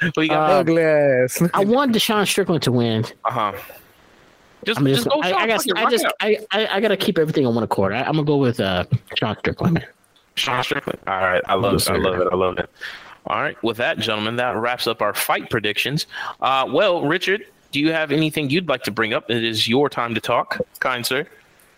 [0.00, 0.12] Vic?
[0.16, 0.50] who you got?
[0.50, 1.42] Ugly ass.
[1.54, 3.52] i want deshaun strickland to win Uh huh.
[4.64, 5.20] Just, I'm just, just, go.
[5.22, 6.06] I, I, got, fuck I just.
[6.20, 7.92] I, I, I gotta keep everything on one accord.
[7.94, 8.84] I, I'm gonna go with uh,
[9.16, 9.86] Sean Strickland.
[10.36, 10.98] Sean Strickland.
[11.06, 11.88] All right, I love it.
[11.90, 12.28] I love it.
[12.32, 12.70] I love it.
[13.26, 16.06] All right, with that, gentlemen, that wraps up our fight predictions.
[16.40, 19.30] Uh, well, Richard, do you have anything you'd like to bring up?
[19.30, 21.26] It is your time to talk, kind sir.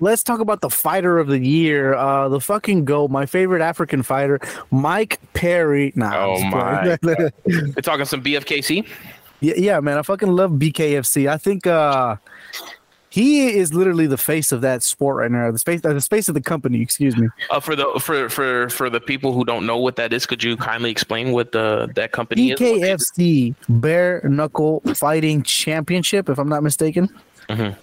[0.00, 4.03] Let's talk about the fighter of the year, uh, the fucking goat, my favorite African
[4.03, 4.40] fighter,
[4.70, 5.92] Mike Perry.
[5.94, 6.98] Nah, Oh I'm my.
[7.44, 8.86] We're talking some BFKC.
[9.40, 11.28] yeah, yeah, man, I fucking love BKFC.
[11.28, 12.16] I think uh,
[13.12, 15.50] he is literally the face of that sport right now.
[15.50, 16.80] The space, uh, the space of the company.
[16.80, 17.28] Excuse me.
[17.50, 20.42] Uh, for the for for for the people who don't know what that is, could
[20.42, 22.58] you kindly explain what the that company is?
[22.58, 27.11] BKFC Bare Knuckle Fighting Championship, if I'm not mistaken.
[27.50, 27.76] Mhm.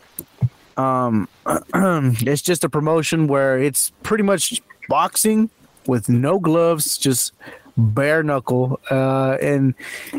[0.78, 1.28] Um,
[2.26, 5.52] it's just a promotion where it's pretty much boxing
[5.86, 7.34] with no gloves, just
[7.80, 9.74] bare knuckle, uh, and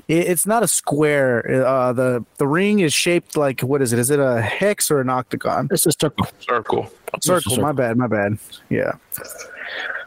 [0.08, 1.64] it, it's not a square.
[1.66, 3.98] Uh, the the ring is shaped like what is it?
[3.98, 5.68] Is it a hex or an octagon?
[5.70, 6.26] It's a circle.
[6.40, 6.90] Circle.
[7.20, 7.56] circle.
[7.58, 7.96] My bad.
[7.96, 8.38] My bad.
[8.68, 8.92] Yeah.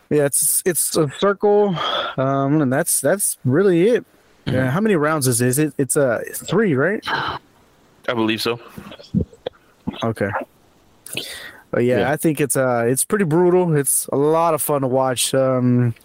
[0.10, 1.76] Yeah, it's it's a circle,
[2.18, 4.06] um, and that's that's really it.
[4.46, 5.48] Yeah, how many rounds is it?
[5.48, 5.74] Is it?
[5.78, 7.02] It's a three, right?
[7.08, 8.60] I believe so.
[10.04, 10.30] Okay.
[11.72, 12.12] But yeah, Yeah.
[12.12, 13.76] I think it's uh it's pretty brutal.
[13.76, 15.34] It's a lot of fun to watch.
[15.34, 15.96] Um,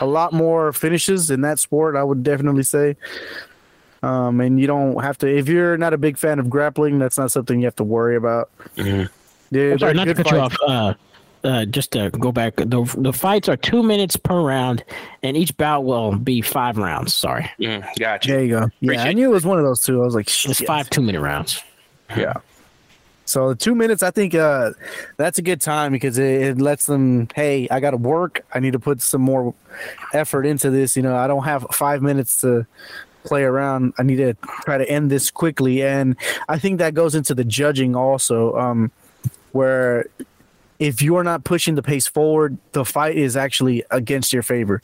[0.00, 2.96] a lot more finishes in that sport, I would definitely say.
[4.02, 7.18] Um, and you don't have to if you're not a big fan of grappling, that's
[7.18, 8.48] not something you have to worry about.
[8.76, 9.08] Mhm.
[9.50, 10.56] Yeah, sorry, not to good cut you off.
[10.64, 10.94] Uh,
[11.42, 14.84] uh, just to go back, the the fights are two minutes per round,
[15.22, 17.14] and each bout will be five rounds.
[17.14, 18.28] Sorry, Mm, gotcha.
[18.30, 18.68] There you go.
[18.80, 20.00] Yeah, I knew it was one of those two.
[20.02, 20.66] I was like, it's shit.
[20.66, 21.62] five two minute rounds.
[22.16, 22.34] Yeah.
[23.28, 24.72] So two minutes, I think uh,
[25.18, 28.46] that's a good time because it, it lets them, hey, I got to work.
[28.54, 29.54] I need to put some more
[30.14, 30.96] effort into this.
[30.96, 32.66] You know, I don't have five minutes to
[33.24, 33.92] play around.
[33.98, 34.32] I need to
[34.64, 36.16] try to end this quickly, and
[36.48, 38.90] I think that goes into the judging also, um,
[39.52, 40.06] where
[40.78, 44.80] if you're not pushing the pace forward, the fight is actually against your favor,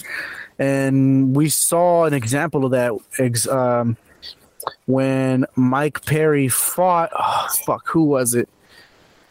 [0.59, 3.51] and we saw an example of that.
[3.51, 3.97] Um,
[4.87, 8.49] when Mike Perry fought, oh, fuck, who was it?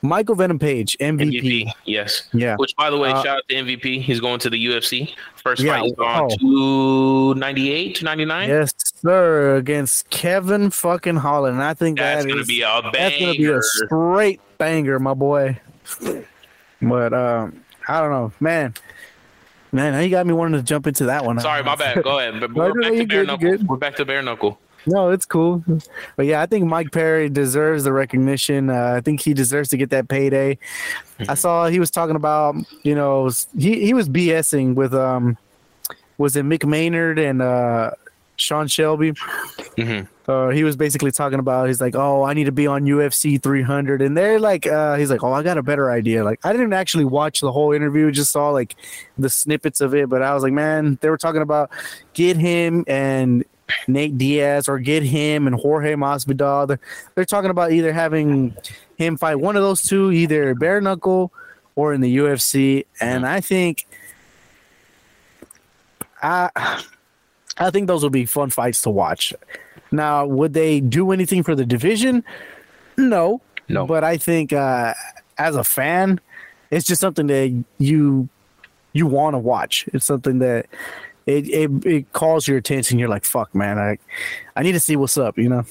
[0.06, 1.42] Michael Venom Page, MVP.
[1.42, 2.24] MVP, yes.
[2.34, 2.58] Yeah.
[2.58, 4.02] Which, by the way, Uh, shout out to MVP.
[4.02, 5.16] He's going to the UFC.
[5.42, 6.28] First Yeah, fight, he's on wow.
[6.40, 8.50] 298, 299.
[8.50, 11.56] Yes, sir, against Kevin fucking Holland.
[11.56, 15.14] And I think That's that gonna be a that's gonna be a straight banger, my
[15.14, 15.58] boy.
[16.82, 18.74] But um, I don't know, man.
[19.72, 21.40] Man, now you got me wanting to jump into that one.
[21.40, 22.04] Sorry, my bad.
[22.04, 22.40] Go ahead.
[22.42, 23.50] But we're no, back to you're bare good, knuckle.
[23.52, 23.68] good.
[23.68, 24.60] We're back to bare knuckle.
[24.86, 25.64] No, it's cool.
[26.16, 28.70] But yeah, I think Mike Perry deserves the recognition.
[28.70, 30.58] Uh, I think he deserves to get that payday.
[31.30, 35.38] I saw he was talking about, you know, he, he was BSing with um
[36.18, 37.92] was it Mick Maynard and uh
[38.36, 39.12] Sean Shelby.
[39.78, 40.08] Mhm.
[40.28, 43.42] Uh, he was basically talking about he's like, oh, I need to be on UFC
[43.42, 46.24] 300, and they're like, uh, he's like, oh, I got a better idea.
[46.24, 48.76] Like, I didn't actually watch the whole interview, just saw like
[49.18, 51.72] the snippets of it, but I was like, man, they were talking about
[52.14, 53.44] get him and
[53.88, 56.68] Nate Diaz or get him and Jorge Masvidal.
[56.68, 56.80] They're,
[57.15, 58.56] they're talking about either having
[58.98, 61.31] him fight one of those two, either bare knuckle
[61.76, 63.88] or in the UFC, and I think.
[66.22, 66.84] I
[67.57, 69.34] I think those will be fun fights to watch.
[69.91, 72.23] Now, would they do anything for the division?
[72.98, 73.41] No.
[73.69, 73.85] No.
[73.85, 74.94] But I think uh,
[75.38, 76.19] as a fan,
[76.72, 78.30] it's just something that you
[78.94, 79.88] you want to watch.
[79.94, 80.68] It's something that
[81.26, 83.00] it, it it calls your attention.
[83.00, 83.98] You're like, fuck, man, I
[84.56, 85.38] I need to see what's up.
[85.38, 85.66] You know?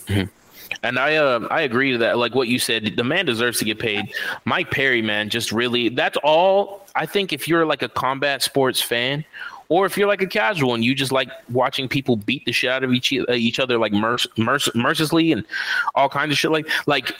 [0.83, 2.19] And I uh, I agree to that.
[2.19, 4.12] Like what you said, the man deserves to get paid.
[4.45, 6.87] Mike Perry, man, just really that's all.
[6.95, 9.24] I think if you're like a combat sports fan,
[9.69, 12.70] or if you're like a casual and you just like watching people beat the shit
[12.70, 15.45] out of each uh, each other like merc- merc- mercilessly and
[15.95, 17.16] all kinds of shit like like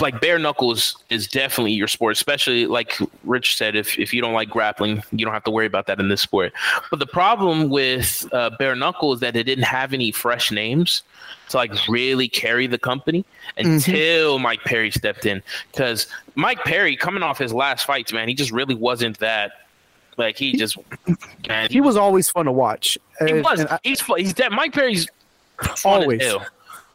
[0.00, 3.76] like bare knuckles is definitely your sport, especially like Rich said.
[3.76, 6.20] If if you don't like grappling, you don't have to worry about that in this
[6.20, 6.52] sport.
[6.90, 11.02] But the problem with uh, bare knuckle is that it didn't have any fresh names
[11.50, 13.24] to like really carry the company
[13.58, 15.42] until Mike Perry stepped in.
[15.72, 19.52] Because Mike Perry, coming off his last fights, man, he just really wasn't that.
[20.16, 20.76] Like he just,
[21.48, 22.96] man, He was always fun to watch.
[23.26, 23.64] he was.
[23.66, 24.52] I- he's he's dead.
[24.52, 25.08] Mike Perry's
[25.84, 26.20] Always.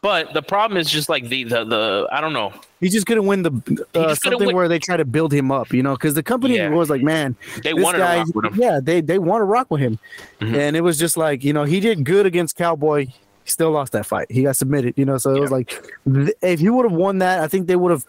[0.02, 2.52] But the problem is just like the the the I don't know.
[2.80, 5.72] He's just gonna win the uh, something win- where they try to build him up,
[5.74, 6.70] you know, because the company Yeah.
[6.70, 8.54] was like, man, They wanted to rock with him.
[8.56, 9.98] yeah, they they want to rock with him,
[10.40, 10.56] Mhm.
[10.56, 13.06] and it was just like you know he did good against Cowboy.
[13.44, 14.30] He still lost that fight.
[14.30, 15.18] He got submitted, you know.
[15.18, 15.68] So it was like
[16.10, 18.06] th- if he would have won that, I think they would have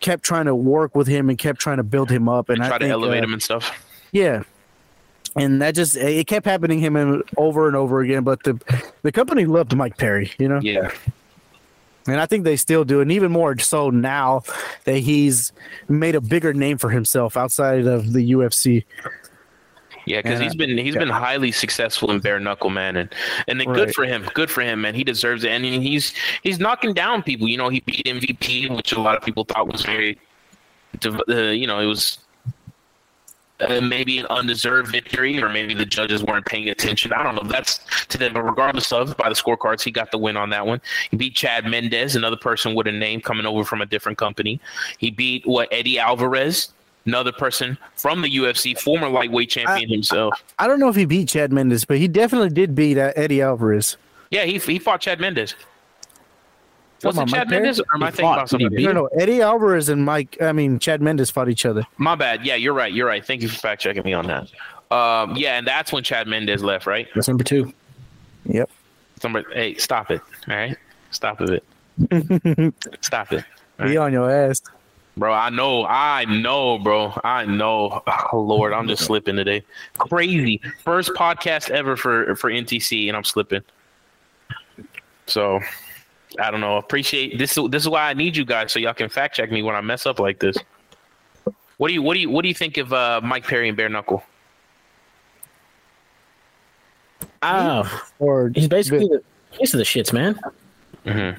[0.00, 2.48] kept trying to work with him and kept trying to build him up.
[2.48, 3.70] And I Try to think, elevate uh, him and stuff.
[4.12, 4.44] Yeah.
[5.36, 8.22] And that just it kept happening him and over and over again.
[8.22, 8.60] But the
[9.02, 10.90] the company loved Mike Perry, you know, Yeah.
[12.06, 14.42] and I think they still do, and even more so now
[14.84, 15.52] that he's
[15.88, 18.84] made a bigger name for himself outside of the UFC.
[20.04, 21.00] Yeah, because he's been he's yeah.
[21.00, 23.08] been highly successful in bare knuckle, man, and
[23.48, 23.76] and then Right.
[23.76, 24.94] good for him, good for him, man.
[24.94, 27.46] He deserves it, and he's he's knocking down people.
[27.48, 30.18] You know, he beat MVP, which a lot of people thought was very,
[31.06, 32.18] uh, you know, it was
[33.62, 37.12] uh, maybe an undeserved victory, or maybe the judges weren't paying attention.
[37.12, 37.42] I don't know.
[37.42, 40.66] That's to them, but regardless of by the scorecards, he got the win on that
[40.66, 40.80] one.
[41.10, 44.60] He beat Chad Mendes, another person with a name coming over from a different company.
[44.98, 46.72] He beat what Eddie Alvarez.
[47.04, 50.40] Another person from the UFC, former lightweight champion himself.
[50.60, 53.42] I don't know if he beat Chad Mendes, but he definitely did beat uh, Eddie
[53.42, 53.96] Alvarez.
[54.30, 55.56] Yeah, he he fought Chad Mendes.
[57.04, 58.84] Was Talking it Chad Mike Mendes or am I He thinking about somebody?
[58.84, 60.36] No, no, Eddie Alvarez and Mike.
[60.40, 61.84] I mean, Chad Mendes fought each other.
[61.98, 62.46] My bad.
[62.46, 62.92] Yeah, you're right.
[62.92, 63.24] You're right.
[63.24, 64.42] Thank you for fact checking me on that.
[64.92, 67.08] Um, yeah, and that's when Chad Mendes left, right?
[67.14, 67.72] That's number two.
[68.44, 68.70] Yep.
[69.24, 70.20] Number hey, stop it.
[70.48, 70.76] All right,
[71.10, 71.64] stop it.
[73.00, 73.44] stop it,
[73.78, 74.62] Be on your ass.
[75.16, 75.32] bro.
[75.32, 77.12] I know, I know, bro.
[77.24, 78.02] I know.
[78.32, 79.62] Oh Lord, I'm just slipping today.
[79.98, 80.60] Crazy.
[80.84, 83.62] First podcast ever for for NTC, and I'm slipping.
[85.26, 85.60] So.
[86.38, 86.76] I don't know.
[86.76, 87.54] Appreciate this.
[87.70, 89.80] This is why I need you guys so y'all can fact check me when I
[89.80, 90.56] mess up like this.
[91.78, 93.76] What do you what do you what do you think of uh, Mike Perry and
[93.76, 94.22] Bare Knuckle?
[97.42, 100.38] Oh, Or he's basically the he's the shits, man.
[101.04, 101.36] Mhm.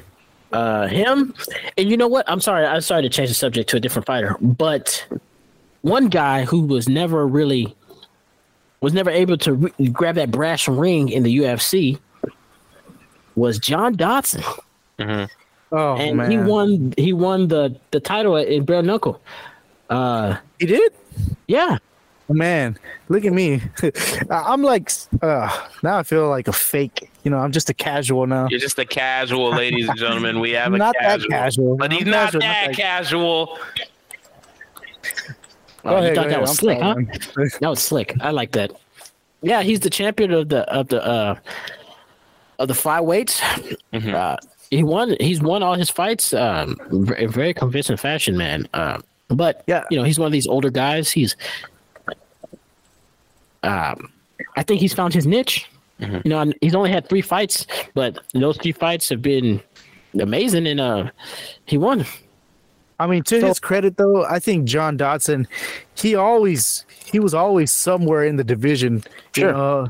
[0.51, 1.33] Uh, him,
[1.77, 2.29] and you know what?
[2.29, 2.65] I'm sorry.
[2.65, 5.03] I'm sorry to change the subject to a different fighter, but
[5.81, 7.75] one guy who was never really
[8.81, 11.97] was never able to re- grab that brass ring in the UFC
[13.35, 13.95] was John
[14.97, 15.29] Dodson,
[15.71, 16.93] oh and man, he won.
[16.97, 19.21] He won the the title in bare knuckle.
[19.89, 20.91] Uh, He did.
[21.47, 21.77] yeah,
[22.29, 22.77] man,
[23.09, 23.61] look at me.
[24.29, 24.91] I'm like,
[25.21, 25.49] uh,
[25.83, 27.09] now I feel like a fake.
[27.23, 28.47] You know, I'm just a casual now.
[28.49, 30.39] You're just a casual, ladies and gentlemen.
[30.39, 31.29] We have a Not that casual.
[31.29, 31.77] casual.
[31.77, 33.59] But he's not casual, not that that- casual.
[35.85, 36.41] Oh, you thought that ahead.
[36.41, 36.93] was I'm slick, huh?
[36.93, 37.49] sorry, man.
[37.59, 38.13] That was slick.
[38.21, 38.71] I like that.
[39.41, 41.35] Yeah, he's the champion of the of the uh
[42.59, 43.41] of the flyweights.
[43.91, 44.13] Mhm.
[44.13, 44.37] Uh,
[44.75, 45.15] he won.
[45.19, 46.77] He's won all his fights um,
[47.17, 48.67] in very convincing fashion, man.
[48.73, 49.83] Uh, but Yeah.
[49.89, 51.11] you know, he's one of these older guys.
[51.11, 51.35] He's,
[53.63, 54.11] um,
[54.55, 55.67] I think he's found his niche.
[55.99, 56.19] Mm-hmm.
[56.25, 59.61] You know, and he's only had three fights, but those three fights have been
[60.19, 61.09] amazing, and uh,
[61.65, 62.05] he won.
[62.99, 65.47] I mean, to So- his credit, though, I think John Dodson,
[65.95, 69.03] he always he was always somewhere in the division.
[69.35, 69.51] you Sure.
[69.53, 69.87] know,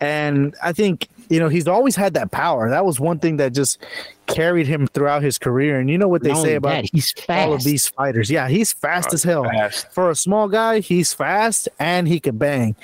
[0.00, 2.68] and I think you know he's always had that power.
[2.68, 3.78] That was one thing that just
[4.26, 5.80] carried him throughout his career.
[5.80, 7.30] And you know what they Not say about that, he's fast.
[7.46, 8.30] all of these fighters?
[8.30, 9.44] Yeah, he's fast as hell.
[9.44, 9.90] fast.
[9.92, 12.76] For a small guy, he's fast and he could bang.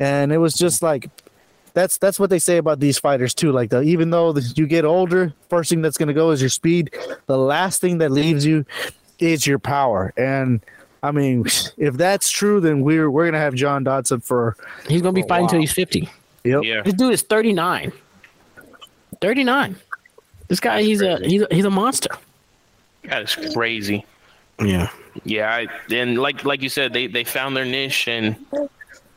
[0.00, 1.08] And it was just like
[1.74, 3.52] that's that's what they say about these fighters too.
[3.52, 6.50] Like the, even though the, you get older, first thing that's gonna go is your
[6.50, 6.94] speed.
[7.26, 8.66] The last thing that leaves you
[9.18, 10.12] is your power.
[10.16, 10.60] And
[11.02, 11.44] I mean,
[11.78, 14.56] if that's true, then we're we're gonna have John Dodson for
[14.88, 16.08] He's gonna be Oh, fighting until he's fifty.
[16.44, 16.62] Yep.
[16.64, 16.82] Yeah.
[16.82, 17.92] This dude is thirty nine.
[19.20, 19.76] Thirty nine.
[20.48, 22.10] This guy, he's a he's a, he's a monster.
[23.04, 24.04] That is crazy.
[24.60, 24.90] Yeah.
[25.24, 28.36] Yeah, I, and like like you said, they they found their niche and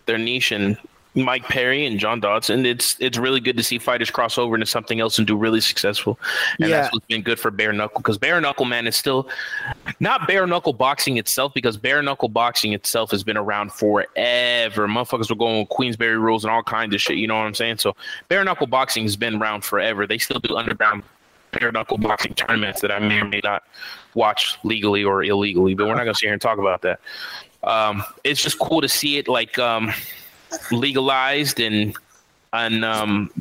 [0.06, 0.78] their niche and
[1.16, 2.66] Mike Perry and John Dodson.
[2.66, 5.62] It's it's really good to see fighters cross over into something else and do really
[5.62, 6.20] successful.
[6.60, 6.82] And Yeah.
[6.82, 9.30] that's what's been good for bare knuckle because bare knuckle man is still
[10.02, 14.88] not bare knuckle boxing itself because bare knuckle boxing itself has been around forever.
[14.88, 17.16] Motherfuckers were going with Queensberry rules and all kinds of shit.
[17.18, 17.78] You know what I'm saying?
[17.78, 17.96] So
[18.28, 20.06] bare knuckle boxing has been around forever.
[20.06, 21.04] They still do underground
[21.52, 23.64] bare knuckle boxing tournaments that I may or may not
[24.16, 27.00] watch legally or illegally, but we're not gonna sit here and talk about that.
[27.64, 29.92] Um, it's just cool to see it like um,
[30.72, 31.96] legalized and
[32.54, 33.32] and um,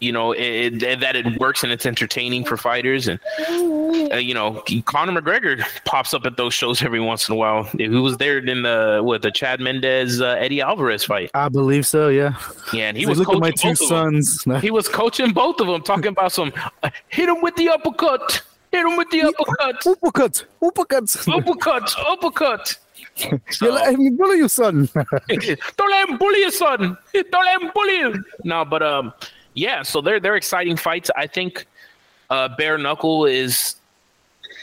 [0.00, 3.18] you know it, it, that it works and it's entertaining for fighters and
[4.12, 7.64] uh, you know Conor McGregor pops up at those shows every once in a while.
[7.64, 11.30] Who was there in the what the Chad Mendes uh, Eddie Alvarez fight?
[11.34, 12.08] I believe so.
[12.08, 12.34] Yeah.
[12.72, 14.22] Yeah, and he He was look at coaching my two both of them.
[14.22, 14.62] sons.
[14.62, 16.52] He was coaching both of them, talking about some
[16.82, 21.28] uh, hit him with the uppercut, hit him with the uppercut, Uppercut, uppercut.
[21.28, 22.78] uppercut, uppercut.
[23.50, 24.88] So, let me bully your son.
[24.94, 26.96] don't let him bully you, son.
[27.12, 28.24] Don't let him bully you.
[28.44, 29.12] No, but um,
[29.54, 29.82] yeah.
[29.82, 31.10] So they're they're exciting fights.
[31.16, 31.66] I think
[32.30, 33.76] uh, bare knuckle is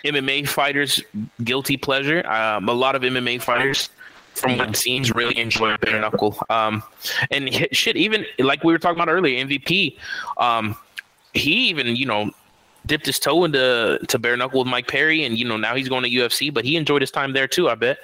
[0.06, 1.02] MMA fighters'
[1.44, 2.26] guilty pleasure.
[2.27, 3.90] Um, a lot of MMA fighters,
[4.34, 6.38] from what it seems, really enjoy bare knuckle.
[6.49, 6.84] Um,
[7.32, 9.98] and shit, even like we were talking about earlier, MVP.
[10.38, 10.77] Um,
[11.34, 12.32] he even you know
[12.86, 15.90] dipped his toe into to bare knuckle with Mike Perry, and you know now he's
[15.90, 17.69] going to UFC, but he enjoyed his time there too.
[17.69, 17.98] I bet.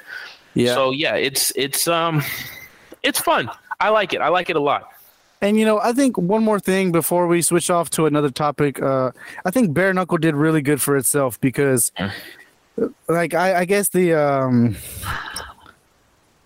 [0.53, 0.73] Yeah.
[0.73, 2.23] So yeah, it's it's um
[3.03, 3.49] it's fun.
[3.79, 4.21] I like it.
[4.21, 4.89] I like it a lot.
[5.41, 8.81] And you know, I think one more thing before we switch off to another topic.
[8.81, 9.11] Uh,
[9.43, 11.91] I think bare knuckle did really good for itself because,
[13.07, 14.77] like, I, I guess the um,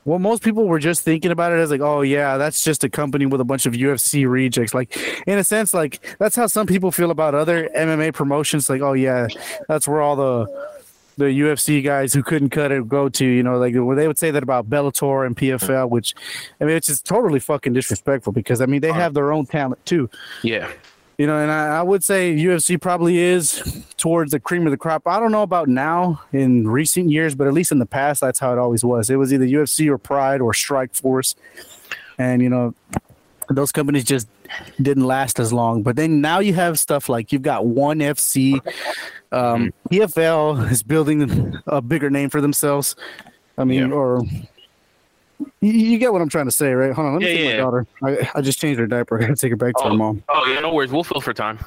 [0.06, 2.90] well, most people were just thinking about it as like, oh yeah, that's just a
[2.90, 4.74] company with a bunch of UFC rejects.
[4.74, 4.96] Like,
[5.28, 8.70] in a sense, like that's how some people feel about other MMA promotions.
[8.70, 9.28] Like, oh yeah,
[9.68, 10.70] that's where all the
[11.18, 14.32] the UFC guys who couldn't cut it go to, you know, like they would say
[14.32, 16.14] that about Bellator and PFL, which
[16.60, 19.86] I mean, it's just totally fucking disrespectful because I mean they have their own talent
[19.86, 20.10] too,
[20.44, 20.70] Yeah.
[21.18, 24.78] you know, and I, I would say UFC probably is towards the cream of the
[24.78, 25.08] crop.
[25.08, 28.40] I don't know about now in recent years, but at least in the past, that's
[28.40, 29.10] how it always was.
[29.10, 31.36] It was either UFC or Pride or Strikeforce,
[32.18, 32.74] and you know,
[33.50, 34.28] those companies just
[34.82, 35.82] didn't last as long.
[35.84, 38.60] But then now you have stuff like you've got One FC,
[39.36, 42.96] um, PFL is building a bigger name for themselves.
[43.58, 43.96] I mean, Yeah.
[43.96, 44.24] or
[45.62, 46.94] you, you get what I'm trying to say, right?
[46.94, 47.88] Hold on, let me Yeah, take yeah, my daughter.
[48.04, 49.18] I, I just changed her diaper.
[49.22, 50.24] I gotta take her back to her Oh, mom.
[50.30, 50.92] oh yeah, no worries.
[50.92, 51.60] We'll fill for time.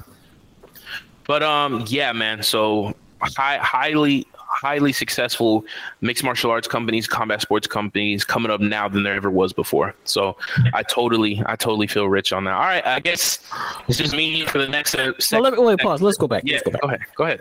[1.27, 2.43] But um, yeah, man.
[2.43, 4.27] So high, highly,
[4.61, 5.65] highly successful
[6.01, 9.95] mixed martial arts companies, combat sports companies coming up now than there ever was before.
[10.05, 10.37] So
[10.75, 12.55] I totally, I totally feel rich on that.
[12.55, 13.39] All right, I guess
[13.87, 14.95] it's just me for the next.
[14.95, 15.79] Uh, So sec- let me wait.
[15.79, 16.03] Pause.
[16.03, 16.43] Let's go back.
[16.45, 16.81] yeah, Let's go back.
[16.83, 17.01] go ahead.
[17.15, 17.41] Go ahead.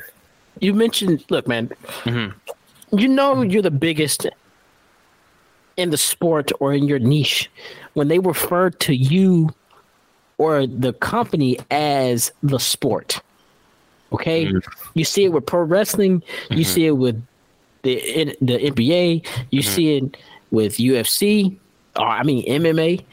[0.60, 1.70] You mentioned, look, man.
[2.04, 2.34] Mhm.
[2.92, 4.28] You know you're the biggest
[5.76, 7.50] in the sport or in your niche
[7.94, 9.50] when they refer to you
[10.38, 13.22] or the company as the sport.
[14.14, 14.90] Okay, mm-hmm.
[14.94, 16.24] you see it with pro wrestling.
[16.50, 16.64] You mm-hmm.
[16.64, 17.22] see it with
[17.84, 19.26] the in, the NBA.
[19.52, 19.70] You mm-hmm.
[19.70, 20.18] see it
[20.52, 21.58] with UFC.
[21.96, 23.04] Or I mean MMA.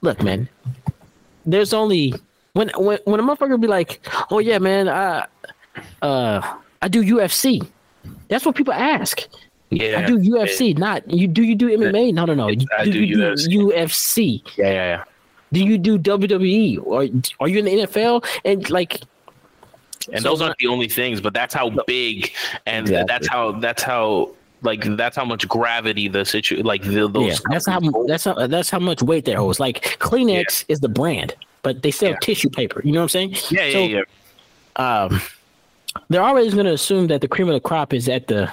[0.00, 0.48] Look, man.
[1.46, 2.14] There's only
[2.52, 5.26] when when when a motherfucker be like, "Oh yeah, man, I
[6.02, 7.66] uh I do UFC."
[8.28, 9.26] That's what people ask.
[9.70, 11.26] Yeah, I do UFC, not you.
[11.26, 12.12] Do you do MMA?
[12.12, 12.48] No, no, no.
[12.48, 13.50] You, I do, UFC.
[13.50, 14.42] do UFC?
[14.56, 15.04] Yeah, yeah, yeah.
[15.52, 16.84] Do you do WWE?
[16.84, 17.06] Or
[17.40, 18.24] are you in the NFL?
[18.44, 19.00] And like,
[20.08, 22.32] And So those aren't the only things, but that's how big
[22.66, 23.06] and Exactly.
[23.08, 24.30] that's how that's how
[24.62, 28.08] like that's how much gravity the situation like the, those yeah, that's how hold.
[28.08, 29.58] that's how that's how much weight there holds.
[29.60, 32.16] Like Kleenex is the brand, but they sell Yeah.
[32.22, 32.80] tissue paper.
[32.84, 33.36] You know what I'm saying?
[33.50, 34.02] yeah yeah
[34.76, 35.20] yeah Um,
[36.08, 38.50] they're always going to assume that the cream of the crop is at the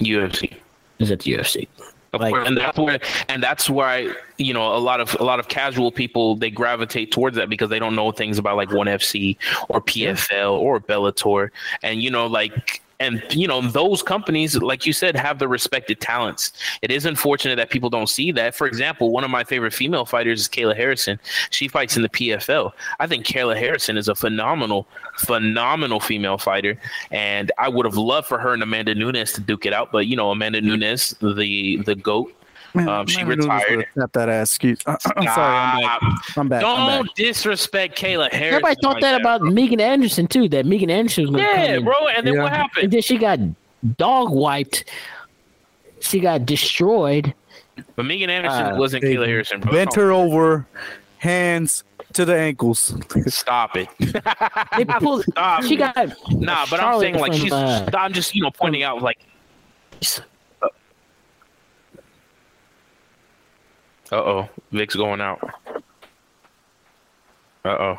[0.00, 0.54] UFC.
[0.98, 1.68] is at the UFC.
[2.12, 2.98] Of Like- course, and that's where
[3.28, 7.12] and that's why you know a lot of a lot of casual people they gravitate
[7.12, 9.36] towards that because they don't know things about like ONE FC
[9.68, 11.50] or PFL or Bellator.
[11.82, 16.00] And you know like and you know those companies like you said have the respected
[16.00, 16.52] talents.
[16.82, 18.54] It is unfortunate that people don't see that.
[18.54, 21.18] For example one of my favorite female fighters is kayla harrison.
[21.50, 26.78] She fights in the pfl i think kayla harrison is a phenomenal phenomenal female fighter.
[27.10, 29.92] And i would have loved for her and amanda nunes to duke it out.
[29.92, 32.32] But you know amanda nunes the the goat
[32.74, 33.86] Man, Um, she retired.
[33.96, 34.50] would've that ass.
[34.50, 34.78] Excuse.
[34.86, 35.16] I'm sorry.
[35.16, 36.02] I'm back.
[36.36, 36.64] I'm back.
[36.64, 37.14] I'm don't back.
[37.16, 40.48] disrespect kayla harrison Everybody thought like that about Megan Anderson too.
[40.50, 42.42] That Megan Anderson was going come yeah bro and then Yeah.
[42.42, 43.38] what And happened then she got
[43.96, 44.84] dog wiped.
[46.00, 47.34] She got destroyed.
[47.96, 49.72] but megan anderson Uh, wasn't kayla harrison bro.
[49.72, 50.66] Bent her over,
[51.18, 52.94] hands to the ankles.
[53.28, 53.88] Stop it.
[54.76, 55.24] They pulled.
[55.30, 55.62] Stop.
[55.64, 55.96] she got
[56.30, 57.52] Nah, but I'm saying like she's.
[57.52, 59.18] uh, I'm just you know pointing out like.
[64.10, 65.40] Uh oh, Vic's going out.
[67.64, 67.98] Uh oh.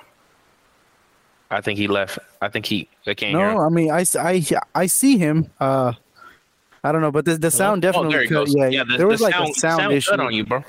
[1.52, 2.20] I think he left.
[2.42, 2.88] I think he.
[3.08, 3.40] I can't hear.
[3.40, 3.60] No, Him.
[3.60, 5.50] I mean, I see him.
[5.60, 5.94] Uh,
[6.84, 8.12] I don't know, but the, the sound Oh, definitely.
[8.14, 8.56] there he goes.
[8.56, 10.12] Yeah, Yeah, the, there was the like sound, a sound, sound issue.
[10.14, 10.64] on you, bro.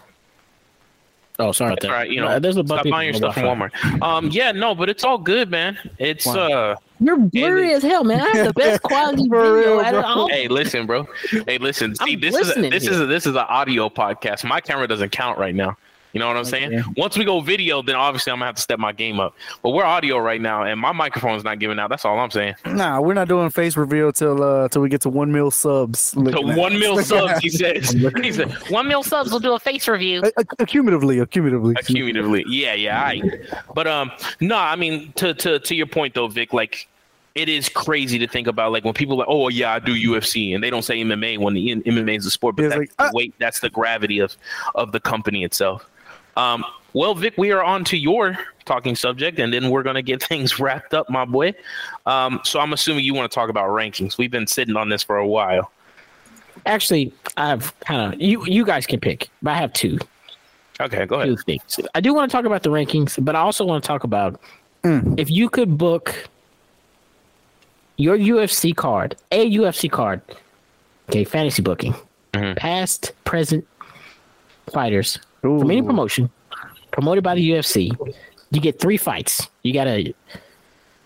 [1.38, 1.96] Oh, sorry about That's that.
[1.96, 2.10] right.
[2.10, 3.98] You know, Uh, there's a stop bunch buying your of people stuff on from Wi-Fi.
[3.98, 4.02] Walmart.
[4.18, 5.78] Um, yeah, no, but it's all good, man.
[5.98, 6.34] It's Wow.
[6.48, 6.76] uh.
[7.01, 8.20] You're blurry as hell, man.
[8.20, 10.02] I have the best quality video real, out bro.
[10.02, 10.28] all.
[10.28, 11.09] Hey, listen, bro.
[11.47, 11.94] Hey, listen.
[11.94, 12.93] See, I'm this is a, this here.
[12.93, 14.44] is a, this is an audio podcast.
[14.44, 15.77] My camera doesn't count right now.
[16.12, 16.82] You know what I'm saying?
[16.97, 19.32] Once we go video, then obviously I'm gonna have to step my game up.
[19.62, 21.89] But we're audio right now, and my microphone's not giving out.
[21.89, 22.56] That's all I'm saying.
[22.66, 26.01] Nah, we're not doing face reveal till uh till we get to one mil subs.
[26.01, 27.93] So Looking at- one mil subs, he says.
[27.93, 30.22] He said One mil subs We'll do a face review.
[30.22, 31.74] Accumulatively, accumulatively.
[31.74, 32.43] accumulatively.
[32.48, 33.01] Yeah, yeah.
[33.05, 33.22] I.
[33.72, 34.10] But um,
[34.40, 36.52] no, I mean to to to your point though, Vic.
[36.52, 36.89] Like,
[37.35, 39.94] it is crazy to think about like when people are like, oh yeah, I do
[39.94, 42.74] UFC, and they don't say MMA when the M- MMA is a sport, but It's
[42.74, 43.11] that's like, the ah.
[43.12, 44.36] weight, that's the gravity of
[44.74, 45.89] of the company itself.
[46.36, 50.23] Um, well, Vic, we are on to your talking subject, and then we're gonna get
[50.28, 51.55] things wrapped up, my boy.
[52.07, 54.19] Um, so I'm assuming you want to talk about rankings.
[54.19, 55.70] We've been sitting on this for a while.
[56.66, 58.44] Actually, I've kind of you.
[58.44, 59.98] You guys can pick, but I have two
[60.81, 61.78] Okay, go ahead two things.
[61.94, 64.40] I do want to talk about the rankings, but I also want to talk about
[64.82, 66.30] if you could book
[68.01, 70.20] your UFC card, a UFC card,
[71.09, 71.94] okay, fantasy booking,
[72.32, 72.56] Mhm.
[72.56, 73.66] past, present
[74.72, 76.31] fighters from any promotion
[76.93, 77.90] promoted by the UFC.
[78.51, 79.48] You get three fights.
[79.62, 80.14] You got a,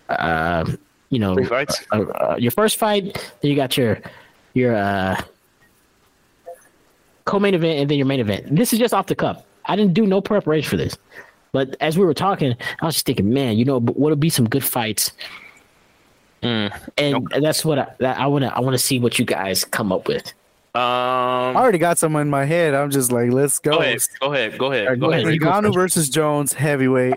[0.09, 0.65] uh,
[1.09, 1.81] you know, Three fights.
[1.91, 3.03] uh, uh, your first fight,
[3.41, 3.99] then you got your
[4.53, 5.19] your uh,
[7.25, 8.55] co-main event, and then your main event.
[8.55, 9.43] This is just off the cuff.
[9.65, 10.95] I didn't do no preparation for this,
[11.51, 14.29] but as we were talking, I was just thinking, man, you know, what would be
[14.29, 15.11] some good fights,
[16.45, 16.71] Mm.
[16.97, 19.63] and that's what I, that I want to I want to see what you guys
[19.65, 20.31] come up with.
[20.75, 22.73] I Um, already got some in my head.
[22.75, 23.71] I'm just like, let's go.
[23.71, 24.01] go ahead.
[24.19, 24.57] Go ahead.
[24.59, 24.83] Go ahead.
[24.87, 25.23] Alright, Go go ahead.
[25.23, 25.33] ahead.
[25.33, 27.15] You go Ngannou versus Jones, heavyweight.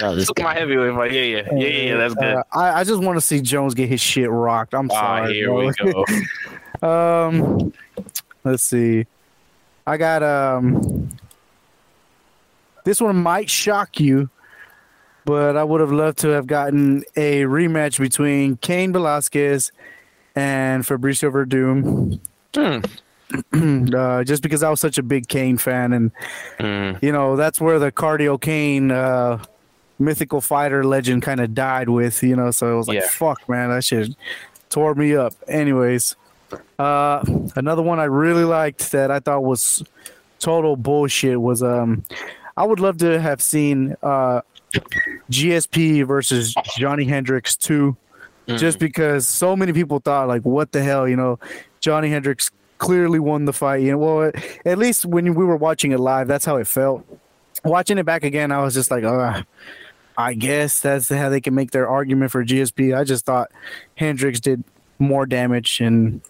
[0.00, 0.44] Oh, this Took guy.
[0.44, 1.12] my heavyweight fight.
[1.12, 1.96] Yeah, yeah, yeah, yeah, yeah.
[1.96, 2.34] That's good.
[2.36, 4.72] Uh, I, I just want to see Jones get his shit rocked.
[4.74, 5.34] I'm Ah, sorry.
[5.34, 5.66] here bro.
[5.66, 6.04] we go.
[6.82, 7.72] Um,
[8.44, 9.06] let's see.
[9.86, 11.08] I got um.
[12.84, 14.28] This one might shock you,
[15.24, 19.72] but I would have loved to have gotten a rematch between Cain Velasquez
[20.34, 22.20] and Fabricio Werdum.
[22.54, 22.84] Hmm.
[23.94, 26.12] uh, just because I was such a big Cain fan, and
[26.58, 27.02] Mm.
[27.02, 29.42] you know that's where the cardio Cain uh,
[29.98, 32.22] mythical fighter legend kind of died with.
[32.22, 33.08] You know, so it was like, Yeah.
[33.08, 34.14] fuck, man, that shit
[34.70, 35.32] tore me up.
[35.48, 36.14] Anyways,
[36.78, 37.24] uh,
[37.56, 39.82] another one I really liked that I thought was
[40.38, 42.04] total bullshit was um,
[42.56, 44.42] I would love to have seen uh,
[45.30, 47.96] GSP versus Johnny Hendricks two,
[48.46, 51.38] just because so many people thought like, what the hell, you know,
[51.80, 53.82] Johnny Hendricks clearly won the fight.
[53.82, 54.32] You know, well,
[54.64, 57.04] at least when we were watching it live, that's how it felt.
[57.64, 59.42] Watching it back again, I was just like, uh,
[60.16, 62.96] I guess that's how they can make their argument for GSP.
[62.96, 63.50] I just thought
[63.96, 64.62] Hendricks did
[64.98, 66.20] more damage, and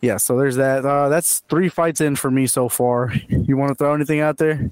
[0.00, 0.84] yeah, so there's that.
[0.84, 3.12] Uh, that's three fights in for me so far.
[3.28, 4.70] You want to throw anything out there?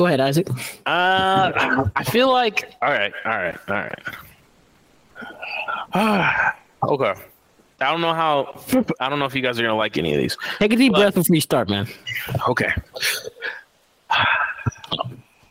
[0.00, 0.48] Go ahead, Isaac.
[0.86, 3.74] Uh, I feel like all right, all right, all
[5.92, 6.54] right.
[6.82, 7.14] Okay.
[7.82, 8.58] I don't know how.
[8.98, 10.38] I don't know if you guys are gonna like any of these.
[10.58, 11.86] Take a deep But- breath before you start, man.
[12.48, 12.72] Okay.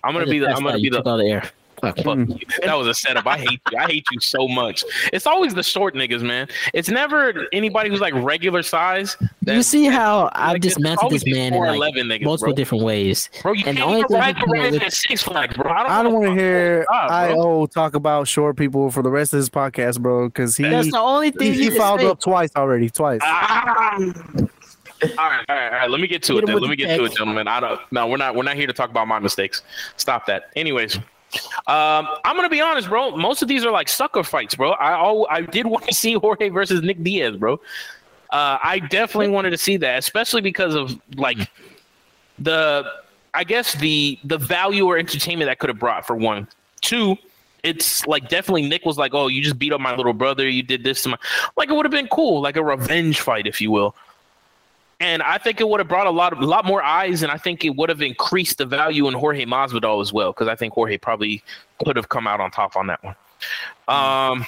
[0.04, 0.48] I'm gonna be the.
[0.50, 1.04] I'm gonna be the.
[1.04, 1.44] the air.
[1.82, 1.98] Fuck.
[1.98, 2.40] Fuck you.
[2.64, 3.26] That was a setup.
[3.28, 3.78] I hate you.
[3.78, 4.84] I hate you so much.
[5.14, 6.48] It's always the short niggas, man.
[6.74, 9.16] It's never anybody who's like regular size.
[9.44, 12.56] that- You see how I've like, it's dismantled this man in like niggas, multiple bro.
[12.56, 13.30] different ways.
[13.42, 14.94] Bro, you and the can't only even thing ride he the can red with- at
[14.94, 15.72] Six Flags, bro.
[15.72, 17.42] I don't, I don't want to hear fuck God, bro.
[17.60, 20.92] IO talk about short people for the rest of his podcast, bro, because he That's
[20.92, 23.20] the only thing he you can fouled up twice already, twice.
[23.24, 23.96] Ah.
[25.02, 25.90] All right, all right, all right.
[25.90, 26.48] Let me get to Hit it.
[26.48, 26.56] Then.
[26.56, 27.48] Let me the get to it, gentlemen.
[27.48, 27.80] I don't.
[27.92, 28.36] No, we're not.
[28.36, 29.62] We're not here to talk about my mistakes.
[29.96, 30.50] Stop that.
[30.58, 31.00] Anyways,
[31.68, 33.16] um, I'm gonna be honest, bro.
[33.16, 34.72] Most of these are like sucker fights, bro.
[34.72, 37.60] I I did want to see Jorge versus Nick Diaz, bro.
[38.32, 41.38] Uh, I definitely wanted to see that, especially because of like
[42.38, 42.86] the,
[43.34, 46.48] I guess the the value or entertainment that could have brought for one.
[46.82, 47.18] Two,
[47.64, 50.64] it's like definitely Nick was like, oh, you just beat up my little brother, you
[50.64, 51.18] did this to my,
[51.58, 53.96] like it would have been cool, like a revenge fight, if you will.
[55.02, 57.32] And I think it would have brought a lot of a lot more eyes, and
[57.32, 60.56] I think it would have increased the value in Jorge Masvidal as well, because I
[60.56, 61.42] think Jorge probably
[61.86, 63.16] could have come out on top on that one.
[63.88, 64.46] Um,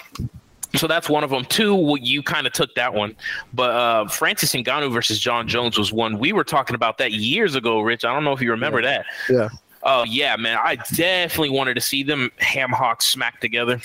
[0.76, 1.46] so that's one of them.
[1.46, 3.16] Two, well, you kind of took that one,
[3.54, 7.56] but uh, Francis Ngannou versus John Jones was one we were talking about that years
[7.56, 7.80] ago.
[7.80, 9.06] Rich, I don't know if you remember that.
[9.30, 9.48] Yeah.
[9.84, 13.80] Oh yeah, man, I definitely wanted to see them ham hocks smack together.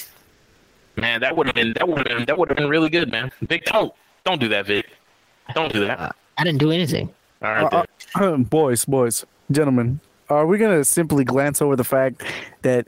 [0.96, 3.10] Man, that would have been that would have been that would have been really good,
[3.10, 3.30] man.
[3.42, 3.92] Vic, don't
[4.24, 4.86] don't do that, Vic.
[5.54, 6.16] Don't do that.
[6.38, 7.08] I didn't do anything.
[7.42, 7.84] All right, Uh,
[8.16, 12.22] uh, boys, boys, gentlemen, are we gonna simply glance over the fact
[12.62, 12.86] that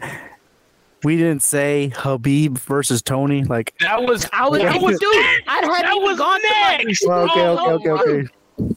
[1.04, 3.44] we didn't say Khabib versus Tony?
[3.44, 5.10] Like, that was I was, that I was was dude.
[5.46, 7.06] I hadn't that even was gone to my- next.
[7.06, 8.28] well, okay, okay, okay, okay.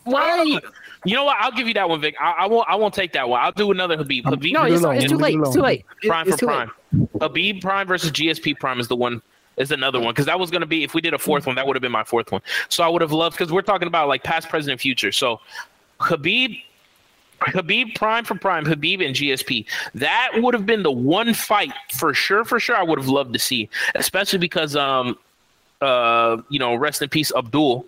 [0.03, 0.59] Why?
[1.05, 1.37] You know what?
[1.39, 2.13] I'll give you that one, Vic.
[2.21, 2.69] I, I won't.
[2.69, 3.41] I won't take that one.
[3.41, 4.23] I'll do another Khabib.
[4.23, 5.39] Khabib No, it's, it's too late.
[5.39, 5.85] It's too late.
[6.03, 6.53] Prime it's for too late.
[6.91, 7.07] prime.
[7.17, 9.23] Khabib prime versus GSP prime is the one.
[9.57, 11.55] Is another one because that was going to be if we did a fourth one,
[11.55, 12.41] that would have been my fourth one.
[12.69, 15.11] So I would have loved because we're talking about like past, present, future.
[15.11, 15.41] So
[15.99, 16.63] Khabib,
[17.41, 19.65] Khabib prime for prime, Khabib and GSP.
[19.93, 22.45] That would have been the one fight for sure.
[22.45, 25.17] For sure, I would have loved to see, especially because um,
[25.81, 27.85] uh, you know, rest in peace, Abdul.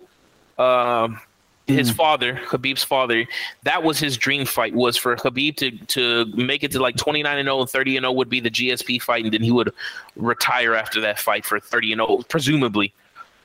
[0.58, 1.20] Um,
[1.66, 3.26] his father, Khabib's father,
[3.62, 7.38] that was his dream fight was for Khabib to to make it to like 29
[7.38, 9.72] and 0 and 30 and 0 would be the GSP fight and then he would
[10.16, 12.92] retire after that fight for 30 and 0 presumably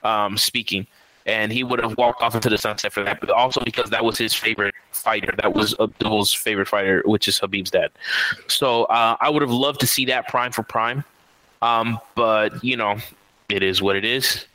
[0.03, 0.85] um speaking.
[1.25, 4.03] And he would have walked off into the sunset for that but also because that
[4.03, 7.91] was his favorite fighter that was Abdul's favorite fighter which is Khabib's dad.
[8.47, 11.05] So uh, I would have loved to see that prime for prime
[11.61, 12.97] um but you know
[13.49, 14.45] it is what it is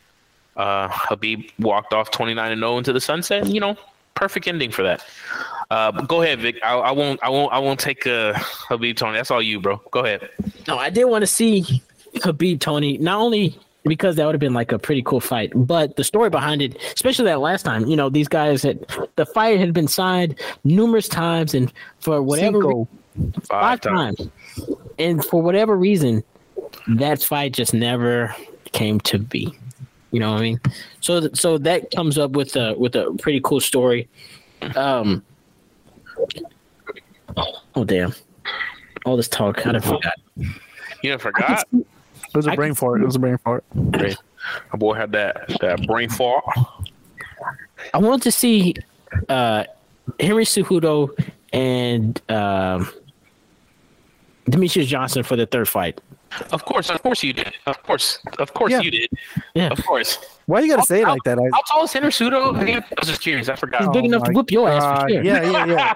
[0.57, 3.47] uh, Khabib walked off 29 and 0 into the sunset.
[3.47, 3.77] You know,
[4.15, 5.05] perfect ending for that.
[5.71, 6.57] Uh, go ahead, Vic.
[6.63, 7.23] I, I won't.
[7.23, 7.53] I won't.
[7.53, 9.17] I won't take uh, Khabib Tony.
[9.17, 9.81] That's all you, bro.
[9.91, 10.29] Go ahead.
[10.69, 11.83] No, I did want to see
[12.17, 15.97] Khabib Tony, not only because that would have been like a pretty cool fight, but
[15.97, 18.87] the story behind it, especially that last time, you know, these guys had
[19.17, 22.89] the fight had been signed numerous times, and for whatever Cinco.
[23.43, 24.29] five times,
[24.99, 26.23] and for whatever reason,
[26.89, 28.35] that fight just never
[28.73, 29.57] came to be.
[30.15, 30.61] You know what I mean?
[31.01, 34.09] So, th- so that comes up with a with a pretty cool story.
[34.77, 35.25] Um.
[37.75, 38.15] Oh damn!
[39.05, 40.15] All this talk, I done forgot.
[41.03, 41.67] You know, forgot.
[41.73, 41.85] It
[42.33, 43.03] was a I brain can fart.
[43.03, 43.65] It was a brain fart.
[43.75, 44.17] My
[44.75, 46.45] boy had that that brain fart.
[47.93, 48.77] I want to see
[49.29, 49.65] uh,
[50.21, 51.11] Henry Cejudo
[51.53, 52.89] and um,
[54.49, 56.01] Demetrious Johnson for the third fight.
[56.53, 57.53] Of course, of course you did.
[57.67, 58.81] Of course, of course Yeah.
[58.81, 59.11] you did.
[59.55, 59.69] Yeah.
[59.69, 60.19] Of course.
[60.47, 61.39] Why you gotta say it How- like that?
[61.39, 62.83] I, How tall is Henry Cejudo again?
[62.91, 63.49] I was just curious.
[63.49, 63.81] I forgot.
[63.83, 65.23] He's big Oh enough to my whoop your ass for sure.
[65.23, 65.95] Yeah, yeah, yeah.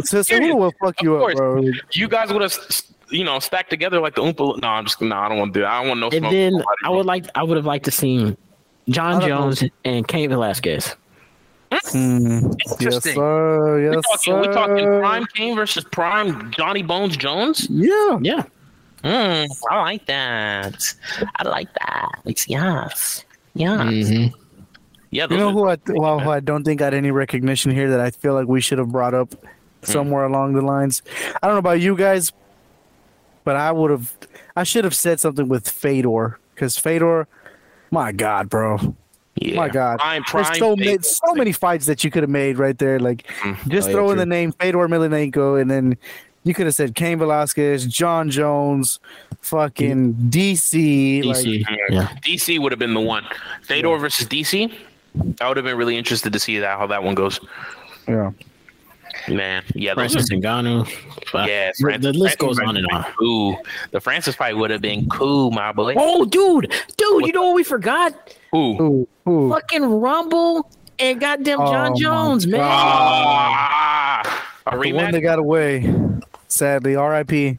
[0.04, 1.34] so, so who will fuck you Of up, course.
[1.36, 1.62] bro?
[1.92, 2.54] You guys would have,
[3.10, 4.60] you know, stacked together like the Oompa.
[4.62, 5.00] No, I'm just.
[5.00, 5.62] No, I don't want to do.
[5.64, 5.70] that.
[5.72, 6.30] I don't want no And smoke.
[6.32, 8.36] then I would like I would have liked to see
[8.88, 9.36] John I don't know.
[9.52, 10.94] Jones and Cain Velasquez.
[11.70, 13.14] Mm, yes, Interesting.
[13.14, 13.80] sir.
[13.82, 14.86] Yes, We're talking, we're talking.
[15.00, 17.66] Prime Cain versus Prime Johnny Bones Jones.
[17.70, 18.18] Yeah.
[18.22, 18.42] Yeah.
[19.04, 20.82] Mm, I like that.
[21.36, 22.10] I like that.
[22.24, 23.78] It's yes, yes.
[23.80, 24.32] Mhm.
[25.10, 28.00] Yeah, You know who I well, who I don't think got any recognition here that
[28.00, 29.34] I feel like we should have brought up
[29.82, 31.00] somewhere along the lines.
[31.42, 32.32] I don't know about you guys,
[33.44, 34.12] but I would have
[34.56, 37.26] I should have said something with Fedor because Fedor,
[37.90, 38.94] my God, bro,
[39.36, 39.56] yeah.
[39.56, 40.44] my God, Prime, Prime.
[40.44, 42.98] there's so many so many fights that you could have made right there.
[42.98, 43.26] Like
[43.68, 44.20] just Oh, yeah, throw in true.
[44.24, 45.96] the name Fedor Emelianenko, and then
[46.44, 49.00] you could have said Cain Velasquez, John Jones,
[49.40, 51.64] fucking DC, like DC.
[51.90, 52.08] yeah.
[52.24, 53.24] DC would have been the one.
[53.62, 54.72] Fedor versus DC.
[55.40, 57.40] I would have been really interested to see that how that one goes.
[58.06, 58.30] yeah.
[59.26, 60.86] Man, yeah, those Francis Ngannou.
[61.34, 63.04] Yeah, the- Francis- the list Francis goes on and on.
[63.22, 63.56] Ooh,
[63.90, 65.94] the Francis fight would have been cool, my boy.
[65.98, 68.14] Oh, dude, dude, you know what we forgot?
[68.54, 68.58] Ooh.
[68.80, 69.50] Ooh, ooh.
[69.50, 72.60] Fucking Rumble and goddamn Oh, John my Jones, man.
[72.62, 74.22] Ah,
[74.66, 75.12] a The one rematch.
[75.12, 75.80] that got away.
[76.48, 77.58] Sadly, R.I.P.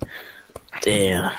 [0.81, 1.31] Damn.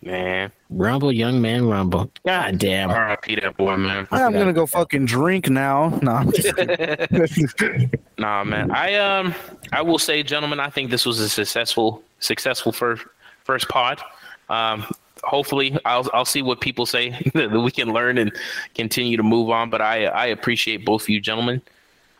[0.00, 2.10] Man, Rumble, young man, Rumble.
[2.24, 2.90] God damn.
[2.90, 3.36] R.I.P.
[3.36, 4.06] that boy, man.
[4.10, 5.88] I'm gonna go fucking drink now.
[6.02, 7.90] No, I'm just kidding.
[8.18, 8.70] Nah, man.
[8.70, 9.34] I um,
[9.72, 13.04] I will say, gentlemen, I think this was a successful, successful first
[13.44, 14.00] first pod.
[14.48, 14.86] Um,
[15.24, 18.32] hopefully, I'll I'll see what people say that we can learn and
[18.74, 19.68] continue to move on.
[19.68, 21.60] But I I appreciate both of you gentlemen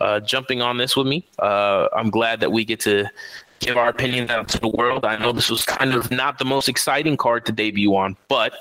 [0.01, 1.24] uh, jumping on this with me.
[1.39, 3.09] Uh, I'm glad that we get to
[3.60, 5.05] give our opinions out to the world.
[5.05, 8.55] I know this was kind of not the most exciting card to debut on, but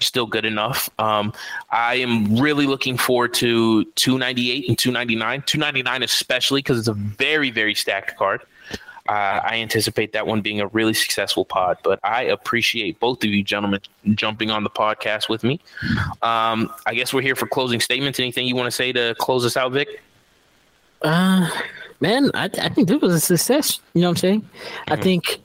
[0.00, 0.88] still good enough.
[0.98, 1.32] Um,
[1.70, 5.42] I am really looking forward to 298 and 299.
[5.42, 8.42] 299 especially because it's a very very stacked card.
[9.08, 13.30] Uh, I anticipate that one being a really successful pod, but I appreciate both of
[13.30, 13.80] you gentlemen
[14.14, 15.58] jumping on the podcast with me.
[16.22, 18.20] Um, I guess we're here for closing statements.
[18.20, 20.00] Anything you want to say to close us out, Vic?
[21.02, 21.50] Uh,
[22.00, 23.80] man, I, I think this was a success.
[23.94, 24.48] You know what I'm saying?
[24.88, 25.40] I think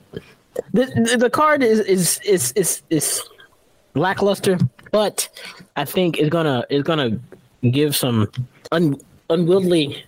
[0.73, 3.21] the, the the card is is is is is
[3.93, 4.57] lackluster,
[4.91, 5.27] but
[5.75, 7.19] I think it's gonna it's gonna
[7.71, 8.31] give some
[8.71, 8.99] un,
[9.29, 10.03] unwieldy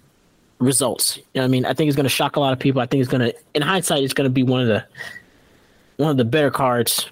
[0.60, 1.18] results.
[1.18, 1.66] You know what I mean?
[1.66, 2.82] I think it's gonna shock a lot of people.
[2.82, 4.86] I think it's gonna, in hindsight, it's gonna be one of the
[5.98, 7.10] one of the better cards,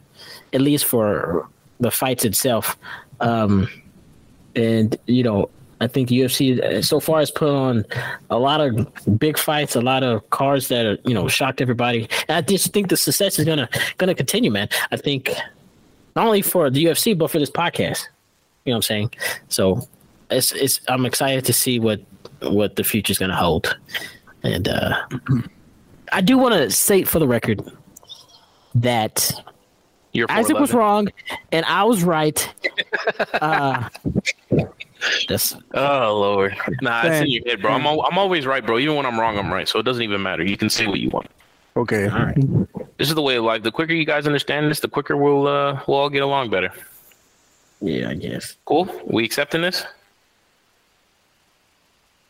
[0.53, 1.47] at least for
[1.79, 2.77] the fights itself.
[3.19, 3.67] Um,
[4.55, 5.49] and you know,
[5.81, 7.85] I think UFC uh, so far has put on
[8.29, 12.09] a lot of big fights, a lot of cards that are you know shocked everybody.
[12.27, 14.69] And I just think the success is gonna gonna continue, man.
[14.91, 15.33] I think
[16.15, 18.07] not only for the UFC but for this podcast.
[18.63, 19.13] You know what I'm saying?
[19.49, 19.87] So
[20.31, 22.01] it's it's I'm excited to see what
[22.41, 23.77] what the future is gonna hold.
[24.43, 24.95] And uh
[26.11, 27.61] I do want to say for the record
[28.75, 29.31] that
[30.13, 31.09] You're Isaac was wrong
[31.51, 32.53] and I was right.
[33.33, 33.89] uh
[35.27, 37.71] that's Oh Lord, nah, it's in your head, bro.
[37.71, 38.79] I'm al- I'm always right, bro.
[38.79, 39.67] Even when I'm wrong, I'm right.
[39.67, 40.43] So it doesn't even matter.
[40.43, 41.27] You can say what you want.
[41.77, 42.07] okay.
[42.07, 42.37] all right.
[42.97, 43.63] This is the way of life.
[43.63, 46.71] The quicker you guys understand this, the quicker we'll uh we'll all get along better.
[47.81, 48.55] Yeah, I guess.
[48.65, 48.89] Cool.
[49.05, 49.85] We accepting this?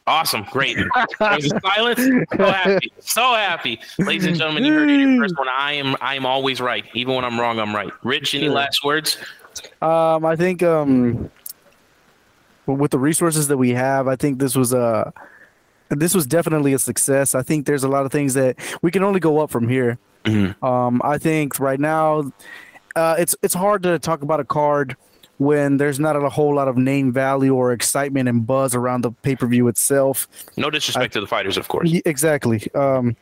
[0.07, 0.45] Awesome.
[0.51, 0.77] Great.
[1.17, 1.99] Silence.
[2.37, 2.91] So happy.
[2.99, 3.79] So happy.
[3.97, 5.47] Ladies and gentlemen, you heard it here first one.
[5.47, 6.85] I am I am always right.
[6.93, 7.91] Even when I'm wrong, I'm right.
[8.03, 9.17] Rich, any last words?
[9.81, 11.31] Um, I think um,
[12.67, 15.13] with the resources that we have, I think this was a
[15.89, 17.35] this was definitely a success.
[17.35, 19.97] I think there's a lot of things that we can only go up from here.
[20.63, 22.31] Um, I think right now,
[22.95, 24.95] uh, it's it's hard to talk about a card
[25.37, 29.11] when there's not a whole lot of name value or excitement and buzz around the
[29.11, 30.27] pay per view itself.
[30.57, 31.91] No disrespect to the fighters, of course.
[32.05, 32.67] Exactly.
[32.73, 33.15] Um,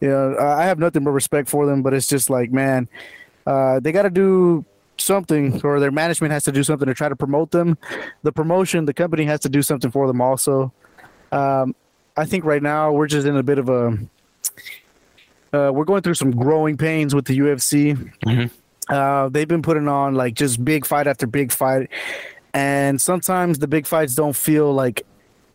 [0.00, 2.88] yeah, I I have nothing but respect for them, but it's just like, man,
[3.46, 4.64] uh, they got to do
[5.12, 7.76] something, or their management has to do something to try to promote them.
[8.22, 10.72] The promotion, the company has to do something for them also.
[11.32, 11.74] Um,
[12.16, 13.98] I think right now we're just in a bit of a,
[15.52, 17.94] uh, we're going through some growing pains with the UFC.
[18.26, 18.50] Mhm.
[18.88, 21.90] Uh, they've been putting on like just big fight after big fight,
[22.54, 25.04] and sometimes the big fights don't feel like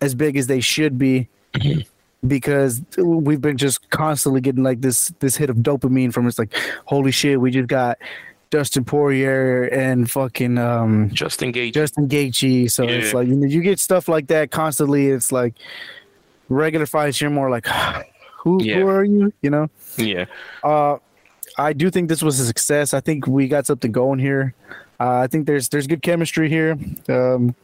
[0.02, 1.30] as big as they should be
[2.28, 6.54] because we've been just constantly getting like this this hit of dopamine from it's like
[6.86, 7.98] holy shit we just got
[8.54, 11.74] Dustin Poirier and fucking um Just engage.
[11.74, 15.56] Justin Gaethje so it's like you know you get stuff like that constantly it's like
[16.50, 17.66] regular fights you're more like
[18.44, 18.76] who Yeah.
[18.76, 20.26] who are you you know yeah.
[20.64, 20.98] uh
[21.58, 24.54] I do think this was a success I think we got something going here
[25.00, 26.78] uh, I think there's there's good chemistry here
[27.10, 27.56] um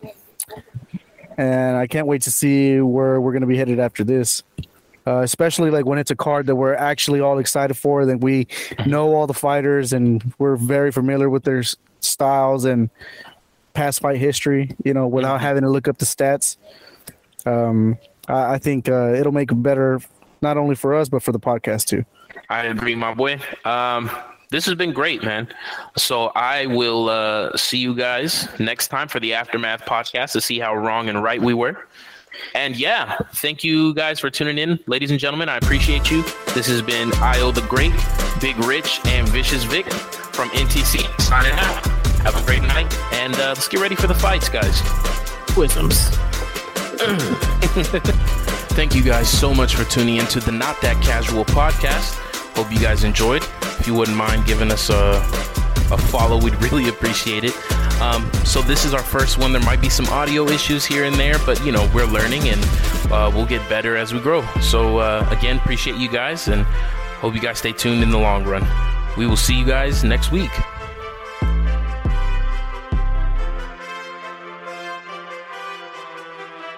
[1.37, 4.43] and I can't wait to see where we're going to be headed after this.
[5.07, 8.47] Uh, especially like when it's a card that we're actually all excited for, that we
[8.85, 11.63] know all the fighters and we're very familiar with their
[11.99, 12.89] styles and
[13.73, 14.76] past fight history.
[14.84, 16.57] You know, without having to look up the stats.
[17.45, 17.97] Um,
[18.27, 19.99] I, I think uh, it'll make it better
[20.41, 22.05] not only for us but for the podcast too.
[22.49, 23.39] I agree, my boy.
[23.65, 24.09] Um,
[24.51, 25.47] this has been great, man.
[25.95, 30.59] So I will uh, see you guys next time for the Aftermath podcast to see
[30.59, 31.88] how wrong and right we were.
[32.53, 35.49] And yeah, thank you guys for tuning in, ladies and gentlemen.
[35.49, 36.23] I appreciate you.
[36.53, 37.93] This has been I.O the Great,
[38.41, 41.85] Big Rich, and Vicious Vick from NTC signing out.
[42.23, 44.81] Have a great night, and uh, let's get ready for the fights, guys.
[45.55, 46.09] Wisdoms.
[48.75, 52.15] Thank you guys so much for tuning into the Not That Casual podcast.
[52.55, 53.43] Hope you guys enjoyed.
[53.79, 55.21] If you wouldn't mind giving us a,
[55.91, 57.55] a follow, we'd really appreciate it.
[58.01, 59.51] Um, so this is our first one.
[59.51, 62.63] There might be some audio issues here and there, but you know we're learning and
[63.11, 64.41] uh, we'll get better as we grow.
[64.61, 66.63] So uh, again, appreciate you guys and
[67.21, 68.65] hope you guys stay tuned in the long run.
[69.17, 70.51] We will see you guys next week.